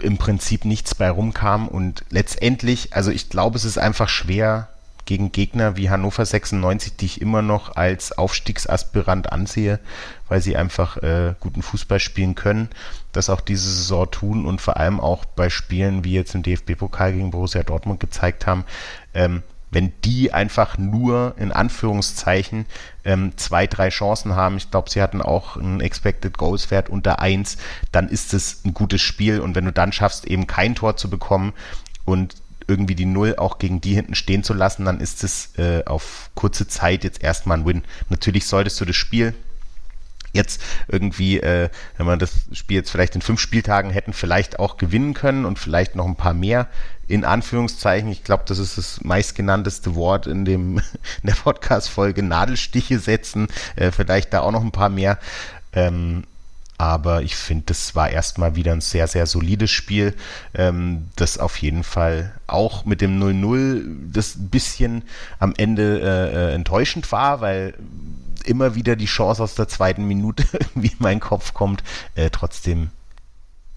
im 0.00 0.18
Prinzip 0.18 0.64
nichts 0.64 0.94
bei 0.94 1.10
rumkam. 1.10 1.68
Und 1.68 2.04
letztendlich, 2.10 2.94
also 2.94 3.10
ich 3.10 3.28
glaube, 3.28 3.56
es 3.56 3.64
ist 3.64 3.78
einfach 3.78 4.08
schwer 4.08 4.68
gegen 5.04 5.32
Gegner 5.32 5.76
wie 5.76 5.90
Hannover 5.90 6.24
96, 6.24 6.96
die 6.96 7.06
ich 7.06 7.20
immer 7.20 7.42
noch 7.42 7.74
als 7.74 8.16
Aufstiegsaspirant 8.16 9.32
ansehe, 9.32 9.80
weil 10.28 10.40
sie 10.40 10.56
einfach 10.56 10.98
äh, 10.98 11.34
guten 11.40 11.62
Fußball 11.62 11.98
spielen 11.98 12.36
können, 12.36 12.68
das 13.10 13.28
auch 13.28 13.40
diese 13.40 13.68
Saison 13.68 14.08
tun 14.10 14.46
und 14.46 14.60
vor 14.60 14.76
allem 14.76 15.00
auch 15.00 15.24
bei 15.24 15.50
Spielen 15.50 16.04
wie 16.04 16.12
jetzt 16.12 16.34
im 16.34 16.44
DFB-Pokal 16.44 17.12
gegen 17.12 17.32
Borussia 17.32 17.64
Dortmund 17.64 17.98
gezeigt 17.98 18.46
haben, 18.46 18.64
ähm, 19.12 19.42
wenn 19.70 19.92
die 20.04 20.32
einfach 20.32 20.78
nur 20.78 21.34
in 21.38 21.52
Anführungszeichen 21.52 22.66
ähm, 23.04 23.32
zwei, 23.36 23.66
drei 23.66 23.88
Chancen 23.88 24.34
haben, 24.34 24.56
ich 24.56 24.70
glaube, 24.70 24.90
sie 24.90 25.00
hatten 25.00 25.22
auch 25.22 25.56
einen 25.56 25.80
Expected 25.80 26.36
Goals 26.36 26.70
Wert 26.70 26.88
unter 26.88 27.20
eins, 27.20 27.56
dann 27.92 28.08
ist 28.08 28.34
es 28.34 28.64
ein 28.64 28.74
gutes 28.74 29.00
Spiel 29.00 29.40
und 29.40 29.54
wenn 29.54 29.64
du 29.64 29.72
dann 29.72 29.92
schaffst, 29.92 30.26
eben 30.26 30.46
kein 30.46 30.74
Tor 30.74 30.96
zu 30.96 31.08
bekommen 31.08 31.52
und 32.04 32.34
irgendwie 32.66 32.94
die 32.94 33.06
Null 33.06 33.36
auch 33.36 33.58
gegen 33.58 33.80
die 33.80 33.94
hinten 33.94 34.14
stehen 34.14 34.44
zu 34.44 34.54
lassen, 34.54 34.84
dann 34.84 35.00
ist 35.00 35.24
es 35.24 35.58
äh, 35.58 35.84
auf 35.86 36.30
kurze 36.34 36.68
Zeit 36.68 37.04
jetzt 37.04 37.22
erstmal 37.22 37.58
ein 37.58 37.66
Win. 37.66 37.82
Natürlich 38.08 38.46
solltest 38.46 38.80
du 38.80 38.84
das 38.84 38.96
Spiel 38.96 39.34
jetzt 40.32 40.60
irgendwie, 40.88 41.40
äh, 41.40 41.68
wenn 41.96 42.06
man 42.06 42.18
das 42.18 42.32
Spiel 42.52 42.76
jetzt 42.76 42.90
vielleicht 42.90 43.14
in 43.14 43.22
fünf 43.22 43.40
Spieltagen 43.40 43.90
hätten, 43.90 44.12
vielleicht 44.12 44.58
auch 44.58 44.76
gewinnen 44.76 45.14
können 45.14 45.44
und 45.44 45.58
vielleicht 45.58 45.96
noch 45.96 46.06
ein 46.06 46.16
paar 46.16 46.34
mehr 46.34 46.68
in 47.08 47.24
Anführungszeichen. 47.24 48.10
Ich 48.10 48.22
glaube, 48.22 48.44
das 48.46 48.58
ist 48.58 48.78
das 48.78 49.02
meistgenannteste 49.02 49.94
Wort 49.96 50.26
in 50.26 50.44
dem 50.44 50.78
in 51.22 51.26
der 51.26 51.34
Podcast-Folge 51.34 52.22
Nadelstiche 52.22 52.98
setzen, 52.98 53.48
äh, 53.76 53.90
vielleicht 53.90 54.32
da 54.32 54.40
auch 54.40 54.52
noch 54.52 54.62
ein 54.62 54.72
paar 54.72 54.88
mehr. 54.88 55.18
Ähm, 55.72 56.24
aber 56.78 57.20
ich 57.20 57.36
finde, 57.36 57.64
das 57.66 57.94
war 57.94 58.08
erstmal 58.08 58.56
wieder 58.56 58.72
ein 58.72 58.80
sehr, 58.80 59.06
sehr 59.06 59.26
solides 59.26 59.70
Spiel, 59.70 60.14
ähm, 60.54 61.08
das 61.16 61.36
auf 61.36 61.58
jeden 61.58 61.84
Fall 61.84 62.32
auch 62.46 62.86
mit 62.86 63.02
dem 63.02 63.20
0-0 63.22 63.84
das 64.10 64.36
bisschen 64.38 65.02
am 65.38 65.52
Ende 65.58 66.00
äh, 66.00 66.34
äh, 66.34 66.54
enttäuschend 66.54 67.12
war, 67.12 67.42
weil 67.42 67.74
immer 68.50 68.74
wieder 68.74 68.96
die 68.96 69.06
Chance 69.06 69.42
aus 69.42 69.54
der 69.54 69.68
zweiten 69.68 70.04
Minute 70.04 70.44
irgendwie 70.52 70.88
in 70.88 70.96
meinen 70.98 71.20
Kopf 71.20 71.54
kommt, 71.54 71.82
äh, 72.14 72.30
trotzdem 72.30 72.90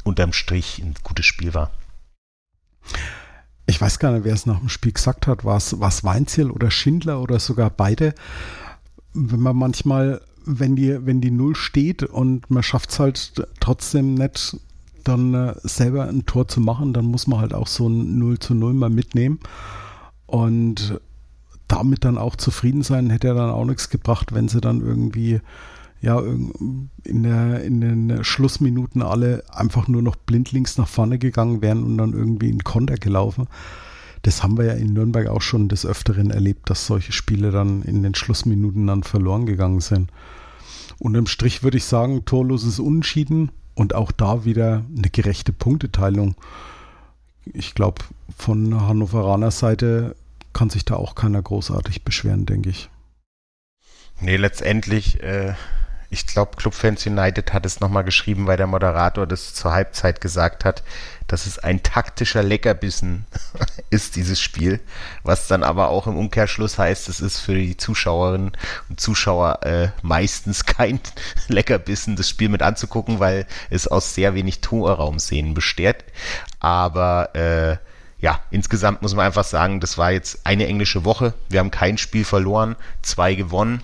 unterm 0.03 0.33
Strich 0.33 0.79
ein 0.79 0.95
gutes 1.03 1.25
Spiel 1.25 1.53
war. 1.53 1.71
Ich 3.65 3.79
weiß 3.79 3.99
gar 3.99 4.11
nicht, 4.11 4.25
wer 4.25 4.33
es 4.33 4.45
nach 4.45 4.59
dem 4.59 4.67
Spiel 4.67 4.91
gesagt 4.91 5.27
hat. 5.27 5.45
War 5.45 5.57
es 5.57 6.03
Weinziel 6.03 6.51
oder 6.51 6.69
Schindler 6.69 7.21
oder 7.21 7.39
sogar 7.39 7.69
beide? 7.69 8.13
Wenn 9.13 9.39
man 9.39 9.55
manchmal 9.55 10.19
wenn 10.45 10.75
die, 10.75 11.05
wenn 11.05 11.21
die 11.21 11.31
Null 11.31 11.55
steht 11.55 12.03
und 12.03 12.49
man 12.49 12.63
schafft 12.63 12.91
es 12.91 12.99
halt 12.99 13.47
trotzdem 13.59 14.15
nicht, 14.15 14.57
dann 15.03 15.33
äh, 15.33 15.55
selber 15.63 16.07
ein 16.07 16.25
Tor 16.25 16.47
zu 16.47 16.61
machen, 16.61 16.93
dann 16.93 17.05
muss 17.05 17.27
man 17.27 17.39
halt 17.39 17.53
auch 17.53 17.67
so 17.67 17.87
ein 17.87 18.17
0 18.17 18.39
zu 18.39 18.53
0 18.53 18.73
mal 18.73 18.89
mitnehmen. 18.89 19.39
Und 20.25 20.99
damit 21.73 22.05
dann 22.05 22.17
auch 22.17 22.35
zufrieden 22.35 22.83
sein, 22.83 23.09
hätte 23.09 23.27
ja 23.27 23.33
dann 23.33 23.49
auch 23.49 23.65
nichts 23.65 23.89
gebracht, 23.89 24.33
wenn 24.33 24.47
sie 24.47 24.61
dann 24.61 24.81
irgendwie 24.81 25.41
ja 26.01 26.19
in, 26.19 27.23
der, 27.23 27.63
in 27.63 27.81
den 27.81 28.23
Schlussminuten 28.23 29.01
alle 29.01 29.43
einfach 29.49 29.87
nur 29.87 30.01
noch 30.01 30.15
blindlings 30.15 30.77
nach 30.77 30.87
vorne 30.87 31.17
gegangen 31.17 31.61
wären 31.61 31.83
und 31.83 31.97
dann 31.97 32.13
irgendwie 32.13 32.49
in 32.49 32.63
Konter 32.63 32.95
gelaufen 32.95 33.47
das 34.23 34.41
haben 34.41 34.57
wir 34.57 34.65
ja 34.65 34.73
in 34.73 34.93
Nürnberg 34.93 35.27
auch 35.27 35.41
schon 35.41 35.67
des 35.67 35.85
Öfteren 35.85 36.31
erlebt, 36.31 36.69
dass 36.69 36.87
solche 36.87 37.11
Spiele 37.11 37.51
dann 37.51 37.83
in 37.83 38.03
den 38.03 38.15
Schlussminuten 38.15 38.87
dann 38.87 39.03
verloren 39.03 39.45
gegangen 39.45 39.81
sind. 39.81 40.09
Unterm 40.97 41.27
Strich 41.27 41.61
würde 41.61 41.77
ich 41.77 41.83
sagen, 41.83 42.23
torloses 42.23 42.79
Unentschieden 42.79 43.51
und 43.75 43.93
auch 43.93 44.13
da 44.13 44.45
wieder 44.45 44.85
eine 44.95 45.09
gerechte 45.09 45.51
Punkteteilung. 45.51 46.35
Ich 47.43 47.75
glaube, 47.75 48.01
von 48.37 48.87
Hannoveraner 48.87 49.51
Seite 49.51 50.15
kann 50.53 50.69
sich 50.69 50.85
da 50.85 50.95
auch 50.95 51.15
keiner 51.15 51.41
großartig 51.41 52.03
beschweren, 52.03 52.45
denke 52.45 52.69
ich. 52.69 52.89
Nee, 54.19 54.37
letztendlich 54.37 55.21
äh, 55.21 55.55
ich 56.13 56.27
glaube, 56.27 56.57
Clubfans 56.57 57.07
United 57.07 57.53
hat 57.53 57.65
es 57.65 57.79
nochmal 57.79 58.03
geschrieben, 58.03 58.45
weil 58.45 58.55
der 58.55 58.67
Moderator 58.67 59.25
das 59.25 59.55
zur 59.55 59.71
Halbzeit 59.71 60.21
gesagt 60.21 60.63
hat, 60.63 60.83
dass 61.25 61.47
es 61.47 61.57
ein 61.57 61.81
taktischer 61.81 62.43
Leckerbissen 62.43 63.25
ist, 63.89 64.15
dieses 64.15 64.39
Spiel. 64.39 64.79
Was 65.23 65.47
dann 65.47 65.63
aber 65.63 65.89
auch 65.89 66.05
im 66.05 66.15
Umkehrschluss 66.15 66.77
heißt, 66.77 67.09
es 67.09 67.19
ist 67.19 67.39
für 67.39 67.55
die 67.55 67.77
Zuschauerinnen 67.77 68.51
und 68.89 68.99
Zuschauer 68.99 69.63
äh, 69.63 69.89
meistens 70.03 70.65
kein 70.65 70.99
Leckerbissen, 71.47 72.15
das 72.15 72.29
Spiel 72.29 72.49
mit 72.49 72.61
anzugucken, 72.61 73.19
weil 73.19 73.47
es 73.71 73.87
aus 73.87 74.13
sehr 74.13 74.35
wenig 74.35 74.61
Torraumszenen 74.61 75.55
besteht. 75.55 76.05
Aber 76.59 77.33
äh, 77.35 77.77
ja, 78.23 78.39
insgesamt 78.51 79.01
muss 79.01 79.13
man 79.15 79.25
einfach 79.25 79.43
sagen, 79.43 79.81
das 79.81 79.97
war 79.97 80.11
jetzt 80.13 80.45
eine 80.45 80.65
englische 80.65 81.03
Woche. 81.03 81.33
Wir 81.49 81.59
haben 81.59 81.71
kein 81.71 81.97
Spiel 81.97 82.23
verloren, 82.23 82.77
zwei 83.01 83.35
gewonnen 83.35 83.83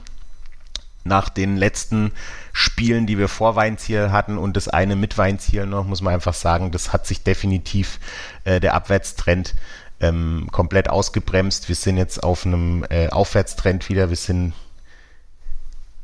nach 1.04 1.28
den 1.28 1.58
letzten 1.58 2.14
Spielen, 2.54 3.06
die 3.06 3.18
wir 3.18 3.28
vor 3.28 3.58
Weinziel 3.58 4.12
hatten 4.14 4.38
und 4.38 4.56
das 4.56 4.70
eine 4.70 4.96
mit 4.96 5.18
Weinziel 5.18 5.66
noch, 5.66 5.84
muss 5.84 6.02
man 6.02 6.14
einfach 6.14 6.34
sagen, 6.34 6.72
das 6.72 6.94
hat 6.94 7.06
sich 7.06 7.22
definitiv 7.22 8.00
äh, 8.46 8.62
der 8.62 8.76
Abwärtstrend 8.76 9.56
ähm, 10.00 10.48
komplett 10.54 10.90
ausgebremst. 10.90 11.68
Wir 11.68 11.76
sind 11.76 11.98
jetzt 11.98 12.24
auf 12.24 12.46
einem 12.46 12.86
äh, 12.90 13.10
Aufwärtstrend 13.10 13.90
wieder. 13.90 14.08
Wir 14.08 14.16
sind, 14.16 14.54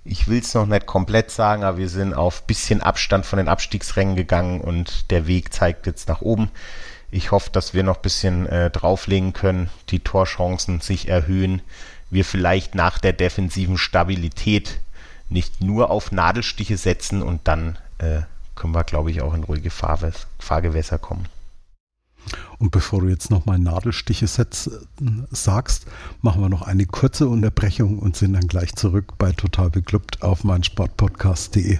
ich 0.04 0.28
will 0.28 0.40
es 0.40 0.54
noch 0.54 0.66
nicht 0.66 0.86
komplett 0.86 1.32
sagen, 1.32 1.64
aber 1.64 1.78
wir 1.78 1.90
sind 1.90 2.14
auf 2.14 2.44
bisschen 2.44 2.82
Abstand 2.82 3.26
von 3.26 3.38
den 3.38 3.48
Abstiegsrängen 3.48 4.18
gegangen 4.18 4.60
und 4.60 5.10
der 5.10 5.26
Weg 5.26 5.54
zeigt 5.54 5.88
jetzt 5.88 6.10
nach 6.10 6.20
oben. 6.20 6.52
Ich 7.12 7.32
hoffe, 7.32 7.49
dass 7.51 7.74
wir 7.74 7.84
noch 7.84 7.97
ein 7.97 8.01
bisschen 8.01 8.45
äh, 8.47 8.70
drauflegen 8.70 9.34
können, 9.34 9.70
die 9.89 9.99
Torchancen 9.99 10.82
sich 10.82 11.08
erhöhen, 11.08 11.62
wir 12.10 12.26
vielleicht 12.26 12.76
nach 12.76 12.99
der 12.99 13.14
defensiven 13.14 13.78
Stabilität 13.78 14.82
nicht 15.30 15.62
nur 15.62 15.89
auf 15.89 16.12
Nadelstiche 16.12 16.78
setzen 16.78 17.22
und 17.22 17.47
dann 17.47 17.78
äh, 17.97 18.22
können 18.56 18.74
wir, 18.74 18.84
glaube 18.84 19.12
ich, 19.12 19.22
auch 19.22 19.34
in 19.34 19.43
ruhige 19.43 19.70
Fahrwäs 19.70 20.28
Fahrgewässer 20.39 20.97
kommen. 20.97 21.28
Und 22.58 22.72
bevor 22.72 23.01
du 23.01 23.10
jetzt 23.10 23.30
nochmal 23.30 23.60
Nadelstiche 23.60 24.28
setzt, 24.28 24.70
sagst, 25.30 25.86
machen 26.22 26.41
wir 26.41 26.49
noch 26.49 26.64
eine 26.64 26.86
kurze 26.86 27.28
Unterbrechung 27.28 27.99
und 27.99 28.16
sind 28.16 28.34
dann 28.34 28.47
gleich 28.47 28.76
zurück 28.76 29.14
bei 29.18 29.32
Total 29.32 29.70
Beklubbt 29.70 30.24
auf 30.24 30.43
meinsportpodcast.de. 30.43 31.80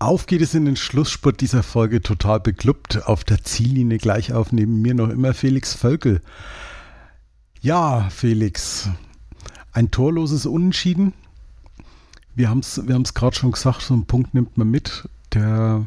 Auf 0.00 0.26
geht 0.26 0.40
es 0.40 0.54
in 0.54 0.64
den 0.64 0.76
Schlussspurt 0.76 1.42
dieser 1.42 1.62
Folge 1.62 2.00
total 2.00 2.40
beklubbt. 2.40 3.06
Auf 3.06 3.22
der 3.22 3.44
Ziellinie 3.44 3.98
gleich 3.98 4.32
auf 4.32 4.50
neben 4.50 4.80
mir 4.80 4.94
noch 4.94 5.10
immer 5.10 5.34
Felix 5.34 5.74
Völkel. 5.74 6.22
Ja, 7.60 8.08
Felix, 8.08 8.88
ein 9.72 9.90
torloses 9.90 10.46
Unentschieden. 10.46 11.12
Wir 12.34 12.48
haben 12.48 12.60
es 12.60 12.80
wir 12.82 12.98
gerade 13.12 13.36
schon 13.36 13.52
gesagt, 13.52 13.82
so 13.82 13.92
einen 13.92 14.06
Punkt 14.06 14.32
nimmt 14.32 14.56
man 14.56 14.70
mit. 14.70 15.06
Der, 15.34 15.86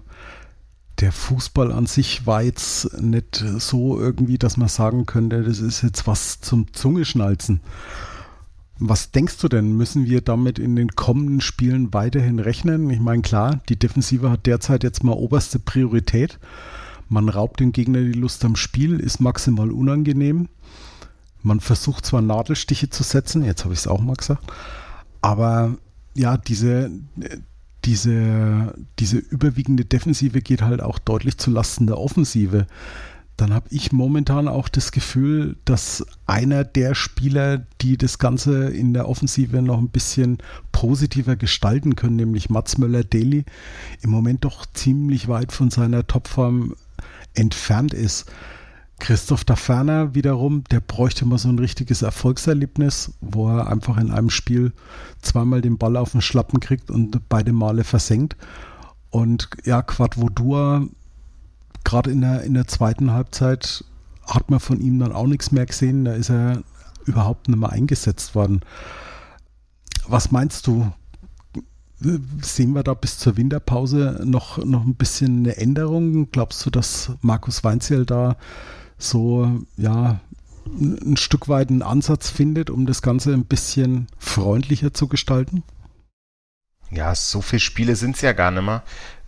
der 0.99 1.11
Fußball 1.11 1.71
an 1.71 1.87
sich 1.87 2.27
war 2.27 2.43
jetzt 2.43 3.01
nicht 3.01 3.43
so 3.57 3.99
irgendwie, 3.99 4.37
dass 4.37 4.57
man 4.57 4.67
sagen 4.67 5.07
könnte, 5.07 5.41
das 5.41 5.57
ist 5.57 5.81
jetzt 5.81 6.05
was 6.05 6.39
zum 6.39 6.71
Zungeschnalzen. 6.71 7.61
Was 8.79 9.11
denkst 9.11 9.37
du 9.37 9.47
denn? 9.47 9.77
Müssen 9.77 10.05
wir 10.05 10.21
damit 10.21 10.57
in 10.57 10.75
den 10.75 10.89
kommenden 10.89 11.41
Spielen 11.41 11.93
weiterhin 11.93 12.39
rechnen? 12.39 12.89
Ich 12.89 12.99
meine, 12.99 13.21
klar, 13.21 13.61
die 13.69 13.77
Defensive 13.77 14.31
hat 14.31 14.45
derzeit 14.45 14.83
jetzt 14.83 15.03
mal 15.03 15.13
oberste 15.13 15.59
Priorität. 15.59 16.39
Man 17.07 17.29
raubt 17.29 17.59
dem 17.59 17.71
Gegner 17.71 18.01
die 18.01 18.13
Lust 18.13 18.43
am 18.43 18.55
Spiel, 18.55 18.99
ist 18.99 19.19
maximal 19.19 19.71
unangenehm. 19.71 20.49
Man 21.43 21.59
versucht 21.59 22.05
zwar 22.05 22.21
Nadelstiche 22.21 22.89
zu 22.89 23.03
setzen, 23.03 23.43
jetzt 23.43 23.65
habe 23.65 23.73
ich 23.73 23.81
es 23.81 23.87
auch 23.87 23.99
mal 23.99 24.15
gesagt, 24.15 24.51
aber 25.21 25.77
ja, 26.15 26.37
diese, 26.37 26.89
diese, 27.83 28.73
diese 28.99 29.17
überwiegende 29.17 29.83
Defensive 29.83 30.41
geht 30.41 30.61
halt 30.61 30.81
auch 30.81 30.99
deutlich 30.99 31.37
zu 31.37 31.51
Lasten 31.51 31.85
der 31.85 31.97
Offensive 31.97 32.65
dann 33.37 33.53
habe 33.53 33.67
ich 33.71 33.91
momentan 33.91 34.47
auch 34.47 34.69
das 34.69 34.91
Gefühl, 34.91 35.57
dass 35.65 36.05
einer 36.27 36.63
der 36.63 36.93
Spieler, 36.93 37.65
die 37.81 37.97
das 37.97 38.19
Ganze 38.19 38.69
in 38.69 38.93
der 38.93 39.09
Offensive 39.09 39.61
noch 39.61 39.79
ein 39.79 39.89
bisschen 39.89 40.37
positiver 40.71 41.35
gestalten 41.35 41.95
können, 41.95 42.15
nämlich 42.15 42.49
Mats 42.49 42.77
Möller-Deli, 42.77 43.45
im 44.01 44.09
Moment 44.09 44.45
doch 44.45 44.65
ziemlich 44.73 45.27
weit 45.27 45.51
von 45.51 45.71
seiner 45.71 46.05
Topform 46.05 46.75
entfernt 47.33 47.93
ist. 47.93 48.31
Christoph 48.99 49.43
Daferner 49.43 50.13
wiederum, 50.13 50.63
der 50.65 50.79
bräuchte 50.79 51.25
mal 51.25 51.37
so 51.37 51.49
ein 51.49 51.59
richtiges 51.59 52.03
Erfolgserlebnis, 52.03 53.13
wo 53.19 53.49
er 53.49 53.67
einfach 53.67 53.97
in 53.97 54.11
einem 54.11 54.29
Spiel 54.29 54.71
zweimal 55.21 55.61
den 55.61 55.77
Ball 55.77 55.97
auf 55.97 56.11
den 56.11 56.21
Schlappen 56.21 56.59
kriegt 56.59 56.91
und 56.91 57.27
beide 57.27 57.51
Male 57.51 57.83
versenkt. 57.83 58.37
Und 59.09 59.49
ja, 59.65 59.81
Quadvodua, 59.81 60.87
gerade 61.83 62.11
in 62.11 62.21
der, 62.21 62.43
in 62.43 62.53
der 62.53 62.67
zweiten 62.67 63.11
Halbzeit 63.11 63.83
hat 64.25 64.49
man 64.49 64.59
von 64.59 64.79
ihm 64.79 64.99
dann 64.99 65.11
auch 65.11 65.27
nichts 65.27 65.51
mehr 65.51 65.65
gesehen. 65.65 66.05
Da 66.05 66.13
ist 66.13 66.29
er 66.29 66.63
überhaupt 67.05 67.47
nicht 67.47 67.57
mehr 67.57 67.71
eingesetzt 67.71 68.35
worden. 68.35 68.61
Was 70.07 70.31
meinst 70.31 70.67
du? 70.67 70.91
Sehen 72.41 72.73
wir 72.73 72.83
da 72.83 72.93
bis 72.93 73.17
zur 73.17 73.37
Winterpause 73.37 74.21
noch, 74.25 74.57
noch 74.57 74.83
ein 74.83 74.95
bisschen 74.95 75.39
eine 75.39 75.57
Änderung? 75.57 76.29
Glaubst 76.31 76.65
du, 76.65 76.69
dass 76.69 77.11
Markus 77.21 77.63
Weinziel 77.63 78.05
da 78.05 78.35
so, 78.97 79.61
ja, 79.77 80.19
ein 80.65 81.17
Stück 81.17 81.47
weit 81.49 81.69
einen 81.69 81.81
Ansatz 81.81 82.29
findet, 82.29 82.69
um 82.69 82.85
das 82.85 83.01
Ganze 83.01 83.33
ein 83.33 83.45
bisschen 83.45 84.07
freundlicher 84.17 84.93
zu 84.93 85.07
gestalten? 85.07 85.63
Ja, 86.91 87.15
so 87.15 87.41
viele 87.41 87.59
Spiele 87.59 87.95
sind 87.95 88.15
es 88.15 88.21
ja 88.21 88.33
gar 88.33 88.51
nicht 88.51 88.63
mehr. 88.63 88.83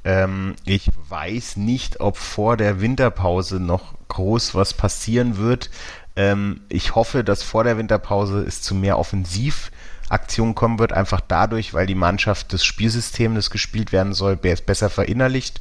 Ähm, 0.06 0.56
ich 0.66 0.90
weiß 1.10 1.58
nicht, 1.58 2.00
ob 2.00 2.18
vor 2.18 2.56
der 2.56 2.80
Winterpause 2.80 3.60
noch 3.60 3.96
groß 4.08 4.54
was 4.56 4.74
passieren 4.74 5.38
wird. 5.38 5.72
Ähm, 6.16 6.62
ich 6.70 6.96
hoffe, 6.96 7.24
dass 7.24 7.44
vor 7.44 7.64
der 7.64 7.78
Winterpause 7.78 8.44
es 8.44 8.62
zu 8.62 8.76
mehr 8.76 9.00
Offensivaktionen 9.00 10.54
kommen 10.54 10.80
wird, 10.80 10.94
einfach 10.94 11.22
dadurch, 11.22 11.74
weil 11.74 11.88
die 11.88 11.96
Mannschaft 11.96 12.54
das 12.54 12.64
Spielsystem, 12.64 13.36
das 13.36 13.50
gespielt 13.50 13.92
werden 13.92 14.14
soll, 14.14 14.38
besser 14.38 14.90
verinnerlicht. 14.90 15.60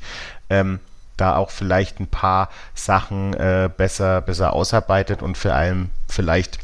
Ähm, 0.50 0.78
da 1.16 1.36
auch 1.36 1.50
vielleicht 1.50 2.00
ein 2.00 2.08
paar 2.08 2.50
Sachen 2.74 3.34
äh, 3.34 3.70
besser, 3.74 4.20
besser 4.20 4.52
ausarbeitet 4.52 5.22
und 5.22 5.38
vor 5.38 5.52
allem 5.52 5.90
vielleicht 6.08 6.58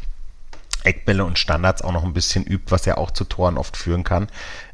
Eckbälle 0.83 1.25
und 1.25 1.39
Standards 1.39 1.83
auch 1.83 1.93
noch 1.93 2.05
ein 2.05 2.15
bisschen 2.15 2.45
übt, 2.45 2.71
was 2.71 2.85
ja 2.85 2.97
auch 2.97 3.11
zu 3.11 3.25
Toren 3.25 3.59
oft 3.59 3.77
führen 3.77 4.05
kann. 4.05 4.29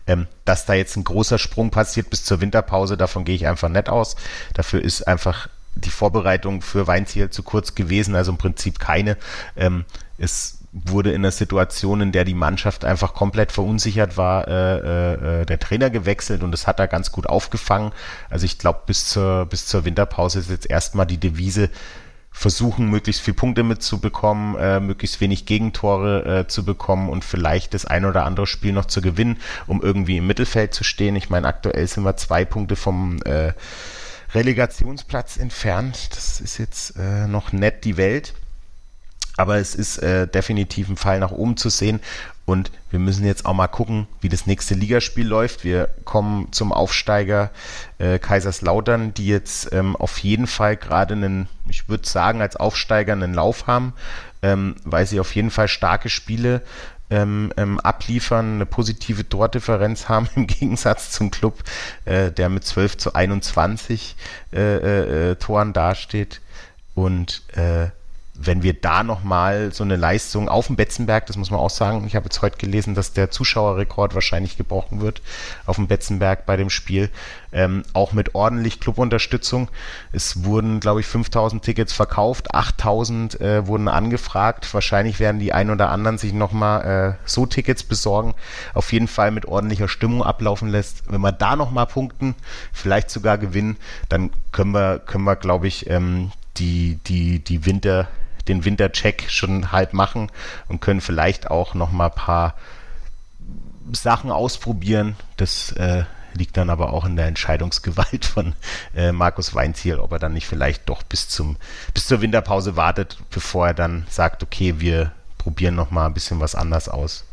Ähm, 0.06 0.26
dass 0.44 0.66
da 0.66 0.74
jetzt 0.74 0.96
ein 0.96 1.04
großer 1.04 1.38
Sprung 1.38 1.70
passiert 1.70 2.10
bis 2.10 2.24
zur 2.24 2.40
Winterpause, 2.40 2.96
davon 2.96 3.24
gehe 3.24 3.34
ich 3.34 3.46
einfach 3.46 3.68
nett 3.68 3.88
aus. 3.88 4.16
Dafür 4.54 4.82
ist 4.82 5.06
einfach 5.06 5.48
die 5.74 5.90
Vorbereitung 5.90 6.62
für 6.62 6.86
Weinziel 6.86 7.30
zu 7.30 7.42
kurz 7.42 7.74
gewesen, 7.74 8.14
also 8.14 8.32
im 8.32 8.38
Prinzip 8.38 8.78
keine. 8.78 9.16
Ähm, 9.56 9.84
es 10.18 10.58
wurde 10.72 11.10
in 11.10 11.22
einer 11.22 11.30
Situation, 11.30 12.00
in 12.00 12.12
der 12.12 12.24
die 12.24 12.34
Mannschaft 12.34 12.84
einfach 12.84 13.14
komplett 13.14 13.52
verunsichert 13.52 14.16
war, 14.16 14.46
äh, 14.46 14.78
äh, 14.78 15.42
äh 15.42 15.46
der 15.46 15.58
Trainer 15.58 15.90
gewechselt 15.90 16.42
und 16.42 16.52
das 16.52 16.66
hat 16.66 16.80
er 16.80 16.88
ganz 16.88 17.12
gut 17.12 17.26
aufgefangen. 17.26 17.92
Also 18.28 18.44
ich 18.44 18.58
glaube, 18.58 18.80
bis 18.86 19.08
zur, 19.08 19.46
bis 19.46 19.66
zur 19.66 19.84
Winterpause 19.84 20.38
ist 20.40 20.50
jetzt 20.50 20.68
erstmal 20.68 21.06
die 21.06 21.18
Devise, 21.18 21.70
versuchen, 22.36 22.90
möglichst 22.90 23.22
viel 23.22 23.32
Punkte 23.32 23.62
mitzubekommen, 23.62 24.56
äh, 24.56 24.78
möglichst 24.78 25.22
wenig 25.22 25.46
Gegentore 25.46 26.40
äh, 26.40 26.46
zu 26.46 26.66
bekommen 26.66 27.08
und 27.08 27.24
vielleicht 27.24 27.72
das 27.72 27.86
ein 27.86 28.04
oder 28.04 28.26
andere 28.26 28.46
Spiel 28.46 28.74
noch 28.74 28.84
zu 28.84 29.00
gewinnen, 29.00 29.38
um 29.66 29.80
irgendwie 29.82 30.18
im 30.18 30.26
Mittelfeld 30.26 30.74
zu 30.74 30.84
stehen. 30.84 31.16
Ich 31.16 31.30
meine, 31.30 31.48
aktuell 31.48 31.88
sind 31.88 32.04
wir 32.04 32.14
zwei 32.18 32.44
Punkte 32.44 32.76
vom 32.76 33.22
äh, 33.22 33.54
Relegationsplatz 34.34 35.38
entfernt. 35.38 36.10
Das 36.14 36.42
ist 36.42 36.58
jetzt 36.58 36.98
äh, 36.98 37.26
noch 37.26 37.52
nett 37.52 37.86
die 37.86 37.96
Welt. 37.96 38.34
Aber 39.38 39.56
es 39.56 39.74
ist 39.74 39.98
äh, 39.98 40.28
definitiv 40.28 40.90
ein 40.90 40.96
Fall 40.98 41.20
nach 41.20 41.30
oben 41.30 41.56
zu 41.56 41.70
sehen. 41.70 42.00
Und 42.46 42.70
wir 42.90 43.00
müssen 43.00 43.26
jetzt 43.26 43.44
auch 43.44 43.54
mal 43.54 43.66
gucken, 43.66 44.06
wie 44.20 44.28
das 44.28 44.46
nächste 44.46 44.74
Ligaspiel 44.74 45.26
läuft. 45.26 45.64
Wir 45.64 45.88
kommen 46.04 46.52
zum 46.52 46.72
Aufsteiger 46.72 47.50
äh, 47.98 48.20
Kaiserslautern, 48.20 49.12
die 49.12 49.26
jetzt 49.26 49.72
ähm, 49.72 49.96
auf 49.96 50.18
jeden 50.18 50.46
Fall 50.46 50.76
gerade 50.76 51.14
einen, 51.14 51.48
ich 51.68 51.88
würde 51.88 52.08
sagen, 52.08 52.40
als 52.40 52.54
Aufsteiger 52.54 53.12
einen 53.14 53.34
Lauf 53.34 53.66
haben, 53.66 53.94
ähm, 54.42 54.76
weil 54.84 55.06
sie 55.06 55.18
auf 55.18 55.34
jeden 55.34 55.50
Fall 55.50 55.66
starke 55.66 56.08
Spiele 56.08 56.62
ähm, 57.10 57.52
ähm, 57.56 57.80
abliefern, 57.80 58.54
eine 58.54 58.66
positive 58.66 59.28
Tordifferenz 59.28 60.08
haben 60.08 60.28
im 60.36 60.46
Gegensatz 60.46 61.10
zum 61.10 61.32
Club, 61.32 61.64
äh, 62.04 62.30
der 62.30 62.48
mit 62.48 62.64
12 62.64 62.96
zu 62.96 63.14
21 63.14 64.16
äh, 64.52 64.58
äh, 64.58 65.30
äh, 65.30 65.34
Toren 65.34 65.72
dasteht. 65.72 66.40
Und 66.94 67.42
äh, 67.56 67.88
wenn 68.38 68.62
wir 68.62 68.74
da 68.74 69.02
nochmal 69.02 69.72
so 69.72 69.84
eine 69.84 69.96
Leistung 69.96 70.48
auf 70.48 70.66
dem 70.66 70.76
Betzenberg, 70.76 71.26
das 71.26 71.36
muss 71.36 71.50
man 71.50 71.60
auch 71.60 71.70
sagen, 71.70 72.04
ich 72.06 72.16
habe 72.16 72.26
jetzt 72.26 72.42
heute 72.42 72.58
gelesen, 72.58 72.94
dass 72.94 73.12
der 73.12 73.30
Zuschauerrekord 73.30 74.14
wahrscheinlich 74.14 74.56
gebrochen 74.56 75.00
wird 75.00 75.22
auf 75.64 75.76
dem 75.76 75.86
Betzenberg 75.86 76.46
bei 76.46 76.56
dem 76.56 76.70
Spiel, 76.70 77.10
ähm, 77.52 77.84
auch 77.92 78.12
mit 78.12 78.34
ordentlich 78.34 78.80
Clubunterstützung. 78.80 79.68
Es 80.12 80.44
wurden, 80.44 80.80
glaube 80.80 81.00
ich, 81.00 81.06
5000 81.06 81.62
Tickets 81.62 81.92
verkauft, 81.92 82.54
8000 82.54 83.40
äh, 83.40 83.66
wurden 83.66 83.88
angefragt. 83.88 84.72
Wahrscheinlich 84.74 85.18
werden 85.20 85.40
die 85.40 85.52
ein 85.52 85.70
oder 85.70 85.90
anderen 85.90 86.18
sich 86.18 86.32
nochmal 86.32 87.16
äh, 87.24 87.28
so 87.28 87.46
Tickets 87.46 87.82
besorgen. 87.82 88.34
Auf 88.74 88.92
jeden 88.92 89.08
Fall 89.08 89.30
mit 89.30 89.46
ordentlicher 89.46 89.88
Stimmung 89.88 90.22
ablaufen 90.22 90.68
lässt. 90.68 91.10
Wenn 91.10 91.20
wir 91.20 91.32
da 91.32 91.56
nochmal 91.56 91.86
punkten, 91.86 92.34
vielleicht 92.72 93.10
sogar 93.10 93.38
gewinnen, 93.38 93.76
dann 94.08 94.30
können 94.52 94.72
wir, 94.72 94.98
können 94.98 95.24
wir, 95.24 95.36
glaube 95.36 95.66
ich, 95.66 95.88
ähm, 95.88 96.32
die, 96.58 96.98
die, 97.06 97.38
die 97.40 97.66
Winter, 97.66 98.08
den 98.48 98.64
Wintercheck 98.64 99.26
schon 99.28 99.72
halb 99.72 99.92
machen 99.92 100.30
und 100.68 100.80
können 100.80 101.00
vielleicht 101.00 101.50
auch 101.50 101.74
noch 101.74 101.92
mal 101.92 102.06
ein 102.06 102.14
paar 102.14 102.54
Sachen 103.92 104.30
ausprobieren. 104.30 105.16
Das 105.36 105.72
äh, 105.72 106.04
liegt 106.34 106.56
dann 106.56 106.70
aber 106.70 106.92
auch 106.92 107.04
in 107.04 107.16
der 107.16 107.26
Entscheidungsgewalt 107.26 108.24
von 108.24 108.54
äh, 108.94 109.12
Markus 109.12 109.54
Weinziel, 109.54 109.98
ob 109.98 110.12
er 110.12 110.18
dann 110.18 110.32
nicht 110.32 110.46
vielleicht 110.46 110.88
doch 110.88 111.02
bis 111.02 111.28
zum 111.28 111.56
bis 111.94 112.06
zur 112.06 112.20
Winterpause 112.20 112.76
wartet, 112.76 113.18
bevor 113.30 113.68
er 113.68 113.74
dann 113.74 114.06
sagt, 114.10 114.42
okay, 114.42 114.80
wir 114.80 115.12
probieren 115.38 115.74
noch 115.74 115.90
mal 115.90 116.06
ein 116.06 116.14
bisschen 116.14 116.40
was 116.40 116.54
anders 116.54 116.88
aus 116.88 117.24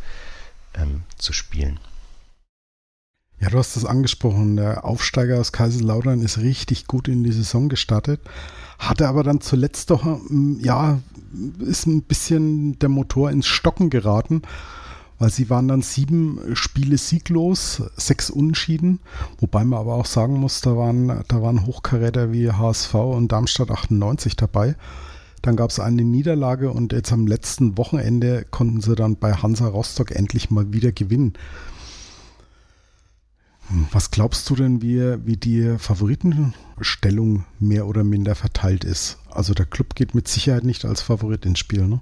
ähm, 0.76 1.04
zu 1.18 1.34
spielen. 1.34 1.80
Ja, 3.40 3.50
du 3.50 3.58
hast 3.58 3.76
das 3.76 3.86
angesprochen. 3.86 4.56
Der 4.56 4.86
Aufsteiger 4.86 5.40
aus 5.40 5.52
Kaiserslautern 5.52 6.22
ist 6.22 6.38
richtig 6.38 6.88
gut 6.88 7.08
in 7.08 7.24
die 7.24 7.32
Saison 7.34 7.68
gestartet. 7.68 8.22
Hatte 8.80 9.08
aber 9.08 9.24
dann 9.24 9.42
zuletzt 9.42 9.90
doch, 9.90 10.06
ähm, 10.06 10.60
ja, 10.62 11.00
ist 11.60 11.88
ein 11.88 12.04
bisschen 12.04 12.78
der 12.80 12.90
Motor 12.90 13.32
ins 13.32 13.48
Stocken 13.48 13.90
geraten, 13.90 14.42
weil 15.20 15.30
sie 15.30 15.50
waren 15.50 15.68
dann 15.68 15.82
sieben 15.82 16.40
Spiele 16.54 16.98
sieglos, 16.98 17.84
sechs 17.96 18.30
Unentschieden, 18.30 19.00
wobei 19.40 19.64
man 19.64 19.80
aber 19.80 19.96
auch 19.96 20.06
sagen 20.06 20.40
muss, 20.40 20.62
da 20.62 20.76
waren, 20.76 21.24
da 21.28 21.42
waren 21.42 21.66
Hochkaräter 21.66 22.32
wie 22.32 22.52
HSV 22.52 22.94
und 22.94 23.32
Darmstadt 23.32 23.72
98 23.72 24.36
dabei. 24.36 24.76
Dann 25.42 25.58
gab 25.58 25.72
es 25.72 25.80
eine 25.80 26.04
Niederlage 26.04 26.72
und 26.72 26.94
jetzt 26.94 27.12
am 27.12 27.28
letzten 27.28 27.78
Wochenende 27.78 28.46
konnten 28.50 28.80
sie 28.80 28.96
dann 28.96 29.18
bei 29.18 29.34
Hansa 29.34 29.68
Rostock 29.68 30.12
endlich 30.12 30.52
mal 30.52 30.72
wieder 30.72 30.94
gewinnen. 30.94 31.34
Was 33.92 34.12
glaubst 34.12 34.50
du 34.50 34.56
denn, 34.56 34.82
wie, 34.82 35.00
wie 35.26 35.38
die 35.38 35.78
Favoritenstellung 35.78 37.46
mehr 37.60 37.88
oder 37.88 38.04
minder 38.04 38.36
verteilt 38.36 38.84
ist? 38.84 39.20
Also 39.32 39.54
der 39.54 39.66
Club 39.66 39.96
geht 39.96 40.14
mit 40.14 40.28
Sicherheit 40.28 40.64
nicht 40.64 40.86
als 40.86 41.02
Favorit 41.02 41.46
ins 41.46 41.60
Spiel, 41.60 41.88
ne? 41.88 42.02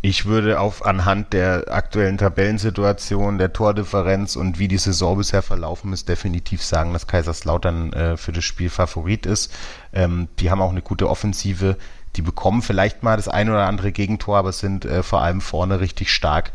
Ich 0.00 0.24
würde 0.24 0.60
auf 0.60 0.86
anhand 0.86 1.32
der 1.34 1.66
aktuellen 1.68 2.16
Tabellensituation, 2.16 3.36
der 3.36 3.52
Tordifferenz 3.52 4.36
und 4.36 4.58
wie 4.58 4.68
die 4.68 4.78
Saison 4.78 5.18
bisher 5.18 5.42
verlaufen 5.42 5.92
ist, 5.92 6.08
definitiv 6.08 6.62
sagen, 6.62 6.92
dass 6.92 7.06
Kaiserslautern 7.06 7.92
äh, 7.92 8.16
für 8.16 8.32
das 8.32 8.44
Spiel 8.44 8.70
Favorit 8.70 9.26
ist. 9.26 9.52
Ähm, 9.92 10.28
die 10.38 10.50
haben 10.50 10.62
auch 10.62 10.70
eine 10.70 10.82
gute 10.82 11.10
Offensive. 11.10 11.76
Die 12.16 12.22
bekommen 12.22 12.62
vielleicht 12.62 13.02
mal 13.02 13.16
das 13.16 13.28
ein 13.28 13.50
oder 13.50 13.66
andere 13.66 13.92
Gegentor, 13.92 14.38
aber 14.38 14.52
sind 14.52 14.86
äh, 14.86 15.02
vor 15.02 15.20
allem 15.20 15.42
vorne 15.42 15.80
richtig 15.80 16.10
stark, 16.10 16.52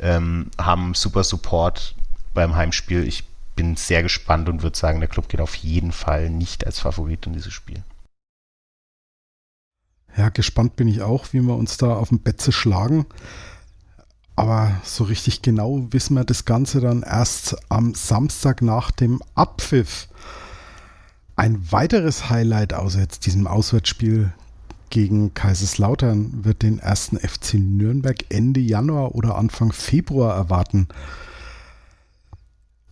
ähm, 0.00 0.50
haben 0.56 0.94
super 0.94 1.22
Support 1.22 1.94
beim 2.32 2.56
Heimspiel. 2.56 3.06
Ich 3.06 3.24
bin 3.54 3.76
sehr 3.76 4.02
gespannt 4.02 4.48
und 4.48 4.62
würde 4.62 4.76
sagen, 4.76 5.00
der 5.00 5.08
Club 5.08 5.28
geht 5.28 5.40
auf 5.40 5.54
jeden 5.54 5.92
Fall 5.92 6.30
nicht 6.30 6.66
als 6.66 6.80
Favorit 6.80 7.26
in 7.26 7.32
dieses 7.32 7.52
Spiel. 7.52 7.82
Ja, 10.16 10.28
gespannt 10.28 10.76
bin 10.76 10.88
ich 10.88 11.02
auch, 11.02 11.32
wie 11.32 11.40
wir 11.40 11.56
uns 11.56 11.76
da 11.76 11.94
auf 11.94 12.08
dem 12.08 12.20
Betze 12.20 12.52
schlagen. 12.52 13.06
Aber 14.36 14.80
so 14.82 15.04
richtig 15.04 15.42
genau 15.42 15.86
wissen 15.90 16.16
wir 16.16 16.24
das 16.24 16.44
Ganze 16.44 16.80
dann 16.80 17.02
erst 17.02 17.56
am 17.68 17.94
Samstag 17.94 18.62
nach 18.62 18.90
dem 18.90 19.22
Abpfiff. 19.34 20.08
Ein 21.36 21.70
weiteres 21.72 22.30
Highlight 22.30 22.74
außer 22.74 23.00
jetzt 23.00 23.26
diesem 23.26 23.46
Auswärtsspiel 23.46 24.32
gegen 24.90 25.34
Kaiserslautern 25.34 26.44
wird 26.44 26.62
den 26.62 26.78
ersten 26.78 27.18
FC 27.18 27.54
Nürnberg 27.54 28.24
Ende 28.28 28.60
Januar 28.60 29.14
oder 29.14 29.36
Anfang 29.36 29.72
Februar 29.72 30.36
erwarten. 30.36 30.88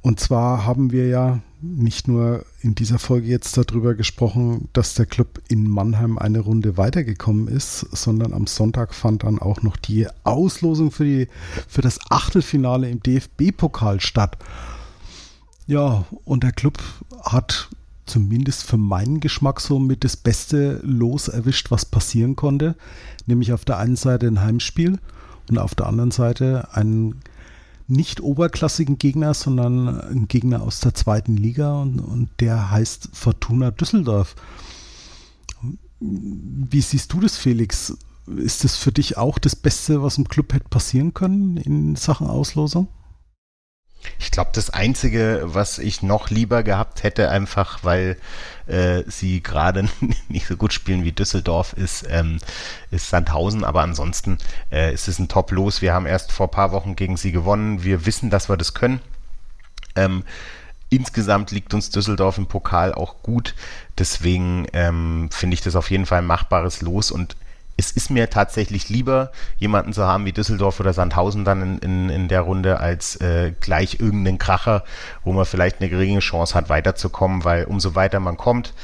Und 0.03 0.19
zwar 0.19 0.67
haben 0.67 0.91
wir 0.91 1.07
ja 1.07 1.41
nicht 1.61 2.09
nur 2.09 2.45
in 2.61 2.75
dieser 2.75 2.99
Folge 2.99 3.29
jetzt 3.29 3.57
darüber 3.57 3.95
gesprochen, 3.95 4.69
dass 4.73 4.95
der 4.95 5.07
Club 5.07 5.41
in 5.49 5.69
Mannheim 5.69 6.19
eine 6.19 6.41
Runde 6.41 6.77
weitergekommen 6.77 7.47
ist, 7.47 7.87
sondern 7.93 8.35
am 8.35 8.49
Sonntag 8.49 8.95
fand 8.95 9.23
dann 9.23 9.39
auch 9.39 9.63
noch 9.63 9.77
die 9.77 10.09
Auslosung 10.25 10.91
für, 10.91 11.05
die, 11.05 11.29
für 11.69 11.83
das 11.83 12.01
Achtelfinale 12.11 12.91
im 12.91 13.01
DFB-Pokal 13.01 14.01
statt. 14.01 14.37
Ja, 15.69 16.05
und 16.25 16.43
der 16.43 16.53
Club 16.53 16.83
hat 17.23 17.71
zumindest 18.05 18.65
für 18.65 18.79
meinen 18.79 19.21
Geschmack 19.21 19.61
so 19.61 19.79
mit 19.79 20.03
das 20.03 20.17
beste 20.17 20.81
Los 20.83 21.29
erwischt, 21.29 21.71
was 21.71 21.85
passieren 21.85 22.35
konnte. 22.35 22.75
Nämlich 23.27 23.53
auf 23.53 23.65
der 23.65 23.79
einen 23.79 23.97
Seite 23.97 24.27
ein 24.27 24.41
Heimspiel 24.41 24.99
und 25.49 25.59
auf 25.59 25.77
der 25.77 25.87
anderen 25.87 26.11
Seite 26.11 26.69
einen 26.73 27.21
nicht 27.87 28.21
oberklassigen 28.21 28.99
Gegner, 28.99 29.35
sondern 29.35 30.01
einen 30.01 30.29
Gegner 30.29 30.63
aus 30.63 30.81
der 30.81 30.95
zweiten 30.95 31.37
Liga 31.37 31.83
und, 31.83 32.01
und 32.01 32.31
der 32.41 32.71
heißt 32.71 33.11
Fortuna 33.13 33.71
Düsseldorf. 33.71 34.35
Wie 36.01 36.81
siehst 36.81 37.13
du 37.13 37.21
das, 37.21 37.37
Felix? 37.37 37.97
Ist 38.27 38.65
das 38.65 38.77
für 38.77 38.93
dich 38.93 39.17
auch 39.17 39.39
das 39.39 39.57
Beste, 39.57 40.03
was 40.03 40.19
im 40.19 40.29
Club 40.29 40.53
hätte 40.53 40.69
passieren 40.69 41.15
können 41.15 41.57
in 41.57 41.97
Sachen 41.97 42.27
Auslosung? 42.27 42.89
Ich 44.19 44.31
glaube, 44.31 44.51
das 44.53 44.71
Einzige, 44.71 45.43
was 45.45 45.79
ich 45.79 46.03
noch 46.03 46.31
lieber 46.31 46.63
gehabt 46.63 47.03
hätte, 47.03 47.29
einfach 47.31 47.81
weil 47.83 48.17
äh, 48.67 49.03
sie 49.07 49.43
gerade 49.43 49.89
nicht 50.29 50.47
so 50.47 50.57
gut 50.57 50.73
spielen 50.73 51.05
wie 51.05 51.13
Düsseldorf, 51.13 51.73
ist, 51.73 52.07
ähm, 52.09 52.39
ist 52.91 53.09
Sandhausen. 53.11 53.65
Aber 53.65 53.83
ansonsten 53.83 54.39
äh, 54.71 54.93
ist 54.93 55.09
es 55.09 55.19
ein 55.19 55.29
Top-Los. 55.29 55.83
Wir 55.83 55.93
haben 55.93 56.07
erst 56.07 56.33
vor 56.33 56.51
paar 56.51 56.73
Wochen 56.73 56.97
gegen 56.97 57.17
sie 57.17 57.33
gewonnen. 57.33 57.83
Wir 57.85 58.07
wissen, 58.07 58.31
dass 58.31 58.49
wir 58.49 58.57
das 58.57 58.75
können. 58.75 59.01
Ähm, 59.97 60.25
insgesamt 60.91 61.51
liegt 61.51 61.75
uns 61.75 61.91
Düsseldorf 61.91 62.39
im 62.39 62.47
Pokal 62.47 62.95
auch 62.95 63.23
gut. 63.23 63.55
Deswegen 63.99 64.67
ähm, 64.73 65.29
finde 65.31 65.55
ich 65.55 65.61
das 65.61 65.77
auf 65.77 65.91
jeden 65.91 66.07
Fall 66.07 66.19
ein 66.19 66.27
machbares 66.27 66.83
Los 66.83 67.11
und 67.11 67.37
es 67.77 67.91
ist 67.93 68.11
mir 68.11 68.31
tatsächlich 68.31 68.89
lieber, 68.89 69.33
jemanden 69.59 69.93
zu 69.93 70.05
haben 70.05 70.25
wie 70.25 70.33
Düsseldorf 70.33 70.81
oder 70.81 70.93
Sandhausen 70.93 71.45
dann 71.45 71.63
in, 71.63 71.79
in, 71.79 72.11
in 72.11 72.29
der 72.29 72.43
Runde, 72.43 72.81
als 72.81 73.17
äh, 73.17 73.53
gleich 73.61 74.01
irgendeinen 74.01 74.39
Kracher, 74.39 74.85
wo 75.25 75.33
man 75.33 75.47
vielleicht 75.47 75.81
eine 75.81 75.89
geringe 75.89 76.21
Chance 76.21 76.55
hat, 76.55 76.69
weiterzukommen, 76.69 77.45
weil 77.45 77.65
umso 77.65 77.95
weiter 77.95 78.21
man 78.21 78.37
kommt, 78.37 78.75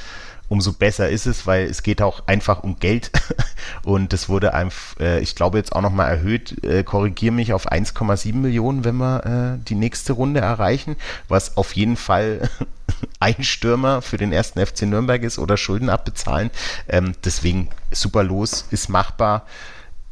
umso 0.48 0.72
besser 0.72 1.08
ist 1.08 1.26
es, 1.26 1.46
weil 1.46 1.66
es 1.66 1.82
geht 1.82 2.02
auch 2.02 2.26
einfach 2.26 2.62
um 2.62 2.78
Geld. 2.78 3.10
Und 3.84 4.12
das 4.12 4.28
wurde 4.28 4.54
einfach, 4.54 4.98
äh, 5.00 5.20
ich 5.20 5.34
glaube 5.34 5.58
jetzt 5.58 5.74
auch 5.74 5.82
nochmal 5.82 6.10
erhöht, 6.10 6.64
äh, 6.64 6.82
korrigiere 6.82 7.34
mich 7.34 7.52
auf 7.52 7.70
1,7 7.70 8.34
Millionen, 8.34 8.84
wenn 8.84 8.96
wir 8.96 9.58
äh, 9.58 9.64
die 9.68 9.74
nächste 9.74 10.14
Runde 10.14 10.40
erreichen, 10.40 10.96
was 11.28 11.56
auf 11.56 11.74
jeden 11.76 11.96
Fall 11.96 12.48
ein 13.20 13.42
Stürmer 13.42 14.02
für 14.02 14.16
den 14.16 14.32
ersten 14.32 14.64
FC 14.64 14.82
Nürnberg 14.82 15.22
ist 15.22 15.38
oder 15.38 15.56
Schulden 15.56 15.90
abbezahlen. 15.90 16.50
Ähm, 16.88 17.14
deswegen 17.24 17.68
super 17.90 18.24
los, 18.24 18.66
ist 18.70 18.88
machbar. 18.88 19.46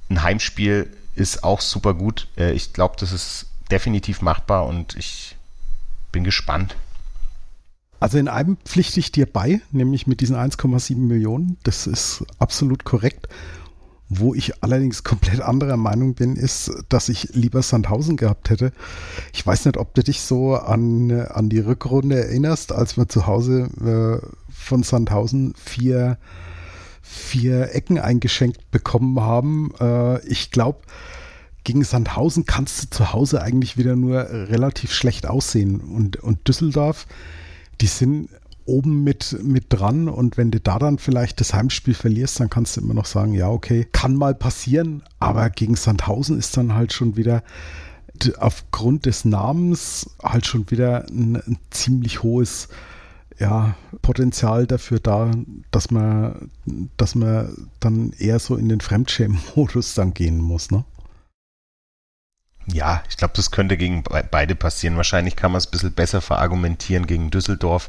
Ein 0.08 0.22
Heimspiel 0.22 0.90
ist 1.14 1.44
auch 1.44 1.60
super 1.60 1.94
gut. 1.94 2.28
Äh, 2.36 2.52
ich 2.52 2.72
glaube, 2.72 2.96
das 2.98 3.12
ist 3.12 3.46
definitiv 3.70 4.22
machbar 4.22 4.66
und 4.66 4.96
ich 4.96 5.36
bin 6.12 6.24
gespannt. 6.24 6.76
Also 7.98 8.18
in 8.18 8.28
einem 8.28 8.58
pflichte 8.58 9.00
ich 9.00 9.10
dir 9.10 9.26
bei, 9.26 9.60
nämlich 9.72 10.06
mit 10.06 10.20
diesen 10.20 10.36
1,7 10.36 10.96
Millionen. 10.96 11.56
Das 11.62 11.86
ist 11.86 12.24
absolut 12.38 12.84
korrekt. 12.84 13.28
Wo 14.08 14.34
ich 14.34 14.62
allerdings 14.62 15.02
komplett 15.02 15.40
anderer 15.40 15.76
Meinung 15.76 16.14
bin, 16.14 16.36
ist, 16.36 16.70
dass 16.88 17.08
ich 17.08 17.30
lieber 17.34 17.62
Sandhausen 17.62 18.16
gehabt 18.16 18.50
hätte. 18.50 18.72
Ich 19.32 19.44
weiß 19.44 19.64
nicht, 19.64 19.76
ob 19.76 19.94
du 19.94 20.04
dich 20.04 20.20
so 20.20 20.54
an, 20.54 21.10
an 21.10 21.48
die 21.48 21.58
Rückrunde 21.58 22.16
erinnerst, 22.16 22.70
als 22.70 22.96
wir 22.96 23.08
zu 23.08 23.26
Hause 23.26 23.68
äh, 24.22 24.26
von 24.48 24.84
Sandhausen 24.84 25.54
vier, 25.56 26.18
vier 27.02 27.74
Ecken 27.74 27.98
eingeschenkt 27.98 28.70
bekommen 28.70 29.20
haben. 29.20 29.72
Äh, 29.80 30.24
ich 30.26 30.52
glaube, 30.52 30.82
gegen 31.64 31.82
Sandhausen 31.82 32.46
kannst 32.46 32.84
du 32.84 32.90
zu 32.90 33.12
Hause 33.12 33.42
eigentlich 33.42 33.76
wieder 33.76 33.96
nur 33.96 34.30
relativ 34.30 34.92
schlecht 34.92 35.26
aussehen. 35.26 35.80
Und, 35.80 36.16
und 36.16 36.46
Düsseldorf, 36.46 37.08
die 37.80 37.88
sind 37.88 38.28
oben 38.66 39.04
mit, 39.04 39.38
mit 39.42 39.66
dran 39.68 40.08
und 40.08 40.36
wenn 40.36 40.50
du 40.50 40.60
da 40.60 40.78
dann 40.78 40.98
vielleicht 40.98 41.40
das 41.40 41.54
Heimspiel 41.54 41.94
verlierst, 41.94 42.40
dann 42.40 42.50
kannst 42.50 42.76
du 42.76 42.80
immer 42.80 42.94
noch 42.94 43.06
sagen, 43.06 43.32
ja, 43.32 43.48
okay, 43.48 43.86
kann 43.92 44.14
mal 44.14 44.34
passieren, 44.34 45.02
aber 45.18 45.50
gegen 45.50 45.76
Sandhausen 45.76 46.38
ist 46.38 46.56
dann 46.56 46.74
halt 46.74 46.92
schon 46.92 47.16
wieder 47.16 47.42
aufgrund 48.38 49.06
des 49.06 49.24
Namens 49.24 50.10
halt 50.22 50.46
schon 50.46 50.70
wieder 50.70 51.06
ein, 51.10 51.36
ein 51.36 51.58
ziemlich 51.70 52.22
hohes 52.22 52.68
ja, 53.38 53.76
Potenzial 54.02 54.66
dafür 54.66 54.98
da, 54.98 55.30
dass 55.70 55.90
man, 55.90 56.50
dass 56.96 57.14
man 57.14 57.68
dann 57.80 58.12
eher 58.18 58.38
so 58.38 58.56
in 58.56 58.68
den 58.68 58.80
Fremdschämen-Modus 58.80 59.94
dann 59.94 60.14
gehen 60.14 60.38
muss, 60.38 60.70
ne? 60.70 60.84
Ja, 62.72 63.04
ich 63.08 63.16
glaube, 63.16 63.34
das 63.36 63.52
könnte 63.52 63.76
gegen 63.76 64.02
beide 64.02 64.56
passieren. 64.56 64.96
Wahrscheinlich 64.96 65.36
kann 65.36 65.52
man 65.52 65.58
es 65.58 65.68
ein 65.68 65.70
bisschen 65.70 65.92
besser 65.92 66.20
verargumentieren 66.20 67.06
gegen 67.06 67.30
Düsseldorf. 67.30 67.88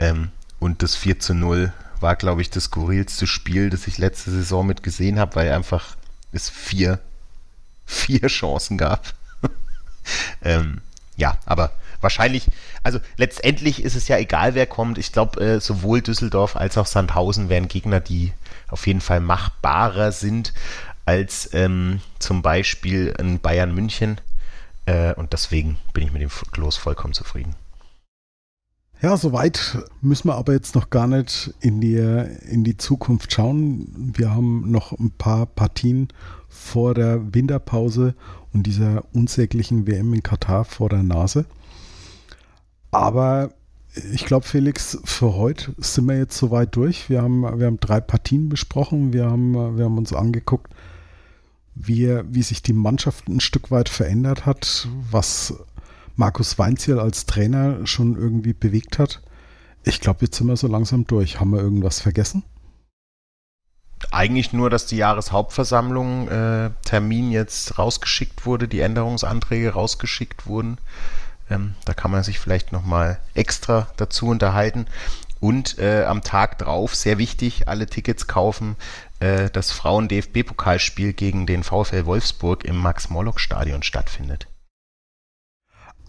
Ähm, 0.00 0.30
und 0.58 0.82
das 0.82 0.96
4 0.96 1.20
zu 1.20 1.34
0 1.34 1.72
war, 2.00 2.16
glaube 2.16 2.40
ich, 2.40 2.50
das 2.50 2.64
skurrilste 2.64 3.26
Spiel, 3.26 3.70
das 3.70 3.86
ich 3.86 3.98
letzte 3.98 4.30
Saison 4.30 4.66
mit 4.66 4.82
gesehen 4.82 5.18
habe, 5.18 5.36
weil 5.36 5.52
einfach 5.52 5.96
es 6.32 6.48
vier, 6.48 6.98
vier 7.86 8.26
Chancen 8.26 8.78
gab. 8.78 9.12
ähm, 10.42 10.80
ja, 11.16 11.36
aber 11.44 11.72
wahrscheinlich, 12.00 12.46
also 12.82 12.98
letztendlich 13.18 13.82
ist 13.84 13.94
es 13.94 14.08
ja 14.08 14.16
egal, 14.16 14.54
wer 14.54 14.66
kommt. 14.66 14.96
Ich 14.96 15.12
glaube, 15.12 15.40
äh, 15.40 15.60
sowohl 15.60 16.00
Düsseldorf 16.00 16.56
als 16.56 16.78
auch 16.78 16.86
Sandhausen 16.86 17.50
wären 17.50 17.68
Gegner, 17.68 18.00
die 18.00 18.32
auf 18.68 18.86
jeden 18.86 19.02
Fall 19.02 19.20
machbarer 19.20 20.12
sind 20.12 20.54
als 21.04 21.52
ähm, 21.52 22.00
zum 22.18 22.40
Beispiel 22.40 23.14
in 23.18 23.40
Bayern 23.40 23.74
München. 23.74 24.18
Äh, 24.86 25.12
und 25.14 25.34
deswegen 25.34 25.78
bin 25.92 26.04
ich 26.04 26.12
mit 26.12 26.22
dem 26.22 26.30
Los 26.56 26.76
vollkommen 26.76 27.12
zufrieden. 27.12 27.54
Ja, 29.02 29.16
soweit 29.16 29.78
müssen 30.02 30.28
wir 30.28 30.34
aber 30.34 30.52
jetzt 30.52 30.74
noch 30.74 30.90
gar 30.90 31.06
nicht 31.06 31.54
in 31.60 31.80
die, 31.80 31.96
in 31.96 32.64
die 32.64 32.76
Zukunft 32.76 33.32
schauen. 33.32 34.12
Wir 34.14 34.34
haben 34.34 34.70
noch 34.70 34.92
ein 34.92 35.10
paar 35.10 35.46
Partien 35.46 36.08
vor 36.50 36.92
der 36.92 37.34
Winterpause 37.34 38.14
und 38.52 38.64
dieser 38.66 39.04
unsäglichen 39.14 39.86
WM 39.86 40.12
in 40.12 40.22
Katar 40.22 40.66
vor 40.66 40.90
der 40.90 41.02
Nase. 41.02 41.46
Aber 42.90 43.54
ich 44.12 44.26
glaube, 44.26 44.44
Felix, 44.44 44.98
für 45.04 45.34
heute 45.34 45.74
sind 45.78 46.06
wir 46.06 46.18
jetzt 46.18 46.36
soweit 46.36 46.76
durch. 46.76 47.08
Wir 47.08 47.22
haben, 47.22 47.40
wir 47.58 47.66
haben 47.66 47.80
drei 47.80 48.02
Partien 48.02 48.50
besprochen. 48.50 49.14
Wir 49.14 49.30
haben, 49.30 49.78
wir 49.78 49.84
haben 49.86 49.96
uns 49.96 50.12
angeguckt, 50.12 50.74
wie, 51.74 52.20
wie 52.28 52.42
sich 52.42 52.62
die 52.62 52.74
Mannschaft 52.74 53.28
ein 53.28 53.40
Stück 53.40 53.70
weit 53.70 53.88
verändert 53.88 54.44
hat, 54.44 54.88
was 55.10 55.54
Markus 56.16 56.58
Weinziel 56.58 56.98
als 56.98 57.26
Trainer 57.26 57.86
schon 57.86 58.16
irgendwie 58.16 58.52
bewegt 58.52 58.98
hat. 58.98 59.22
Ich 59.82 60.00
glaube, 60.00 60.26
jetzt 60.26 60.36
sind 60.36 60.46
wir 60.46 60.56
so 60.56 60.66
langsam 60.66 61.06
durch. 61.06 61.40
Haben 61.40 61.52
wir 61.52 61.60
irgendwas 61.60 62.00
vergessen? 62.00 62.42
Eigentlich 64.10 64.52
nur, 64.52 64.70
dass 64.70 64.86
die 64.86 64.96
Jahreshauptversammlung 64.96 66.28
äh, 66.28 66.70
Termin 66.84 67.30
jetzt 67.30 67.78
rausgeschickt 67.78 68.46
wurde, 68.46 68.66
die 68.66 68.80
Änderungsanträge 68.80 69.70
rausgeschickt 69.70 70.46
wurden. 70.46 70.78
Ähm, 71.50 71.74
da 71.84 71.94
kann 71.94 72.10
man 72.10 72.22
sich 72.22 72.38
vielleicht 72.38 72.72
nochmal 72.72 73.18
extra 73.34 73.88
dazu 73.96 74.28
unterhalten. 74.28 74.86
Und 75.38 75.78
äh, 75.78 76.04
am 76.04 76.22
Tag 76.22 76.58
drauf, 76.58 76.94
sehr 76.94 77.16
wichtig, 77.16 77.66
alle 77.66 77.86
Tickets 77.86 78.26
kaufen, 78.26 78.76
äh, 79.20 79.48
das 79.50 79.70
Frauen-DFB-Pokalspiel 79.70 81.14
gegen 81.14 81.46
den 81.46 81.62
VfL 81.62 82.04
Wolfsburg 82.04 82.64
im 82.64 82.76
Max-Morlock-Stadion 82.76 83.82
stattfindet. 83.82 84.48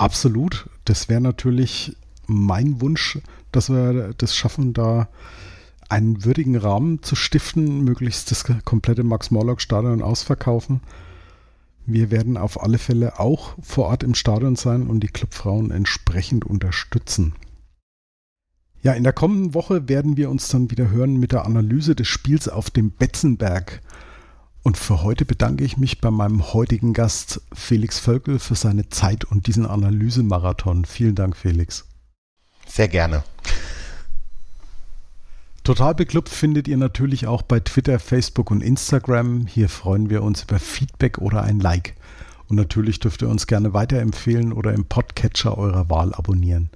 Absolut. 0.01 0.67
Das 0.85 1.09
wäre 1.09 1.21
natürlich 1.21 1.95
mein 2.25 2.81
Wunsch, 2.81 3.19
dass 3.51 3.69
wir 3.69 4.15
das 4.17 4.35
schaffen, 4.35 4.73
da 4.73 5.09
einen 5.89 6.25
würdigen 6.25 6.55
Rahmen 6.55 7.03
zu 7.03 7.15
stiften, 7.15 7.83
möglichst 7.83 8.31
das 8.31 8.43
komplette 8.65 9.03
Max-Morlock-Stadion 9.03 10.01
ausverkaufen. 10.01 10.81
Wir 11.85 12.09
werden 12.09 12.35
auf 12.35 12.63
alle 12.63 12.79
Fälle 12.79 13.19
auch 13.19 13.53
vor 13.61 13.89
Ort 13.89 14.01
im 14.01 14.15
Stadion 14.15 14.55
sein 14.55 14.87
und 14.87 15.01
die 15.01 15.07
Clubfrauen 15.07 15.69
entsprechend 15.69 16.45
unterstützen. 16.45 17.35
Ja, 18.81 18.93
in 18.93 19.03
der 19.03 19.13
kommenden 19.13 19.53
Woche 19.53 19.87
werden 19.87 20.17
wir 20.17 20.31
uns 20.31 20.47
dann 20.47 20.71
wieder 20.71 20.89
hören 20.89 21.17
mit 21.17 21.31
der 21.31 21.45
Analyse 21.45 21.93
des 21.93 22.07
Spiels 22.07 22.49
auf 22.49 22.71
dem 22.71 22.89
Betzenberg. 22.89 23.83
Und 24.63 24.77
für 24.77 25.01
heute 25.01 25.25
bedanke 25.25 25.63
ich 25.63 25.77
mich 25.77 26.01
bei 26.01 26.11
meinem 26.11 26.53
heutigen 26.53 26.93
Gast 26.93 27.41
Felix 27.51 27.97
Völkel 27.97 28.37
für 28.37 28.55
seine 28.55 28.89
Zeit 28.89 29.25
und 29.25 29.47
diesen 29.47 29.65
Analysemarathon. 29.65 30.85
Vielen 30.85 31.15
Dank, 31.15 31.35
Felix. 31.35 31.87
Sehr 32.67 32.87
gerne. 32.87 33.23
Total 35.63 35.93
beklubbt 35.93 36.29
findet 36.29 36.67
ihr 36.67 36.77
natürlich 36.77 37.27
auch 37.27 37.41
bei 37.43 37.59
Twitter, 37.59 37.99
Facebook 37.99 38.49
und 38.51 38.61
Instagram. 38.61 39.45
Hier 39.47 39.69
freuen 39.69 40.09
wir 40.09 40.23
uns 40.23 40.43
über 40.43 40.59
Feedback 40.59 41.19
oder 41.19 41.43
ein 41.43 41.59
Like. 41.59 41.95
Und 42.47 42.55
natürlich 42.55 42.99
dürft 42.99 43.21
ihr 43.21 43.29
uns 43.29 43.47
gerne 43.47 43.73
weiterempfehlen 43.73 44.53
oder 44.53 44.73
im 44.73 44.85
Podcatcher 44.85 45.57
eurer 45.57 45.89
Wahl 45.89 46.13
abonnieren. 46.13 46.69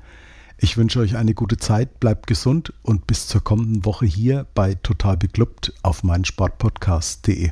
Ich 0.58 0.78
wünsche 0.78 1.00
euch 1.00 1.18
eine 1.18 1.34
gute 1.34 1.58
Zeit, 1.58 2.00
bleibt 2.00 2.28
gesund 2.28 2.74
und 2.82 3.08
bis 3.08 3.28
zur 3.28 3.44
kommenden 3.44 3.86
Woche 3.86 4.06
hier 4.06 4.48
bei 4.56 4.76
Total 4.76 5.18
Beklubbt 5.18 5.74
auf 5.84 6.04
meinsportpodcast.de. 6.04 7.52